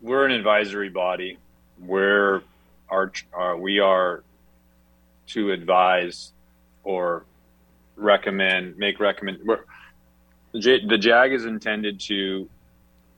we're 0.00 0.26
an 0.26 0.32
advisory 0.32 0.88
body. 0.88 1.38
We're 1.78 2.42
our, 2.88 3.12
uh, 3.38 3.56
we 3.56 3.78
are 3.78 4.22
to 5.28 5.52
advise 5.52 6.32
or 6.84 7.24
recommend, 7.96 8.76
make 8.76 9.00
recommend. 9.00 9.38
The 10.52 10.98
JAG 10.98 11.32
is 11.32 11.44
intended 11.46 12.00
to 12.00 12.48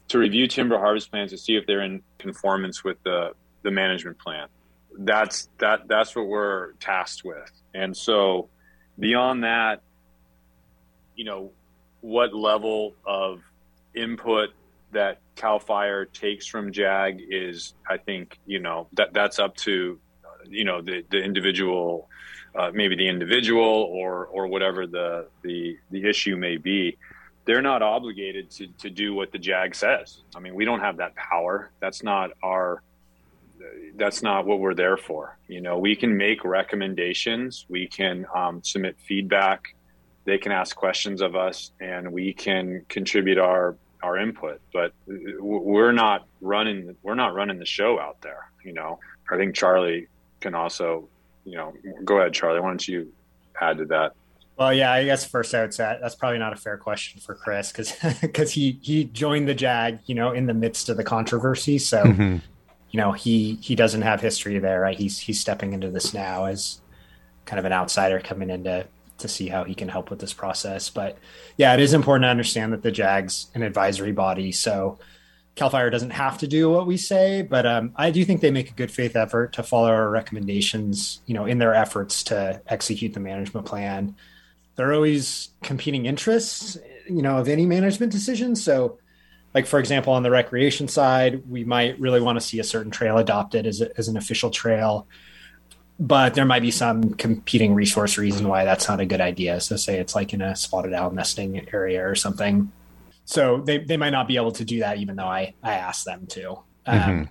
to 0.06 0.18
review 0.18 0.46
timber 0.46 0.78
harvest 0.78 1.10
plans 1.10 1.30
to 1.30 1.38
see 1.38 1.56
if 1.56 1.66
they're 1.66 1.80
in 1.80 2.02
conformance 2.18 2.84
with 2.84 3.02
the 3.02 3.32
the 3.62 3.70
management 3.70 4.18
plan. 4.18 4.46
That's 4.98 5.48
that 5.58 5.88
that's 5.88 6.14
what 6.14 6.26
we're 6.26 6.72
tasked 6.74 7.24
with. 7.24 7.50
And 7.74 7.96
so 7.96 8.48
beyond 8.98 9.42
that, 9.42 9.82
you 11.16 11.24
know, 11.24 11.50
what 12.04 12.34
level 12.34 12.94
of 13.06 13.40
input 13.94 14.50
that 14.92 15.20
Cal 15.36 15.58
Fire 15.58 16.04
takes 16.04 16.46
from 16.46 16.70
JAG 16.70 17.22
is, 17.30 17.72
I 17.88 17.96
think, 17.96 18.38
you 18.44 18.60
know, 18.60 18.88
that 18.92 19.14
that's 19.14 19.38
up 19.38 19.56
to, 19.68 19.98
you 20.46 20.64
know, 20.64 20.82
the 20.82 21.02
the 21.10 21.16
individual, 21.16 22.10
uh, 22.54 22.70
maybe 22.74 22.94
the 22.94 23.08
individual 23.08 23.88
or 23.90 24.26
or 24.26 24.46
whatever 24.48 24.86
the 24.86 25.28
the 25.42 25.78
the 25.90 26.06
issue 26.06 26.36
may 26.36 26.58
be. 26.58 26.98
They're 27.46 27.62
not 27.62 27.80
obligated 27.80 28.50
to 28.50 28.66
to 28.80 28.90
do 28.90 29.14
what 29.14 29.32
the 29.32 29.38
JAG 29.38 29.74
says. 29.74 30.18
I 30.36 30.40
mean, 30.40 30.54
we 30.54 30.66
don't 30.66 30.80
have 30.80 30.98
that 30.98 31.14
power. 31.16 31.70
That's 31.80 32.02
not 32.02 32.32
our 32.42 32.82
that's 33.96 34.22
not 34.22 34.44
what 34.44 34.58
we're 34.60 34.74
there 34.74 34.98
for. 34.98 35.38
You 35.48 35.62
know, 35.62 35.78
we 35.78 35.96
can 35.96 36.18
make 36.18 36.44
recommendations, 36.44 37.64
we 37.70 37.86
can 37.86 38.26
um, 38.34 38.62
submit 38.62 38.96
feedback, 39.08 39.74
they 40.24 40.38
can 40.38 40.52
ask 40.52 40.74
questions 40.74 41.20
of 41.20 41.36
us, 41.36 41.70
and 41.80 42.12
we 42.12 42.32
can 42.32 42.84
contribute 42.88 43.38
our 43.38 43.76
our 44.02 44.18
input. 44.18 44.60
But 44.72 44.92
we're 45.06 45.92
not 45.92 46.26
running 46.40 46.96
we're 47.02 47.14
not 47.14 47.34
running 47.34 47.58
the 47.58 47.66
show 47.66 47.98
out 47.98 48.20
there. 48.22 48.50
You 48.64 48.72
know, 48.72 48.98
I 49.30 49.36
think 49.36 49.54
Charlie 49.54 50.08
can 50.40 50.54
also, 50.54 51.08
you 51.44 51.56
know, 51.56 51.74
go 52.04 52.18
ahead, 52.18 52.32
Charlie. 52.32 52.60
Why 52.60 52.68
don't 52.68 52.86
you 52.86 53.12
add 53.60 53.78
to 53.78 53.84
that? 53.86 54.12
Well, 54.56 54.72
yeah, 54.72 54.92
I 54.92 55.04
guess 55.04 55.24
first 55.24 55.54
I 55.54 55.62
would 55.62 55.74
say 55.74 55.98
that's 56.00 56.14
probably 56.14 56.38
not 56.38 56.52
a 56.52 56.56
fair 56.56 56.78
question 56.78 57.20
for 57.20 57.34
Chris 57.34 57.72
because 57.72 57.92
because 58.20 58.52
he 58.58 58.78
he 58.82 59.04
joined 59.04 59.48
the 59.48 59.54
JAG, 59.54 59.98
you 60.06 60.14
know, 60.14 60.30
in 60.30 60.46
the 60.46 60.54
midst 60.54 60.88
of 60.88 60.96
the 60.96 61.04
controversy, 61.04 61.78
so. 61.78 62.02
Mm-hmm. 62.04 62.36
You 62.90 63.00
know, 63.00 63.10
he 63.10 63.58
he 63.60 63.74
doesn't 63.74 64.02
have 64.02 64.20
history 64.20 64.56
there, 64.60 64.80
right? 64.80 64.96
He's 64.96 65.18
he's 65.18 65.40
stepping 65.40 65.72
into 65.72 65.90
this 65.90 66.14
now 66.14 66.44
as 66.44 66.80
kind 67.44 67.58
of 67.58 67.64
an 67.64 67.72
outsider 67.72 68.20
coming 68.20 68.50
in 68.50 68.62
to 69.18 69.28
see 69.28 69.48
how 69.48 69.64
he 69.64 69.74
can 69.74 69.88
help 69.88 70.10
with 70.10 70.18
this 70.18 70.32
process. 70.32 70.90
But 70.90 71.18
yeah, 71.56 71.74
it 71.74 71.80
is 71.80 71.94
important 71.94 72.24
to 72.24 72.28
understand 72.28 72.72
that 72.72 72.82
the 72.82 72.90
JAG's 72.90 73.50
an 73.54 73.62
advisory 73.62 74.12
body, 74.12 74.52
so 74.52 74.98
Cal 75.54 75.70
Fire 75.70 75.88
doesn't 75.88 76.10
have 76.10 76.38
to 76.38 76.48
do 76.48 76.68
what 76.68 76.86
we 76.86 76.96
say, 76.96 77.42
but 77.42 77.64
um, 77.64 77.92
I 77.94 78.10
do 78.10 78.24
think 78.24 78.40
they 78.40 78.50
make 78.50 78.70
a 78.70 78.74
good 78.74 78.90
faith 78.90 79.14
effort 79.14 79.52
to 79.52 79.62
follow 79.62 79.88
our 79.88 80.10
recommendations. 80.10 81.20
You 81.26 81.34
know, 81.34 81.46
in 81.46 81.58
their 81.58 81.74
efforts 81.74 82.24
to 82.24 82.60
execute 82.66 83.14
the 83.14 83.20
management 83.20 83.66
plan, 83.66 84.16
there 84.74 84.90
are 84.90 84.94
always 84.94 85.50
competing 85.62 86.06
interests. 86.06 86.76
You 87.08 87.22
know, 87.22 87.36
of 87.36 87.48
any 87.48 87.66
management 87.66 88.12
decision. 88.12 88.56
So, 88.56 88.98
like 89.52 89.66
for 89.66 89.78
example, 89.78 90.14
on 90.14 90.22
the 90.22 90.30
recreation 90.30 90.88
side, 90.88 91.48
we 91.48 91.62
might 91.62 92.00
really 92.00 92.20
want 92.20 92.40
to 92.40 92.44
see 92.44 92.58
a 92.58 92.64
certain 92.64 92.90
trail 92.90 93.18
adopted 93.18 93.66
as, 93.66 93.80
a, 93.82 93.96
as 93.98 94.08
an 94.08 94.16
official 94.16 94.50
trail, 94.50 95.06
but 95.98 96.34
there 96.34 96.44
might 96.44 96.62
be 96.62 96.70
some 96.70 97.14
competing 97.14 97.74
resource 97.74 98.18
reason 98.18 98.48
why 98.48 98.64
that's 98.64 98.88
not 98.88 99.00
a 99.00 99.06
good 99.06 99.20
idea. 99.20 99.60
So, 99.60 99.76
say 99.76 99.98
it's 99.98 100.14
like 100.14 100.32
in 100.32 100.42
a 100.42 100.56
spotted 100.56 100.92
owl 100.92 101.10
nesting 101.10 101.66
area 101.72 102.06
or 102.06 102.14
something 102.14 102.72
so 103.24 103.60
they, 103.60 103.78
they 103.78 103.96
might 103.96 104.10
not 104.10 104.28
be 104.28 104.36
able 104.36 104.52
to 104.52 104.64
do 104.64 104.80
that 104.80 104.98
even 104.98 105.16
though 105.16 105.26
i 105.26 105.54
i 105.62 105.74
asked 105.74 106.04
them 106.04 106.26
to 106.26 106.50
um, 106.50 106.64
Mm-hmm. 106.86 107.24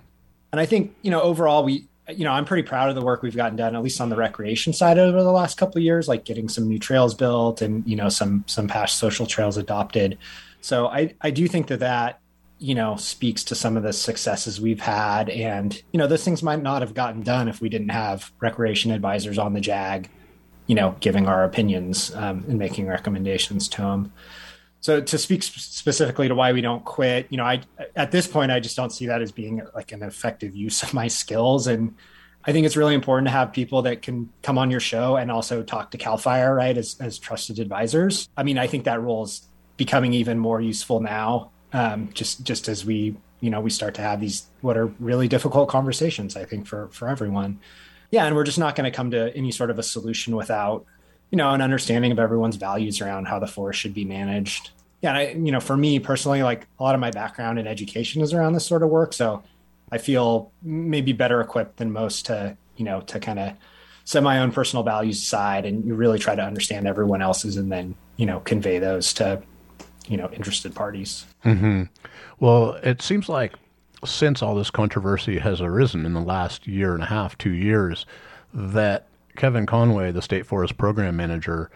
and 0.52 0.60
i 0.60 0.66
think 0.66 0.94
you 1.02 1.10
know 1.10 1.22
overall 1.22 1.64
we 1.64 1.86
you 2.08 2.24
know 2.24 2.32
i'm 2.32 2.44
pretty 2.44 2.66
proud 2.66 2.88
of 2.88 2.96
the 2.96 3.02
work 3.02 3.22
we've 3.22 3.36
gotten 3.36 3.56
done 3.56 3.76
at 3.76 3.82
least 3.82 4.00
on 4.00 4.08
the 4.08 4.16
recreation 4.16 4.72
side 4.72 4.98
over 4.98 5.22
the 5.22 5.32
last 5.32 5.56
couple 5.56 5.78
of 5.78 5.84
years 5.84 6.08
like 6.08 6.24
getting 6.24 6.48
some 6.48 6.68
new 6.68 6.78
trails 6.78 7.14
built 7.14 7.62
and 7.62 7.86
you 7.86 7.96
know 7.96 8.08
some 8.08 8.44
some 8.46 8.66
past 8.66 8.98
social 8.98 9.26
trails 9.26 9.56
adopted 9.56 10.18
so 10.60 10.88
i 10.88 11.14
i 11.20 11.30
do 11.30 11.46
think 11.46 11.68
that 11.68 11.80
that 11.80 12.20
you 12.58 12.74
know 12.74 12.96
speaks 12.96 13.44
to 13.44 13.54
some 13.54 13.76
of 13.76 13.82
the 13.82 13.92
successes 13.92 14.60
we've 14.60 14.80
had. 14.80 15.28
And 15.28 15.74
you 15.92 15.98
know 15.98 16.06
those 16.06 16.24
things 16.24 16.42
might 16.42 16.62
not 16.62 16.82
have 16.82 16.94
gotten 16.94 17.22
done 17.22 17.48
if 17.48 17.60
we 17.60 17.68
didn't 17.68 17.90
have 17.90 18.32
recreation 18.40 18.90
advisors 18.90 19.38
on 19.38 19.52
the 19.52 19.60
jag 19.60 20.08
you 20.66 20.74
know 20.74 20.96
giving 21.00 21.26
our 21.26 21.44
opinions 21.44 22.14
um, 22.14 22.44
and 22.48 22.58
making 22.58 22.86
recommendations 22.86 23.68
to 23.68 23.82
them 23.82 24.12
so 24.80 25.00
to 25.00 25.18
speak 25.18 25.42
sp- 25.44 25.58
specifically 25.60 26.28
to 26.28 26.34
why 26.34 26.52
we 26.52 26.60
don't 26.60 26.84
quit 26.84 27.26
you 27.30 27.36
know 27.36 27.44
i 27.44 27.60
at 27.96 28.10
this 28.10 28.26
point 28.26 28.50
i 28.50 28.60
just 28.60 28.76
don't 28.76 28.90
see 28.90 29.06
that 29.06 29.22
as 29.22 29.32
being 29.32 29.62
like 29.74 29.92
an 29.92 30.02
effective 30.02 30.54
use 30.54 30.82
of 30.82 30.94
my 30.94 31.08
skills. 31.08 31.66
And 31.66 31.94
i 32.44 32.52
think 32.52 32.66
it's 32.66 32.76
really 32.76 32.94
important 32.94 33.26
to 33.26 33.32
have 33.32 33.52
people 33.52 33.82
that 33.82 34.02
can 34.02 34.30
come 34.42 34.58
on 34.58 34.70
your 34.70 34.80
show 34.80 35.16
and 35.16 35.30
also 35.30 35.62
talk 35.62 35.90
to 35.92 35.98
cal 35.98 36.16
fire 36.16 36.54
right 36.54 36.76
as, 36.76 36.96
as 37.00 37.18
trusted 37.18 37.58
advisors. 37.58 38.28
I 38.36 38.42
mean 38.42 38.58
i 38.58 38.66
think 38.66 38.84
that 38.84 39.00
role 39.00 39.24
is 39.24 39.48
becoming 39.76 40.14
even 40.14 40.38
more 40.38 40.60
useful 40.60 41.00
now 41.00 41.50
um, 41.74 42.08
just 42.14 42.44
just 42.44 42.68
as 42.68 42.86
we 42.86 43.16
you 43.40 43.50
know 43.50 43.60
we 43.60 43.68
start 43.68 43.94
to 43.94 44.00
have 44.00 44.20
these 44.20 44.46
what 44.62 44.78
are 44.78 44.86
really 44.98 45.28
difficult 45.28 45.68
conversations 45.68 46.36
i 46.36 46.44
think 46.44 46.66
for 46.66 46.88
for 46.88 47.08
everyone. 47.08 47.60
Yeah 48.10 48.26
and 48.26 48.36
we're 48.36 48.44
just 48.44 48.60
not 48.60 48.76
going 48.76 48.90
to 48.90 48.96
come 48.96 49.10
to 49.10 49.36
any 49.36 49.50
sort 49.50 49.70
of 49.70 49.78
a 49.78 49.82
solution 49.82 50.36
without 50.36 50.86
you 51.30 51.36
know 51.36 51.50
an 51.50 51.60
understanding 51.60 52.12
of 52.12 52.18
everyone's 52.20 52.56
values 52.56 53.00
around 53.00 53.26
how 53.26 53.40
the 53.40 53.48
forest 53.48 53.80
should 53.80 53.92
be 53.92 54.04
managed. 54.04 54.70
Yeah 55.02 55.10
and 55.10 55.18
I, 55.18 55.22
you 55.32 55.50
know 55.50 55.60
for 55.60 55.76
me 55.76 55.98
personally 55.98 56.42
like 56.42 56.66
a 56.78 56.82
lot 56.82 56.94
of 56.94 57.00
my 57.00 57.10
background 57.10 57.58
in 57.58 57.66
education 57.66 58.22
is 58.22 58.32
around 58.32 58.52
this 58.52 58.64
sort 58.64 58.82
of 58.82 58.88
work 58.88 59.12
so 59.12 59.42
i 59.90 59.98
feel 59.98 60.52
maybe 60.62 61.12
better 61.12 61.40
equipped 61.40 61.76
than 61.76 61.92
most 61.92 62.26
to 62.26 62.56
you 62.76 62.84
know 62.84 63.00
to 63.02 63.18
kind 63.18 63.38
of 63.38 63.52
set 64.04 64.22
my 64.22 64.38
own 64.38 64.52
personal 64.52 64.82
values 64.82 65.20
aside 65.20 65.66
and 65.66 65.84
you 65.84 65.94
really 65.94 66.18
try 66.18 66.34
to 66.34 66.42
understand 66.42 66.86
everyone 66.86 67.20
else's 67.20 67.56
and 67.56 67.72
then 67.72 67.94
you 68.16 68.26
know 68.26 68.40
convey 68.40 68.78
those 68.78 69.12
to 69.14 69.42
you 70.08 70.16
know 70.16 70.28
interested 70.32 70.74
parties 70.74 71.26
hmm 71.42 71.84
Well, 72.40 72.72
it 72.82 73.00
seems 73.02 73.28
like 73.28 73.54
since 74.04 74.42
all 74.42 74.54
this 74.54 74.70
controversy 74.70 75.38
has 75.38 75.60
arisen 75.60 76.04
in 76.04 76.14
the 76.14 76.20
last 76.20 76.66
year 76.66 76.94
and 76.94 77.02
a 77.02 77.06
half, 77.06 77.38
two 77.38 77.52
years, 77.52 78.06
that 78.52 79.06
Kevin 79.36 79.66
Conway, 79.66 80.12
the 80.12 80.22
state 80.22 80.46
forest 80.46 80.76
program 80.76 81.16
manager, 81.16 81.70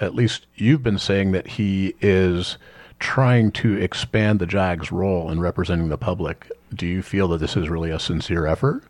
at 0.00 0.14
least 0.14 0.46
you've 0.54 0.82
been 0.82 0.98
saying 0.98 1.32
that 1.32 1.46
he 1.46 1.94
is 2.00 2.58
trying 2.98 3.52
to 3.52 3.76
expand 3.76 4.40
the 4.40 4.46
JAG's 4.46 4.90
role 4.90 5.30
in 5.30 5.40
representing 5.40 5.88
the 5.88 5.98
public. 5.98 6.50
Do 6.74 6.86
you 6.86 7.02
feel 7.02 7.28
that 7.28 7.38
this 7.38 7.56
is 7.56 7.68
really 7.68 7.90
a 7.90 7.98
sincere 7.98 8.46
effort? 8.46 8.82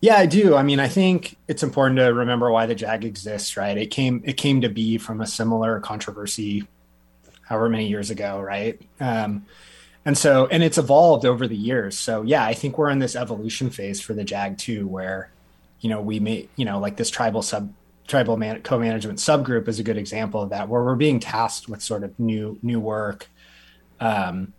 Yeah, 0.00 0.16
I 0.16 0.26
do. 0.26 0.56
I 0.56 0.64
mean, 0.64 0.80
I 0.80 0.88
think 0.88 1.36
it's 1.46 1.62
important 1.62 1.98
to 1.98 2.06
remember 2.06 2.50
why 2.50 2.66
the 2.66 2.74
JAG 2.74 3.04
exists, 3.04 3.56
right? 3.56 3.76
It 3.76 3.92
came 3.92 4.20
it 4.24 4.36
came 4.36 4.60
to 4.62 4.68
be 4.68 4.98
from 4.98 5.20
a 5.20 5.26
similar 5.26 5.78
controversy 5.78 6.66
however 7.46 7.68
many 7.68 7.88
years 7.88 8.10
ago, 8.10 8.40
right? 8.40 8.80
Um, 9.00 9.46
and 10.04 10.18
so 10.18 10.46
and 10.46 10.62
it's 10.62 10.78
evolved 10.78 11.24
over 11.24 11.46
the 11.46 11.56
years. 11.56 11.96
So 11.98 12.22
yeah, 12.22 12.44
I 12.44 12.54
think 12.54 12.76
we're 12.76 12.90
in 12.90 12.98
this 12.98 13.14
evolution 13.14 13.70
phase 13.70 14.00
for 14.00 14.14
the 14.14 14.24
Jag 14.24 14.58
too, 14.58 14.86
where 14.86 15.30
you 15.80 15.88
know 15.88 16.00
we 16.00 16.18
may 16.20 16.48
you 16.56 16.64
know 16.64 16.78
like 16.78 16.96
this 16.96 17.10
tribal 17.10 17.42
sub 17.42 17.72
tribal 18.06 18.36
man, 18.36 18.60
co-management 18.62 19.18
subgroup 19.18 19.68
is 19.68 19.78
a 19.78 19.82
good 19.82 19.96
example 19.96 20.42
of 20.42 20.50
that, 20.50 20.68
where 20.68 20.82
we're 20.82 20.96
being 20.96 21.20
tasked 21.20 21.68
with 21.68 21.82
sort 21.82 22.02
of 22.02 22.18
new 22.18 22.58
new 22.62 22.80
work. 22.80 23.28
Um, 24.00 24.52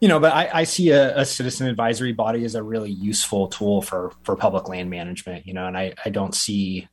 you 0.00 0.08
know, 0.08 0.18
but 0.18 0.32
I, 0.32 0.50
I 0.52 0.64
see 0.64 0.90
a, 0.90 1.20
a, 1.20 1.24
citizen 1.24 1.68
advisory 1.68 2.12
body 2.12 2.44
as 2.44 2.56
a 2.56 2.62
really 2.62 2.90
useful 2.90 3.46
tool 3.48 3.80
for 3.80 4.12
for 4.24 4.36
public 4.36 4.68
land 4.68 4.90
management. 4.90 5.46
You 5.46 5.54
know, 5.54 5.66
and 5.66 5.76
I 5.76 5.94
I 6.04 6.10
don't 6.10 6.34
see 6.34 6.88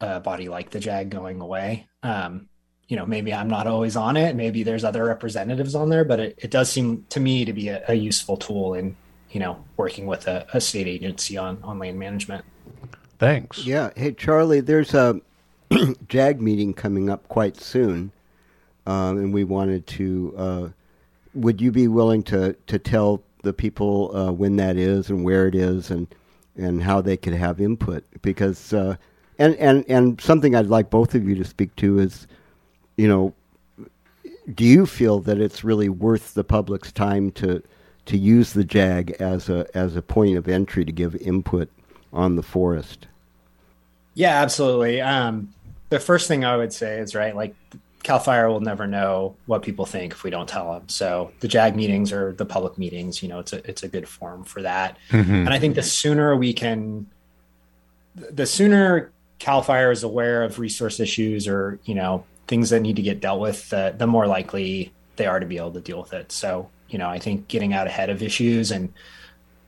a 0.00 0.20
body 0.20 0.48
like 0.48 0.70
the 0.70 0.80
JAG 0.80 1.08
going 1.08 1.40
away. 1.40 1.88
Um, 2.02 2.48
you 2.88 2.96
know, 2.96 3.06
maybe 3.06 3.32
I'm 3.32 3.48
not 3.48 3.66
always 3.66 3.96
on 3.96 4.16
it. 4.16 4.34
Maybe 4.34 4.62
there's 4.62 4.82
other 4.82 5.04
representatives 5.04 5.74
on 5.74 5.90
there, 5.90 6.04
but 6.04 6.20
it, 6.20 6.38
it 6.38 6.50
does 6.50 6.70
seem 6.70 7.04
to 7.10 7.20
me 7.20 7.44
to 7.44 7.52
be 7.52 7.68
a, 7.68 7.84
a 7.88 7.94
useful 7.94 8.36
tool 8.36 8.74
in 8.74 8.96
you 9.30 9.40
know 9.40 9.62
working 9.76 10.06
with 10.06 10.26
a, 10.26 10.46
a 10.54 10.60
state 10.60 10.86
agency 10.86 11.36
on 11.36 11.58
on 11.62 11.78
land 11.78 11.98
management. 11.98 12.44
Thanks. 13.18 13.66
Yeah. 13.66 13.90
Hey, 13.96 14.12
Charlie, 14.12 14.60
there's 14.60 14.94
a 14.94 15.20
JAG 16.08 16.40
meeting 16.40 16.72
coming 16.72 17.10
up 17.10 17.26
quite 17.28 17.56
soon, 17.56 18.12
um, 18.86 19.18
and 19.18 19.32
we 19.34 19.44
wanted 19.44 19.86
to. 19.88 20.34
Uh, 20.36 20.68
would 21.34 21.60
you 21.60 21.70
be 21.70 21.88
willing 21.88 22.22
to, 22.24 22.54
to 22.66 22.78
tell 22.78 23.22
the 23.42 23.52
people 23.52 24.16
uh, 24.16 24.32
when 24.32 24.56
that 24.56 24.76
is 24.76 25.10
and 25.10 25.24
where 25.24 25.46
it 25.46 25.54
is 25.54 25.90
and 25.90 26.06
and 26.56 26.82
how 26.82 27.00
they 27.00 27.16
could 27.16 27.34
have 27.34 27.60
input? 27.60 28.04
Because 28.22 28.72
uh, 28.72 28.96
and 29.38 29.54
and 29.56 29.84
and 29.88 30.20
something 30.20 30.54
I'd 30.54 30.66
like 30.66 30.90
both 30.90 31.14
of 31.14 31.28
you 31.28 31.34
to 31.34 31.44
speak 31.44 31.74
to 31.76 31.98
is, 31.98 32.26
you 32.98 33.08
know, 33.08 33.32
do 34.54 34.64
you 34.64 34.84
feel 34.84 35.20
that 35.20 35.40
it's 35.40 35.64
really 35.64 35.88
worth 35.88 36.34
the 36.34 36.44
public's 36.44 36.92
time 36.92 37.30
to 37.32 37.62
to 38.06 38.18
use 38.18 38.52
the 38.52 38.64
JAG 38.64 39.12
as 39.20 39.48
a 39.48 39.66
as 39.74 39.96
a 39.96 40.02
point 40.02 40.36
of 40.36 40.48
entry 40.48 40.84
to 40.84 40.92
give 40.92 41.14
input 41.16 41.70
on 42.12 42.36
the 42.36 42.42
forest? 42.42 43.06
Yeah, 44.14 44.42
absolutely. 44.42 45.00
Um, 45.00 45.54
the 45.90 46.00
first 46.00 46.26
thing 46.28 46.44
I 46.44 46.56
would 46.56 46.72
say 46.72 46.98
is 46.98 47.14
right, 47.14 47.36
like 47.36 47.54
Cal 48.02 48.18
Fire 48.18 48.48
will 48.48 48.60
never 48.60 48.86
know 48.86 49.36
what 49.46 49.62
people 49.62 49.86
think 49.86 50.12
if 50.12 50.24
we 50.24 50.30
don't 50.30 50.48
tell 50.48 50.72
them. 50.72 50.88
So 50.88 51.30
the 51.40 51.48
JAG 51.48 51.76
meetings 51.76 52.12
or 52.12 52.32
the 52.32 52.46
public 52.46 52.78
meetings, 52.78 53.22
you 53.22 53.28
know, 53.28 53.38
it's 53.38 53.52
a 53.52 53.68
it's 53.68 53.84
a 53.84 53.88
good 53.88 54.08
forum 54.08 54.42
for 54.42 54.62
that. 54.62 54.98
Mm-hmm. 55.10 55.34
And 55.34 55.50
I 55.50 55.60
think 55.60 55.76
the 55.76 55.82
sooner 55.82 56.34
we 56.34 56.52
can, 56.52 57.06
the 58.16 58.46
sooner 58.46 59.12
Cal 59.38 59.62
Fire 59.62 59.92
is 59.92 60.02
aware 60.02 60.42
of 60.42 60.58
resource 60.58 60.98
issues 60.98 61.46
or 61.46 61.78
you 61.84 61.94
know 61.94 62.24
things 62.48 62.70
that 62.70 62.80
need 62.80 62.96
to 62.96 63.02
get 63.02 63.20
dealt 63.20 63.40
with, 63.40 63.70
the 63.70 64.06
more 64.06 64.26
likely 64.26 64.92
they 65.16 65.26
are 65.26 65.38
to 65.38 65.46
be 65.46 65.58
able 65.58 65.72
to 65.72 65.80
deal 65.80 66.00
with 66.00 66.12
it. 66.12 66.32
So 66.32 66.70
you 66.88 66.98
know, 66.98 67.08
I 67.08 67.18
think 67.18 67.48
getting 67.48 67.72
out 67.72 67.86
ahead 67.86 68.10
of 68.10 68.22
issues 68.22 68.70
and 68.70 68.92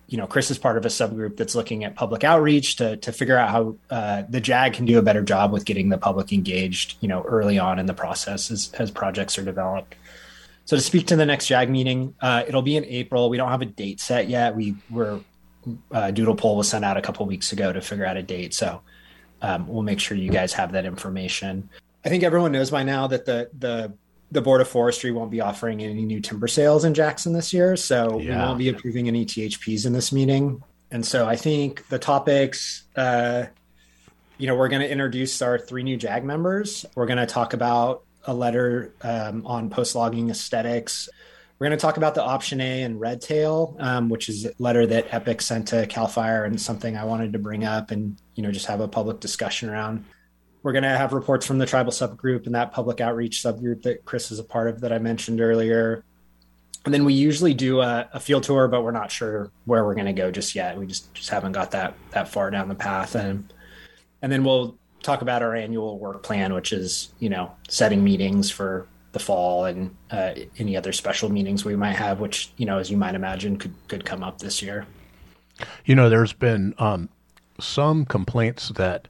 you 0.07 0.17
know, 0.17 0.27
Chris 0.27 0.51
is 0.51 0.59
part 0.59 0.77
of 0.77 0.85
a 0.85 0.89
subgroup 0.89 1.37
that's 1.37 1.55
looking 1.55 1.85
at 1.85 1.95
public 1.95 2.25
outreach 2.25 2.77
to 2.77 2.97
to 2.97 3.13
figure 3.13 3.37
out 3.37 3.49
how 3.49 3.77
uh, 3.91 4.25
the 4.29 4.41
JAG 4.41 4.73
can 4.73 4.85
do 4.85 4.99
a 4.99 5.03
better 5.03 5.23
job 5.23 5.53
with 5.53 5.65
getting 5.65 5.89
the 5.89 5.99
public 5.99 6.33
engaged, 6.33 6.97
you 7.01 7.07
know, 7.07 7.23
early 7.23 7.61
on 7.61 7.79
in 7.79 7.87
the 7.87 7.95
process 7.95 8.51
as, 8.51 8.73
as 8.77 8.91
projects 8.91 9.39
are 9.39 9.45
developed. 9.45 9.95
So 10.65 10.77
to 10.77 10.83
speak 10.83 11.07
to 11.09 11.17
the 11.17 11.27
next 11.27 11.47
JAG 11.47 11.71
meeting, 11.71 12.15
uh, 12.21 12.43
it'll 12.47 12.63
be 12.63 12.77
in 12.77 12.85
April. 12.87 13.31
We 13.31 13.37
don't 13.37 13.51
have 13.51 13.63
a 13.63 13.67
date 13.67 14.01
set 14.01 14.29
yet. 14.29 14.57
We 14.57 14.75
were 14.91 15.21
uh, 15.93 16.11
doodle 16.11 16.35
poll 16.35 16.57
was 16.57 16.69
sent 16.69 16.85
out 16.85 16.97
a 16.97 17.03
couple 17.03 17.25
weeks 17.27 17.53
ago 17.53 17.73
to 17.73 17.81
figure 17.81 18.05
out 18.05 18.17
a 18.17 18.23
date. 18.23 18.53
So 18.53 18.81
um, 19.43 19.69
we'll 19.69 19.83
make 19.83 20.01
sure 20.01 20.17
you 20.17 20.31
guys 20.31 20.53
have 20.55 20.73
that 20.73 20.87
information. 20.87 21.69
I 22.05 22.09
think 22.09 22.23
everyone 22.25 22.53
knows 22.53 22.71
by 22.71 22.83
now 22.83 23.07
that 23.09 23.27
the 23.27 23.51
the 23.59 23.93
the 24.33 24.41
Board 24.41 24.61
of 24.61 24.69
Forestry 24.69 25.11
won't 25.11 25.31
be 25.31 25.41
offering 25.41 25.83
any 25.83 26.05
new 26.05 26.21
timber 26.21 26.47
sales 26.47 26.85
in 26.85 26.95
Jackson 26.95 27.33
this 27.33 27.53
year, 27.53 27.77
so 27.77 28.21
Yeah. 28.21 28.37
we 28.37 28.47
won't 28.47 28.59
be 28.59 28.69
approving 28.69 29.09
any 29.09 29.27
THPs 29.27 29.87
in 29.87 29.93
this 29.93 30.13
meeting. 30.13 30.63
And 30.93 31.05
so 31.05 31.27
I 31.27 31.35
think 31.35 31.89
the 31.89 31.99
topics, 31.99 32.85
uh, 32.95 33.47
you 34.39 34.47
know, 34.47 34.55
we're 34.55 34.69
going 34.69 34.83
to 34.83 34.91
introduce 34.91 35.43
our 35.43 35.59
three 35.59 35.83
new 35.83 35.97
JAG 35.97 36.25
members. 36.25 36.87
We're 36.95 37.07
going 37.07 37.19
to 37.19 37.27
talk 37.27 37.55
about 37.55 38.05
a 38.25 38.33
letter 38.33 38.93
um, 39.03 39.45
on 39.47 39.69
post 39.69 39.97
logging 39.97 40.31
aesthetics. 40.31 41.09
We're 41.59 41.67
going 41.67 41.79
to 41.79 41.83
talk 41.83 41.97
about 41.97 42.15
the 42.15 42.23
option 42.23 42.61
A 42.61 42.83
and 42.83 43.01
red 43.01 43.21
tail, 43.21 43.77
um, 43.81 44.09
which 44.09 44.29
is 44.29 44.47
a 44.47 44.53
letter 44.61 44.87
that 44.87 45.13
Epic 45.13 45.43
sent 45.43 45.69
to 45.69 45.87
Cal 45.89 46.07
Fire 46.07 46.45
and 46.45 46.61
something 46.61 46.97
I 46.97 47.05
wanted 47.05 47.33
to 47.35 47.39
bring 47.41 47.65
up 47.65 47.91
and 47.91 48.17
you 48.37 48.43
know 48.45 48.53
just 48.53 48.67
have 48.67 48.81
a 48.81 48.89
public 48.89 49.19
discussion 49.21 49.69
around. 49.69 50.05
We're 50.63 50.73
going 50.73 50.85
to 50.85 50.91
have 50.91 51.13
reports 51.13 51.47
from 51.47 51.59
the 51.59 51.67
tribal 51.67 51.93
subgroup 51.93 52.47
and 52.47 52.55
that 52.55 52.73
public 52.73 53.01
outreach 53.01 53.43
subgroup 53.43 53.83
that 53.83 54.05
Chris 54.05 54.31
is 54.31 54.39
a 54.39 54.45
part 54.45 54.69
of 54.69 54.81
that 54.81 54.93
I 54.93 54.99
mentioned 54.99 55.41
earlier. 55.41 56.05
And 56.85 56.93
then 56.93 57.05
we 57.05 57.15
usually 57.15 57.55
do 57.55 57.81
a, 57.81 58.09
a 58.13 58.21
field 58.21 58.43
tour, 58.43 58.69
but 58.69 58.83
we're 58.83 58.91
not 58.91 59.11
sure 59.11 59.51
where 59.65 59.85
we're 59.85 59.95
going 59.95 60.07
to 60.07 60.13
go 60.13 60.31
just 60.31 60.55
yet. 60.55 60.79
We 60.79 60.87
just 60.87 61.13
just 61.15 61.29
haven't 61.29 61.53
got 61.53 61.73
that 61.73 61.95
that 62.11 62.29
far 62.29 62.51
down 62.51 62.69
the 62.69 62.75
path, 62.75 63.15
and 63.15 63.53
and 64.23 64.33
then 64.33 64.45
we'll 64.45 64.79
talk 65.03 65.21
about 65.21 65.43
our 65.43 65.55
annual 65.55 65.99
work 65.99 66.23
plan, 66.23 66.55
which 66.55 66.73
is 66.73 67.13
you 67.19 67.29
know 67.29 67.53
setting 67.69 68.03
meetings 68.03 68.51
for 68.51 68.89
the 69.13 69.19
fall 69.19 69.67
and 69.67 69.95
uh, 70.11 70.33
any 70.59 70.75
other 70.77 70.93
special 70.93 71.31
meetings 71.31 71.67
we 71.67 71.77
might 71.77 71.97
have, 71.97 72.19
which 72.19 72.51
you 72.57 72.65
know 72.65 72.79
as 72.79 72.91
you 72.91 72.97
might 72.97 73.15
imagine 73.15 73.59
could 73.59 73.75
could 73.89 74.07
come 74.07 74.23
up 74.23 74.39
this 74.39 74.63
year. 74.63 74.87
You 75.85 75.95
know, 75.95 76.09
there's 76.09 76.33
been 76.33 76.75
um, 76.79 77.11
some 77.59 78.07
complaints 78.07 78.71
that 78.71 79.09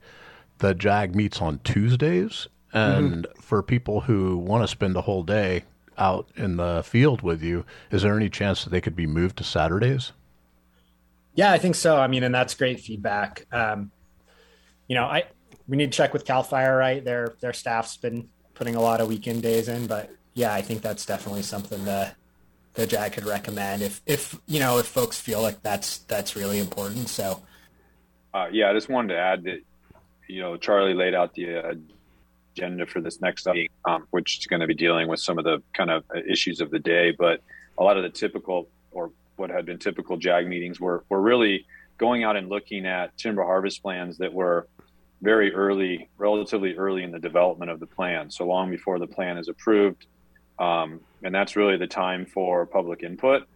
the 0.61 0.75
JAG 0.75 1.15
meets 1.15 1.41
on 1.43 1.59
Tuesdays, 1.65 2.49
and 2.73 3.27
for 3.41 3.63
people 3.63 4.03
who 4.03 4.39
want 4.39 4.63
to 4.63 4.69
spend 4.69 4.97
a 4.97 5.01
whole 5.03 5.23
day 5.25 5.65
out 5.99 6.29
in 6.37 6.57
the 6.57 6.83
field 6.85 7.21
with 7.23 7.43
you, 7.43 7.65
is 7.91 8.03
there 8.03 8.17
any 8.17 8.31
chance 8.31 8.65
that 8.65 8.71
they 8.71 8.81
could 8.81 8.97
be 8.97 9.07
moved 9.07 9.37
to 9.39 9.45
Saturdays? 9.45 10.13
Yeah, 11.35 11.53
I 11.53 11.59
think 11.59 11.75
so. 11.75 11.97
I 11.99 12.07
mean, 12.07 12.23
and 12.23 12.35
that's 12.35 12.55
great 12.55 12.81
feedback. 12.81 13.47
Um, 13.53 13.91
you 14.89 14.95
know, 14.95 15.05
I 15.05 15.25
we 15.69 15.77
need 15.77 15.93
to 15.93 15.97
check 15.97 16.13
with 16.13 16.25
Cal 16.25 16.43
Fire, 16.43 16.77
right? 16.77 17.05
Their 17.05 17.35
their 17.41 17.53
staff's 17.53 17.97
been 17.97 18.29
putting 18.55 18.77
a 18.77 18.81
lot 18.81 19.01
of 19.01 19.09
weekend 19.09 19.43
days 19.43 19.69
in, 19.69 19.87
but 19.87 20.11
yeah, 20.35 20.53
I 20.55 20.63
think 20.63 20.83
that's 20.83 21.07
definitely 21.07 21.43
something 21.43 21.85
that 21.85 22.17
that 22.75 22.89
JAG 22.89 23.13
could 23.13 23.25
recommend 23.25 23.83
if 23.83 24.01
if 24.07 24.39
you 24.47 24.61
know 24.61 24.79
if 24.79 24.87
folks 24.87 25.21
feel 25.21 25.43
like 25.43 25.63
that's 25.63 25.99
that's 25.99 26.37
really 26.37 26.59
important. 26.59 27.09
So 27.09 27.43
Uh, 28.35 28.47
yeah, 28.53 28.71
I 28.71 28.75
just 28.75 28.89
wanted 28.89 29.15
to 29.15 29.21
add 29.21 29.45
that 29.45 29.61
you 30.31 30.41
know 30.41 30.57
Charlie 30.57 30.95
laid 30.95 31.15
out 31.15 31.35
the 31.35 31.57
uh, 31.57 31.75
agenda 32.55 32.87
for 32.87 33.01
this 33.01 33.21
next 33.21 33.47
meeting, 33.47 33.69
um, 33.85 34.07
which 34.11 34.39
is 34.39 34.47
going 34.47 34.61
to 34.61 34.67
be 34.67 34.75
dealing 34.75 35.09
with 35.09 35.21
some 35.21 35.39
of 35.39 35.45
the 35.45 35.63
kind 35.73 35.91
of 35.91 36.05
issues 36.29 36.61
of 36.61 36.71
the 36.71 36.79
day. 36.79 37.13
But 37.13 37.43
a 37.79 37.83
lot 37.83 37.97
of 37.97 38.03
the 38.03 38.11
typical 38.11 38.69
or 38.91 39.11
what 39.37 39.51
had 39.51 39.67
been 39.67 39.79
typical 39.79 40.17
JAG 40.17 40.47
meetings 40.47 40.81
were 40.81 41.05
were 41.09 41.21
really 41.21 41.67
going 41.99 42.25
out 42.25 42.37
and 42.37 42.49
looking 42.49 42.87
at 42.87 43.17
timber 43.19 43.45
harvest 43.45 43.83
plans 43.83 44.19
that 44.19 44.33
were 44.33 44.67
very 45.23 45.53
early, 45.55 46.09
relatively 46.17 46.75
early 46.75 47.03
in 47.03 47.11
the 47.11 47.19
development 47.19 47.71
of 47.71 47.79
the 47.79 47.87
plan. 47.87 48.31
So 48.31 48.47
long 48.47 48.71
before 48.71 48.99
the 48.99 49.07
plan 49.07 49.37
is 49.37 49.49
approved, 49.49 50.07
um, 50.59 51.01
and 51.23 51.35
that's 51.35 51.57
really 51.57 51.77
the 51.77 51.87
time 51.87 52.25
for 52.25 52.65
public 52.65 53.03
input 53.03 53.47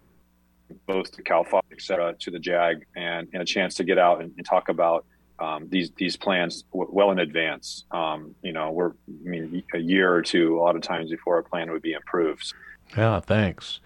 both 0.86 1.10
to 1.12 1.22
Cal 1.22 1.44
Fire, 1.44 1.62
et 1.72 1.80
cetera, 1.80 2.14
to 2.20 2.30
the 2.30 2.38
JAG, 2.38 2.86
and, 2.96 3.28
and 3.32 3.42
a 3.42 3.44
chance 3.44 3.74
to 3.74 3.84
get 3.84 3.98
out 3.98 4.22
and, 4.22 4.32
and 4.36 4.46
talk 4.46 4.68
about 4.68 5.04
um, 5.38 5.68
these 5.68 5.90
these 5.96 6.16
plans 6.16 6.62
w- 6.72 6.90
well 6.92 7.10
in 7.10 7.18
advance. 7.18 7.84
Um, 7.90 8.34
you 8.42 8.52
know, 8.52 8.70
we're 8.70 8.90
I 8.90 8.92
mean 9.28 9.62
a 9.74 9.78
year 9.78 10.12
or 10.12 10.22
two, 10.22 10.58
a 10.58 10.60
lot 10.60 10.76
of 10.76 10.82
times 10.82 11.10
before 11.10 11.38
a 11.38 11.44
plan 11.44 11.70
would 11.70 11.82
be 11.82 11.94
approved. 11.94 12.52
Yeah, 12.96 13.20
thanks. 13.20 13.80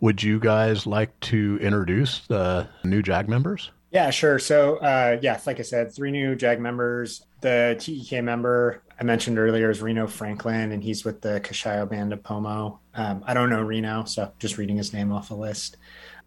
Would 0.00 0.22
you 0.22 0.38
guys 0.38 0.86
like 0.86 1.18
to 1.20 1.58
introduce 1.60 2.20
the 2.26 2.68
new 2.84 3.02
JAG 3.02 3.28
members? 3.28 3.70
Yeah, 3.90 4.10
sure. 4.10 4.38
So, 4.38 4.76
uh, 4.76 5.18
yeah, 5.22 5.40
like 5.46 5.58
I 5.58 5.62
said, 5.62 5.94
three 5.94 6.10
new 6.10 6.34
JAG 6.34 6.60
members. 6.60 7.24
The 7.40 7.76
TEK 7.78 8.22
member 8.22 8.82
I 8.98 9.04
mentioned 9.04 9.38
earlier 9.38 9.70
is 9.70 9.82
Reno 9.82 10.06
Franklin, 10.06 10.72
and 10.72 10.82
he's 10.82 11.04
with 11.04 11.20
the 11.20 11.40
Kashia 11.40 11.88
Band 11.88 12.12
of 12.12 12.22
Pomo. 12.22 12.80
Um, 12.94 13.22
I 13.26 13.34
don't 13.34 13.50
know 13.50 13.62
Reno, 13.62 14.04
so 14.04 14.32
just 14.38 14.58
reading 14.58 14.76
his 14.76 14.92
name 14.92 15.12
off 15.12 15.30
a 15.30 15.34
list. 15.34 15.76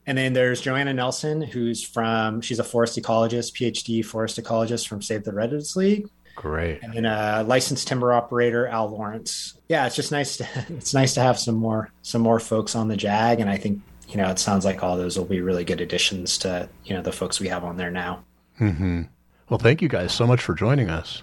And 0.10 0.18
then 0.18 0.34
there's 0.34 0.60
Joanna 0.60 0.92
Nelson, 0.92 1.40
who's 1.40 1.84
from, 1.84 2.42
she's 2.42 2.58
a 2.58 2.64
forest 2.64 3.00
ecologist, 3.00 3.54
PhD 3.54 4.04
forest 4.04 4.42
ecologist 4.42 4.88
from 4.88 5.04
Save 5.04 5.24
the 5.24 5.32
Redwoods 5.32 5.76
League. 5.76 6.10
Great. 6.36 6.82
And 6.82 6.96
then 6.96 7.06
a 7.06 7.44
licensed 7.46 7.88
timber 7.88 8.12
operator, 8.12 8.66
Al 8.66 8.90
Lawrence. 8.90 9.54
Yeah, 9.68 9.86
it's 9.86 9.96
just 9.96 10.12
nice 10.12 10.38
to, 10.38 10.48
it's 10.70 10.96
nice 10.96 11.14
to 11.14 11.22
have 11.22 11.38
some 11.38 11.54
more, 11.54 11.92
some 12.02 12.24
more 12.24 12.40
folks 12.40 12.76
on 12.76 12.88
the 12.88 12.98
JAG. 12.98 13.40
And 13.40 13.52
I 13.52 13.58
think, 13.58 13.82
you 14.08 14.18
know, 14.18 14.28
it 14.32 14.40
sounds 14.40 14.66
like 14.66 14.82
all 14.82 14.98
those 14.98 15.16
will 15.16 15.26
be 15.26 15.42
really 15.42 15.64
good 15.64 15.80
additions 15.80 16.40
to, 16.40 16.68
you 16.86 16.96
know, 16.96 17.04
the 17.04 17.12
folks 17.12 17.40
we 17.40 17.48
have 17.50 17.64
on 17.64 17.78
there 17.78 17.92
now. 17.92 18.24
Mm-hmm. 18.60 19.04
Well, 19.50 19.60
thank 19.60 19.80
you 19.84 19.90
guys 19.90 20.12
so 20.12 20.26
much 20.26 20.42
for 20.42 20.56
joining 20.56 20.90
us. 20.90 21.22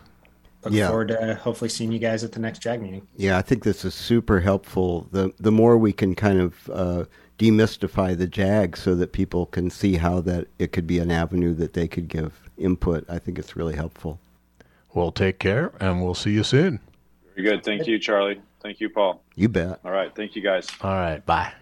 Look 0.63 0.73
Yeah. 0.75 0.89
forward 0.91 1.09
to 1.09 1.35
hopefully 1.35 1.71
seeing 1.71 1.91
you 1.91 1.99
guys 1.99 2.23
at 2.23 2.31
the 2.31 2.41
next 2.41 2.61
JAG 2.61 2.81
meeting. 2.81 3.07
Yeah, 3.17 3.37
I 3.37 3.43
think 3.43 3.65
this 3.65 3.85
is 3.85 3.95
super 3.95 4.39
helpful. 4.41 5.09
The 5.11 5.33
the 5.41 5.53
more 5.53 5.77
we 5.77 5.93
can 5.93 6.15
kind 6.15 6.41
of 6.41 6.71
uh, 6.73 7.05
demystify 7.39 8.17
the 8.17 8.27
JAG 8.27 8.77
so 8.77 8.95
that 8.95 9.13
people 9.13 9.47
can 9.47 9.71
see 9.71 9.97
how 9.97 10.21
that 10.23 10.49
it 10.59 10.73
could 10.73 10.87
be 10.87 10.99
an 10.99 11.11
avenue 11.11 11.55
that 11.55 11.75
they 11.75 11.89
could 11.89 12.09
give 12.09 12.41
input, 12.57 13.05
I 13.09 13.19
think 13.19 13.39
it's 13.39 13.57
really 13.57 13.77
helpful. 13.77 14.19
Well, 14.95 15.13
take 15.13 15.39
care, 15.39 15.73
and 15.79 16.03
we'll 16.03 16.15
see 16.15 16.31
you 16.31 16.43
soon. 16.43 16.81
Very 17.35 17.49
good. 17.49 17.65
Thank 17.65 17.87
you, 17.87 17.99
Charlie. 17.99 18.41
Thank 18.61 18.81
you, 18.81 18.89
Paul. 18.89 19.23
You 19.35 19.49
bet. 19.49 19.81
All 19.85 19.93
right. 19.93 20.15
Thank 20.15 20.35
you, 20.37 20.43
guys. 20.43 20.67
All 20.81 20.91
right. 20.91 21.25
Bye. 21.25 21.53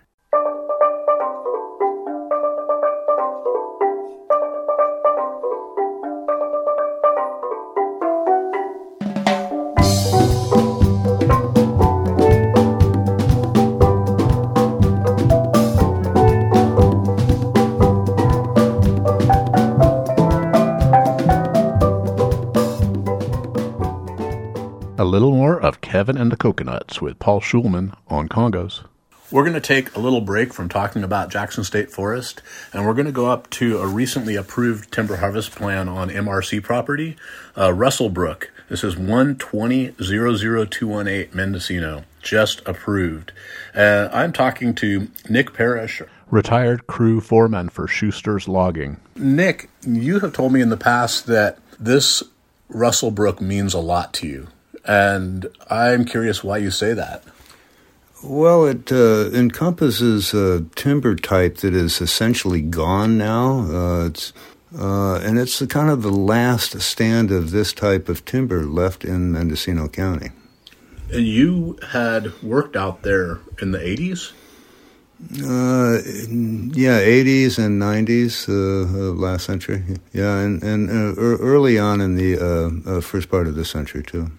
More 25.20 25.60
of 25.60 25.80
Kevin 25.80 26.16
and 26.16 26.32
the 26.32 26.36
Coconuts 26.36 27.00
with 27.00 27.18
Paul 27.18 27.40
Schulman 27.40 27.94
on 28.08 28.28
Congos. 28.28 28.82
We're 29.30 29.42
going 29.42 29.54
to 29.54 29.60
take 29.60 29.96
a 29.96 30.00
little 30.00 30.20
break 30.20 30.52
from 30.52 30.68
talking 30.68 31.02
about 31.02 31.30
Jackson 31.30 31.64
State 31.64 31.90
Forest, 31.90 32.42
and 32.72 32.86
we're 32.86 32.94
going 32.94 33.06
to 33.06 33.12
go 33.12 33.26
up 33.26 33.50
to 33.50 33.78
a 33.78 33.86
recently 33.86 34.36
approved 34.36 34.92
timber 34.92 35.16
harvest 35.16 35.50
plan 35.52 35.88
on 35.88 36.10
MRC 36.10 36.62
property, 36.62 37.16
uh, 37.58 37.72
Russell 37.72 38.10
Brook. 38.10 38.52
This 38.68 38.84
is 38.84 38.94
120-00218 38.96 41.34
Mendocino, 41.34 42.04
just 42.22 42.60
approved. 42.66 43.32
Uh, 43.74 44.08
I'm 44.12 44.32
talking 44.32 44.74
to 44.76 45.08
Nick 45.28 45.52
Parrish, 45.52 46.00
retired 46.30 46.86
crew 46.86 47.20
foreman 47.20 47.70
for 47.70 47.86
Schuster's 47.86 48.46
Logging. 48.46 48.98
Nick, 49.16 49.68
you 49.86 50.20
have 50.20 50.32
told 50.32 50.52
me 50.52 50.60
in 50.60 50.68
the 50.68 50.76
past 50.76 51.26
that 51.26 51.58
this 51.78 52.22
Russell 52.68 53.10
Brook 53.10 53.40
means 53.40 53.74
a 53.74 53.80
lot 53.80 54.12
to 54.14 54.26
you, 54.26 54.48
and 54.84 55.46
I'm 55.70 56.04
curious 56.04 56.44
why 56.44 56.58
you 56.58 56.70
say 56.70 56.92
that. 56.94 57.24
Well, 58.22 58.64
it 58.66 58.90
uh, 58.90 59.30
encompasses 59.32 60.32
a 60.32 60.62
timber 60.76 61.14
type 61.14 61.58
that 61.58 61.74
is 61.74 62.00
essentially 62.00 62.62
gone 62.62 63.18
now. 63.18 63.60
Uh, 63.60 64.06
it's 64.06 64.32
uh, 64.78 65.16
and 65.16 65.38
it's 65.38 65.58
the 65.58 65.66
kind 65.66 65.90
of 65.90 66.02
the 66.02 66.10
last 66.10 66.80
stand 66.80 67.30
of 67.30 67.50
this 67.52 67.72
type 67.72 68.08
of 68.08 68.24
timber 68.24 68.64
left 68.64 69.04
in 69.04 69.30
Mendocino 69.30 69.88
County. 69.88 70.30
And 71.12 71.26
you 71.26 71.78
had 71.90 72.42
worked 72.42 72.74
out 72.76 73.02
there 73.02 73.38
in 73.60 73.70
the 73.70 73.78
80s? 73.78 74.32
Uh, 75.32 76.02
yeah, 76.74 76.98
80s 77.00 77.58
and 77.58 77.80
90s, 77.80 78.48
uh, 78.48 79.12
last 79.12 79.44
century. 79.44 79.82
Yeah, 80.12 80.38
and, 80.38 80.62
and 80.62 80.90
uh, 80.90 81.20
early 81.20 81.78
on 81.78 82.00
in 82.00 82.16
the 82.16 82.36
uh, 82.38 82.96
uh, 82.96 83.00
first 83.00 83.30
part 83.30 83.46
of 83.46 83.54
the 83.54 83.64
century, 83.64 84.02
too. 84.02 84.32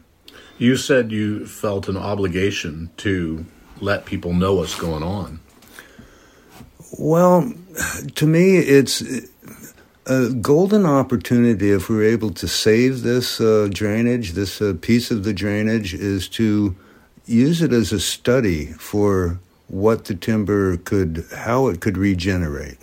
You 0.58 0.78
said 0.78 1.12
you 1.12 1.46
felt 1.46 1.90
an 1.90 1.98
obligation 1.98 2.90
to 2.98 3.46
let 3.82 4.06
people 4.06 4.34
know 4.34 4.56
what's 4.56 4.76
going 4.76 5.04
on. 5.04 5.40
Well, 6.98 7.52
to 8.16 8.26
me, 8.26 8.58
it's 8.58 9.04
a 10.06 10.30
golden 10.30 10.86
opportunity 10.86 11.72
if 11.72 11.90
we're 11.90 12.06
able 12.06 12.30
to 12.32 12.48
save 12.48 13.02
this 13.02 13.42
uh, 13.42 13.68
drainage, 13.72 14.32
this 14.32 14.62
uh, 14.62 14.76
piece 14.80 15.12
of 15.12 15.24
the 15.24 15.34
drainage, 15.34 15.94
is 15.94 16.30
to 16.30 16.76
use 17.26 17.62
it 17.62 17.74
as 17.74 17.92
a 17.92 18.00
study 18.00 18.68
for 18.74 19.40
what 19.68 20.06
the 20.06 20.16
timber 20.16 20.78
could, 20.78 21.26
how 21.36 21.68
it 21.68 21.82
could 21.82 21.98
regenerate. 21.98 22.78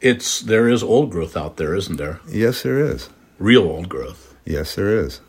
It's 0.00 0.40
there 0.40 0.68
is 0.68 0.82
old 0.82 1.10
growth 1.10 1.36
out 1.36 1.56
there, 1.56 1.74
isn't 1.74 1.96
there? 1.96 2.20
Yes, 2.28 2.62
there 2.62 2.78
is. 2.78 3.10
Real 3.38 3.62
old 3.62 3.88
growth. 3.88 4.34
Yes, 4.44 4.74
there 4.74 4.96
is. 4.98 5.20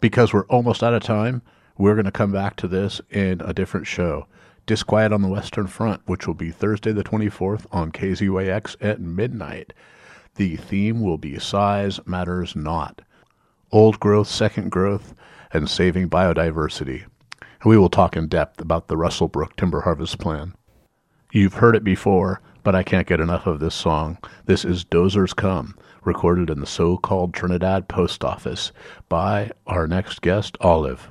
Because 0.00 0.32
we're 0.32 0.46
almost 0.46 0.82
out 0.82 0.94
of 0.94 1.02
time, 1.02 1.42
we're 1.76 1.94
going 1.94 2.04
to 2.04 2.12
come 2.12 2.32
back 2.32 2.56
to 2.56 2.68
this 2.68 3.00
in 3.10 3.40
a 3.44 3.52
different 3.52 3.86
show. 3.86 4.26
Disquiet 4.66 5.12
on 5.12 5.22
the 5.22 5.28
Western 5.28 5.66
Front, 5.66 6.02
which 6.06 6.26
will 6.26 6.34
be 6.34 6.50
Thursday 6.50 6.92
the 6.92 7.02
24th 7.02 7.66
on 7.72 7.90
KZYX 7.90 8.76
at 8.80 9.00
midnight. 9.00 9.72
The 10.34 10.56
theme 10.56 11.00
will 11.00 11.18
be 11.18 11.38
Size 11.38 11.98
Matters 12.06 12.54
Not. 12.54 13.00
Old 13.72 13.98
growth, 13.98 14.28
second 14.28 14.70
growth, 14.70 15.14
and 15.52 15.68
saving 15.68 16.10
biodiversity. 16.10 17.06
We 17.64 17.76
will 17.76 17.88
talk 17.88 18.16
in 18.16 18.28
depth 18.28 18.60
about 18.60 18.88
the 18.88 18.96
Russell 18.96 19.28
Brook 19.28 19.56
Timber 19.56 19.80
Harvest 19.80 20.18
Plan. 20.18 20.54
You've 21.32 21.54
heard 21.54 21.74
it 21.74 21.82
before, 21.82 22.40
but 22.68 22.74
I 22.74 22.82
can't 22.82 23.06
get 23.06 23.18
enough 23.18 23.46
of 23.46 23.60
this 23.60 23.74
song. 23.74 24.18
This 24.44 24.62
is 24.62 24.84
Dozers 24.84 25.34
Come, 25.34 25.74
recorded 26.04 26.50
in 26.50 26.60
the 26.60 26.66
so 26.66 26.98
called 26.98 27.32
Trinidad 27.32 27.88
Post 27.88 28.22
Office 28.22 28.72
by 29.08 29.52
our 29.66 29.86
next 29.86 30.20
guest, 30.20 30.58
Olive. 30.60 31.08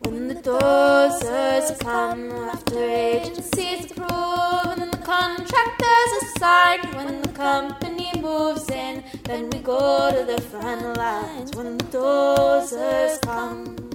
When 0.00 0.26
the 0.26 0.34
dozers 0.34 1.78
come 1.78 2.32
after 2.32 2.76
agencies 2.76 3.88
approve 3.88 4.80
and 4.80 4.92
the 4.92 4.98
contractors 5.04 6.10
assign, 6.22 6.80
when 6.96 7.22
the 7.22 7.28
company 7.28 8.20
moves 8.20 8.68
in, 8.68 9.04
then 9.26 9.48
we 9.50 9.60
go 9.60 10.10
to 10.10 10.24
the 10.24 10.42
front 10.42 10.96
lines. 10.96 11.54
When 11.54 11.78
the 11.78 11.84
dozers 11.84 13.22
come. 13.22 13.85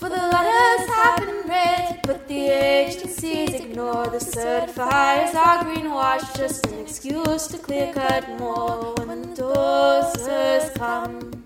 For 0.00 0.08
the 0.08 0.16
letters 0.16 0.88
have 0.94 1.18
been 1.18 1.46
read, 1.46 2.00
but 2.04 2.26
the 2.26 2.48
agencies 2.48 3.52
ignore 3.52 4.06
the 4.06 4.16
certifiers 4.16 5.34
are 5.34 5.62
greenwashed, 5.62 6.38
just 6.38 6.66
an 6.68 6.78
excuse 6.78 7.46
to 7.48 7.58
clear 7.58 7.92
cut 7.92 8.26
more 8.38 8.94
when 8.94 9.20
the 9.20 9.42
dozers 9.42 10.74
come. 10.74 11.44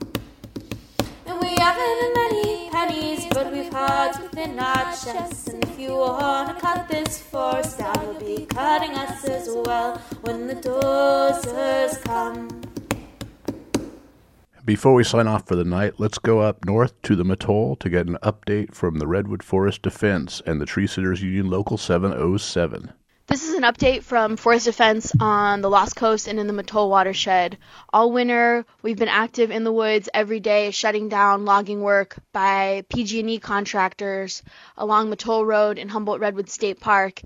And 1.27 1.41
we 1.41 1.49
haven't 1.59 2.15
many 2.15 2.71
pennies, 2.71 3.27
but 3.33 3.53
we've 3.53 3.73
hearts 3.73 4.21
within 4.21 4.57
our 4.61 4.85
chests. 5.03 5.49
And 5.49 5.61
if 5.65 5.77
you 5.77 5.97
wanna 5.97 6.55
cut 6.61 6.87
this 6.87 7.19
forest 7.19 7.79
down, 7.79 8.01
you'll 8.05 8.21
be 8.21 8.47
cutting 8.47 8.93
us 8.93 9.25
as 9.25 9.49
well 9.49 9.99
when 10.23 10.47
the 10.47 10.55
dozers 10.55 12.01
come. 12.05 12.74
Before 14.67 14.95
we 14.95 15.05
sign 15.05 15.27
off 15.27 15.47
for 15.47 15.57
the 15.57 15.65
night, 15.65 16.01
let's 16.01 16.17
go 16.17 16.41
up 16.41 16.65
north 16.65 16.95
to 17.03 17.15
the 17.15 17.23
Mattole 17.23 17.77
to 17.81 17.91
get 17.91 18.07
an 18.07 18.17
update 18.23 18.73
from 18.73 18.99
the 18.99 19.07
Redwood 19.07 19.43
Forest 19.43 19.83
Defense 19.83 20.41
and 20.47 20.59
the 20.59 20.65
Tree 20.65 20.87
Sitters 20.87 21.21
Union 21.21 21.51
Local 21.51 21.77
707. 21.77 22.91
This 23.27 23.49
is 23.49 23.55
an 23.55 23.62
update 23.62 24.03
from 24.03 24.37
Forest 24.37 24.67
Defense 24.67 25.12
on 25.21 25.61
the 25.61 25.69
Lost 25.69 25.97
Coast 25.97 26.29
and 26.29 26.39
in 26.39 26.47
the 26.47 26.53
Mattole 26.53 26.89
watershed. 26.89 27.59
All 27.93 28.12
winter, 28.12 28.65
we've 28.83 28.99
been 28.99 29.09
active 29.09 29.51
in 29.51 29.65
the 29.65 29.73
woods 29.73 30.09
every 30.15 30.41
day, 30.41 30.71
shutting 30.71 31.09
down 31.09 31.45
logging 31.45 31.81
work 31.81 32.17
by 32.33 32.85
PG&E 32.89 33.39
contractors 33.41 34.43
along 34.77 35.11
Mattole 35.11 35.47
Road 35.47 35.79
in 35.79 35.89
Humboldt 35.89 36.21
Redwood 36.21 36.49
State 36.49 36.81
Park. 36.81 37.21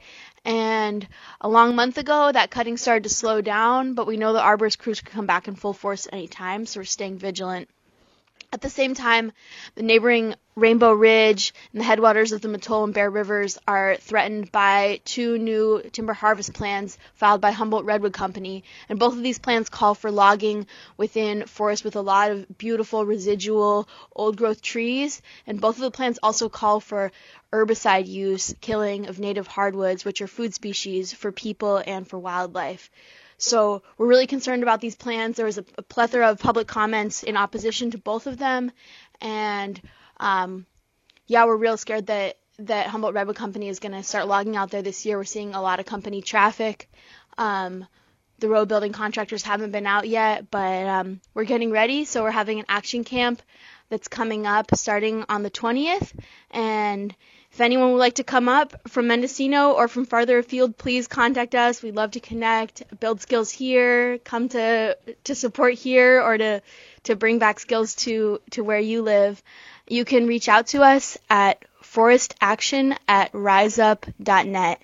And 0.48 1.06
a 1.40 1.48
long 1.48 1.76
month 1.76 1.96
ago, 1.96 2.32
that 2.32 2.50
cutting 2.50 2.76
started 2.76 3.04
to 3.04 3.08
slow 3.08 3.40
down, 3.40 3.94
but 3.94 4.08
we 4.08 4.16
know 4.16 4.32
the 4.32 4.40
arborist 4.40 4.78
crews 4.78 5.00
could 5.00 5.12
come 5.12 5.26
back 5.26 5.46
in 5.46 5.54
full 5.54 5.72
force 5.74 6.08
anytime, 6.12 6.66
so 6.66 6.80
we're 6.80 6.84
staying 6.84 7.18
vigilant. 7.18 7.68
At 8.50 8.62
the 8.62 8.70
same 8.70 8.94
time, 8.94 9.32
the 9.74 9.82
neighboring 9.82 10.34
Rainbow 10.54 10.92
Ridge 10.94 11.52
and 11.70 11.80
the 11.80 11.84
headwaters 11.84 12.32
of 12.32 12.40
the 12.40 12.48
Mattole 12.48 12.84
and 12.84 12.94
Bear 12.94 13.10
Rivers 13.10 13.58
are 13.68 13.96
threatened 13.96 14.50
by 14.50 15.02
two 15.04 15.36
new 15.36 15.82
timber 15.92 16.14
harvest 16.14 16.54
plans 16.54 16.96
filed 17.12 17.42
by 17.42 17.50
Humboldt 17.50 17.84
Redwood 17.84 18.14
Company. 18.14 18.64
And 18.88 18.98
both 18.98 19.12
of 19.12 19.22
these 19.22 19.38
plans 19.38 19.68
call 19.68 19.94
for 19.94 20.10
logging 20.10 20.66
within 20.96 21.46
forests 21.46 21.84
with 21.84 21.94
a 21.96 22.00
lot 22.00 22.30
of 22.30 22.56
beautiful 22.56 23.04
residual 23.04 23.86
old 24.16 24.38
growth 24.38 24.62
trees. 24.62 25.20
And 25.46 25.60
both 25.60 25.76
of 25.76 25.82
the 25.82 25.90
plans 25.90 26.18
also 26.22 26.48
call 26.48 26.80
for 26.80 27.12
herbicide 27.52 28.08
use, 28.08 28.54
killing 28.62 29.08
of 29.08 29.18
native 29.18 29.46
hardwoods, 29.46 30.06
which 30.06 30.22
are 30.22 30.26
food 30.26 30.54
species 30.54 31.12
for 31.12 31.30
people 31.32 31.82
and 31.86 32.08
for 32.08 32.18
wildlife. 32.18 32.90
So 33.38 33.82
we're 33.96 34.08
really 34.08 34.26
concerned 34.26 34.62
about 34.62 34.80
these 34.80 34.96
plans. 34.96 35.36
There 35.36 35.46
was 35.46 35.58
a, 35.58 35.64
a 35.76 35.82
plethora 35.82 36.28
of 36.30 36.40
public 36.40 36.66
comments 36.66 37.22
in 37.22 37.36
opposition 37.36 37.92
to 37.92 37.98
both 37.98 38.26
of 38.26 38.36
them, 38.36 38.72
and 39.20 39.80
um, 40.18 40.66
yeah, 41.26 41.44
we're 41.44 41.56
real 41.56 41.76
scared 41.76 42.08
that 42.08 42.36
that 42.58 42.88
Humboldt 42.88 43.14
Redwood 43.14 43.36
Company 43.36 43.68
is 43.68 43.78
going 43.78 43.92
to 43.92 44.02
start 44.02 44.26
logging 44.26 44.56
out 44.56 44.70
there 44.70 44.82
this 44.82 45.06
year. 45.06 45.16
We're 45.16 45.24
seeing 45.24 45.54
a 45.54 45.62
lot 45.62 45.78
of 45.78 45.86
company 45.86 46.22
traffic. 46.22 46.90
Um, 47.36 47.86
the 48.40 48.48
road 48.48 48.68
building 48.68 48.92
contractors 48.92 49.44
haven't 49.44 49.70
been 49.70 49.86
out 49.86 50.08
yet, 50.08 50.50
but 50.50 50.86
um, 50.86 51.20
we're 51.34 51.44
getting 51.44 51.70
ready. 51.70 52.04
So 52.04 52.24
we're 52.24 52.32
having 52.32 52.58
an 52.58 52.66
action 52.68 53.04
camp 53.04 53.40
that's 53.88 54.08
coming 54.08 54.46
up 54.46 54.74
starting 54.74 55.24
on 55.28 55.44
the 55.44 55.50
20th, 55.50 56.12
and 56.50 57.14
if 57.58 57.62
anyone 57.62 57.90
would 57.90 57.98
like 57.98 58.14
to 58.14 58.22
come 58.22 58.48
up 58.48 58.88
from 58.88 59.08
Mendocino 59.08 59.72
or 59.72 59.88
from 59.88 60.06
farther 60.06 60.38
afield, 60.38 60.78
please 60.78 61.08
contact 61.08 61.56
us. 61.56 61.82
We'd 61.82 61.96
love 61.96 62.12
to 62.12 62.20
connect, 62.20 62.84
build 63.00 63.20
skills 63.20 63.50
here, 63.50 64.18
come 64.18 64.48
to 64.50 64.96
to 65.24 65.34
support 65.34 65.74
here, 65.74 66.22
or 66.22 66.38
to 66.38 66.62
to 67.02 67.16
bring 67.16 67.40
back 67.40 67.58
skills 67.58 67.96
to 68.06 68.40
to 68.52 68.62
where 68.62 68.78
you 68.78 69.02
live. 69.02 69.42
You 69.88 70.04
can 70.04 70.28
reach 70.28 70.48
out 70.48 70.68
to 70.68 70.82
us 70.82 71.18
at 71.28 71.64
forestaction 71.82 72.94
at 73.08 73.32
riseup.net. 73.32 74.80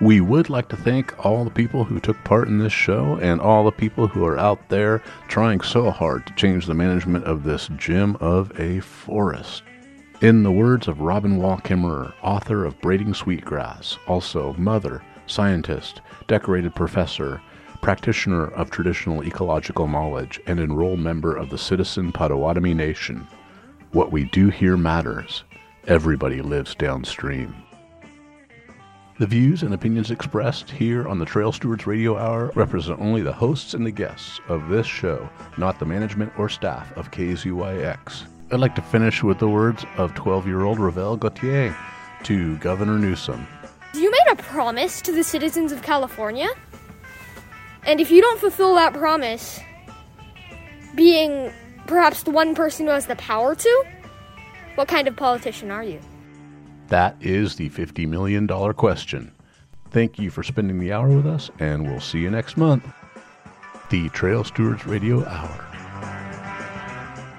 We 0.00 0.20
would 0.20 0.50
like 0.50 0.68
to 0.70 0.76
thank 0.76 1.24
all 1.24 1.44
the 1.44 1.50
people 1.50 1.84
who 1.84 2.00
took 2.00 2.22
part 2.24 2.48
in 2.48 2.58
this 2.58 2.72
show 2.72 3.18
and 3.22 3.40
all 3.40 3.64
the 3.64 3.70
people 3.70 4.08
who 4.08 4.24
are 4.24 4.38
out 4.38 4.68
there 4.68 5.02
trying 5.28 5.60
so 5.60 5.90
hard 5.90 6.26
to 6.26 6.34
change 6.34 6.66
the 6.66 6.74
management 6.74 7.24
of 7.24 7.44
this 7.44 7.68
gem 7.76 8.16
of 8.16 8.58
a 8.58 8.80
forest. 8.80 9.62
In 10.20 10.42
the 10.42 10.52
words 10.52 10.88
of 10.88 11.00
Robin 11.00 11.36
Wall 11.36 11.58
Kimmerer, 11.58 12.12
author 12.22 12.64
of 12.64 12.80
Braiding 12.80 13.14
Sweetgrass, 13.14 13.98
also 14.06 14.54
mother, 14.54 15.02
scientist, 15.26 16.00
decorated 16.26 16.74
professor, 16.74 17.40
practitioner 17.80 18.46
of 18.52 18.70
traditional 18.70 19.24
ecological 19.24 19.88
knowledge, 19.88 20.40
and 20.46 20.60
enrolled 20.60 21.00
member 21.00 21.34
of 21.34 21.50
the 21.50 21.58
Citizen 21.58 22.12
Potawatomi 22.12 22.74
Nation, 22.74 23.26
what 23.90 24.12
we 24.12 24.24
do 24.24 24.48
here 24.48 24.76
matters. 24.76 25.44
Everybody 25.86 26.40
lives 26.40 26.74
downstream. 26.76 27.54
The 29.22 29.28
views 29.28 29.62
and 29.62 29.72
opinions 29.72 30.10
expressed 30.10 30.68
here 30.68 31.06
on 31.06 31.20
the 31.20 31.24
Trail 31.24 31.52
Stewards 31.52 31.86
Radio 31.86 32.18
Hour 32.18 32.50
represent 32.56 32.98
only 32.98 33.22
the 33.22 33.32
hosts 33.32 33.72
and 33.72 33.86
the 33.86 33.92
guests 33.92 34.40
of 34.48 34.68
this 34.68 34.84
show, 34.84 35.30
not 35.56 35.78
the 35.78 35.86
management 35.86 36.32
or 36.36 36.48
staff 36.48 36.90
of 36.96 37.12
KZYX. 37.12 38.24
I'd 38.50 38.58
like 38.58 38.74
to 38.74 38.82
finish 38.82 39.22
with 39.22 39.38
the 39.38 39.48
words 39.48 39.86
of 39.96 40.12
12 40.16 40.48
year 40.48 40.62
old 40.62 40.80
Ravel 40.80 41.16
Gauthier 41.16 41.72
to 42.24 42.56
Governor 42.56 42.98
Newsom. 42.98 43.46
You 43.94 44.10
made 44.10 44.32
a 44.32 44.34
promise 44.34 45.00
to 45.02 45.12
the 45.12 45.22
citizens 45.22 45.70
of 45.70 45.82
California. 45.82 46.48
And 47.84 48.00
if 48.00 48.10
you 48.10 48.20
don't 48.22 48.40
fulfill 48.40 48.74
that 48.74 48.92
promise, 48.92 49.60
being 50.96 51.52
perhaps 51.86 52.24
the 52.24 52.32
one 52.32 52.56
person 52.56 52.86
who 52.86 52.92
has 52.92 53.06
the 53.06 53.14
power 53.14 53.54
to, 53.54 53.84
what 54.74 54.88
kind 54.88 55.06
of 55.06 55.14
politician 55.14 55.70
are 55.70 55.84
you? 55.84 56.00
That 56.92 57.16
is 57.22 57.56
the 57.56 57.70
$50 57.70 58.06
million 58.06 58.46
question. 58.74 59.32
Thank 59.92 60.18
you 60.18 60.28
for 60.28 60.42
spending 60.42 60.78
the 60.78 60.92
hour 60.92 61.08
with 61.08 61.26
us, 61.26 61.50
and 61.58 61.88
we'll 61.88 62.02
see 62.02 62.18
you 62.18 62.30
next 62.30 62.58
month. 62.58 62.86
The 63.88 64.10
Trail 64.10 64.44
Stewards 64.44 64.84
Radio 64.84 65.24
Hour. 65.24 65.71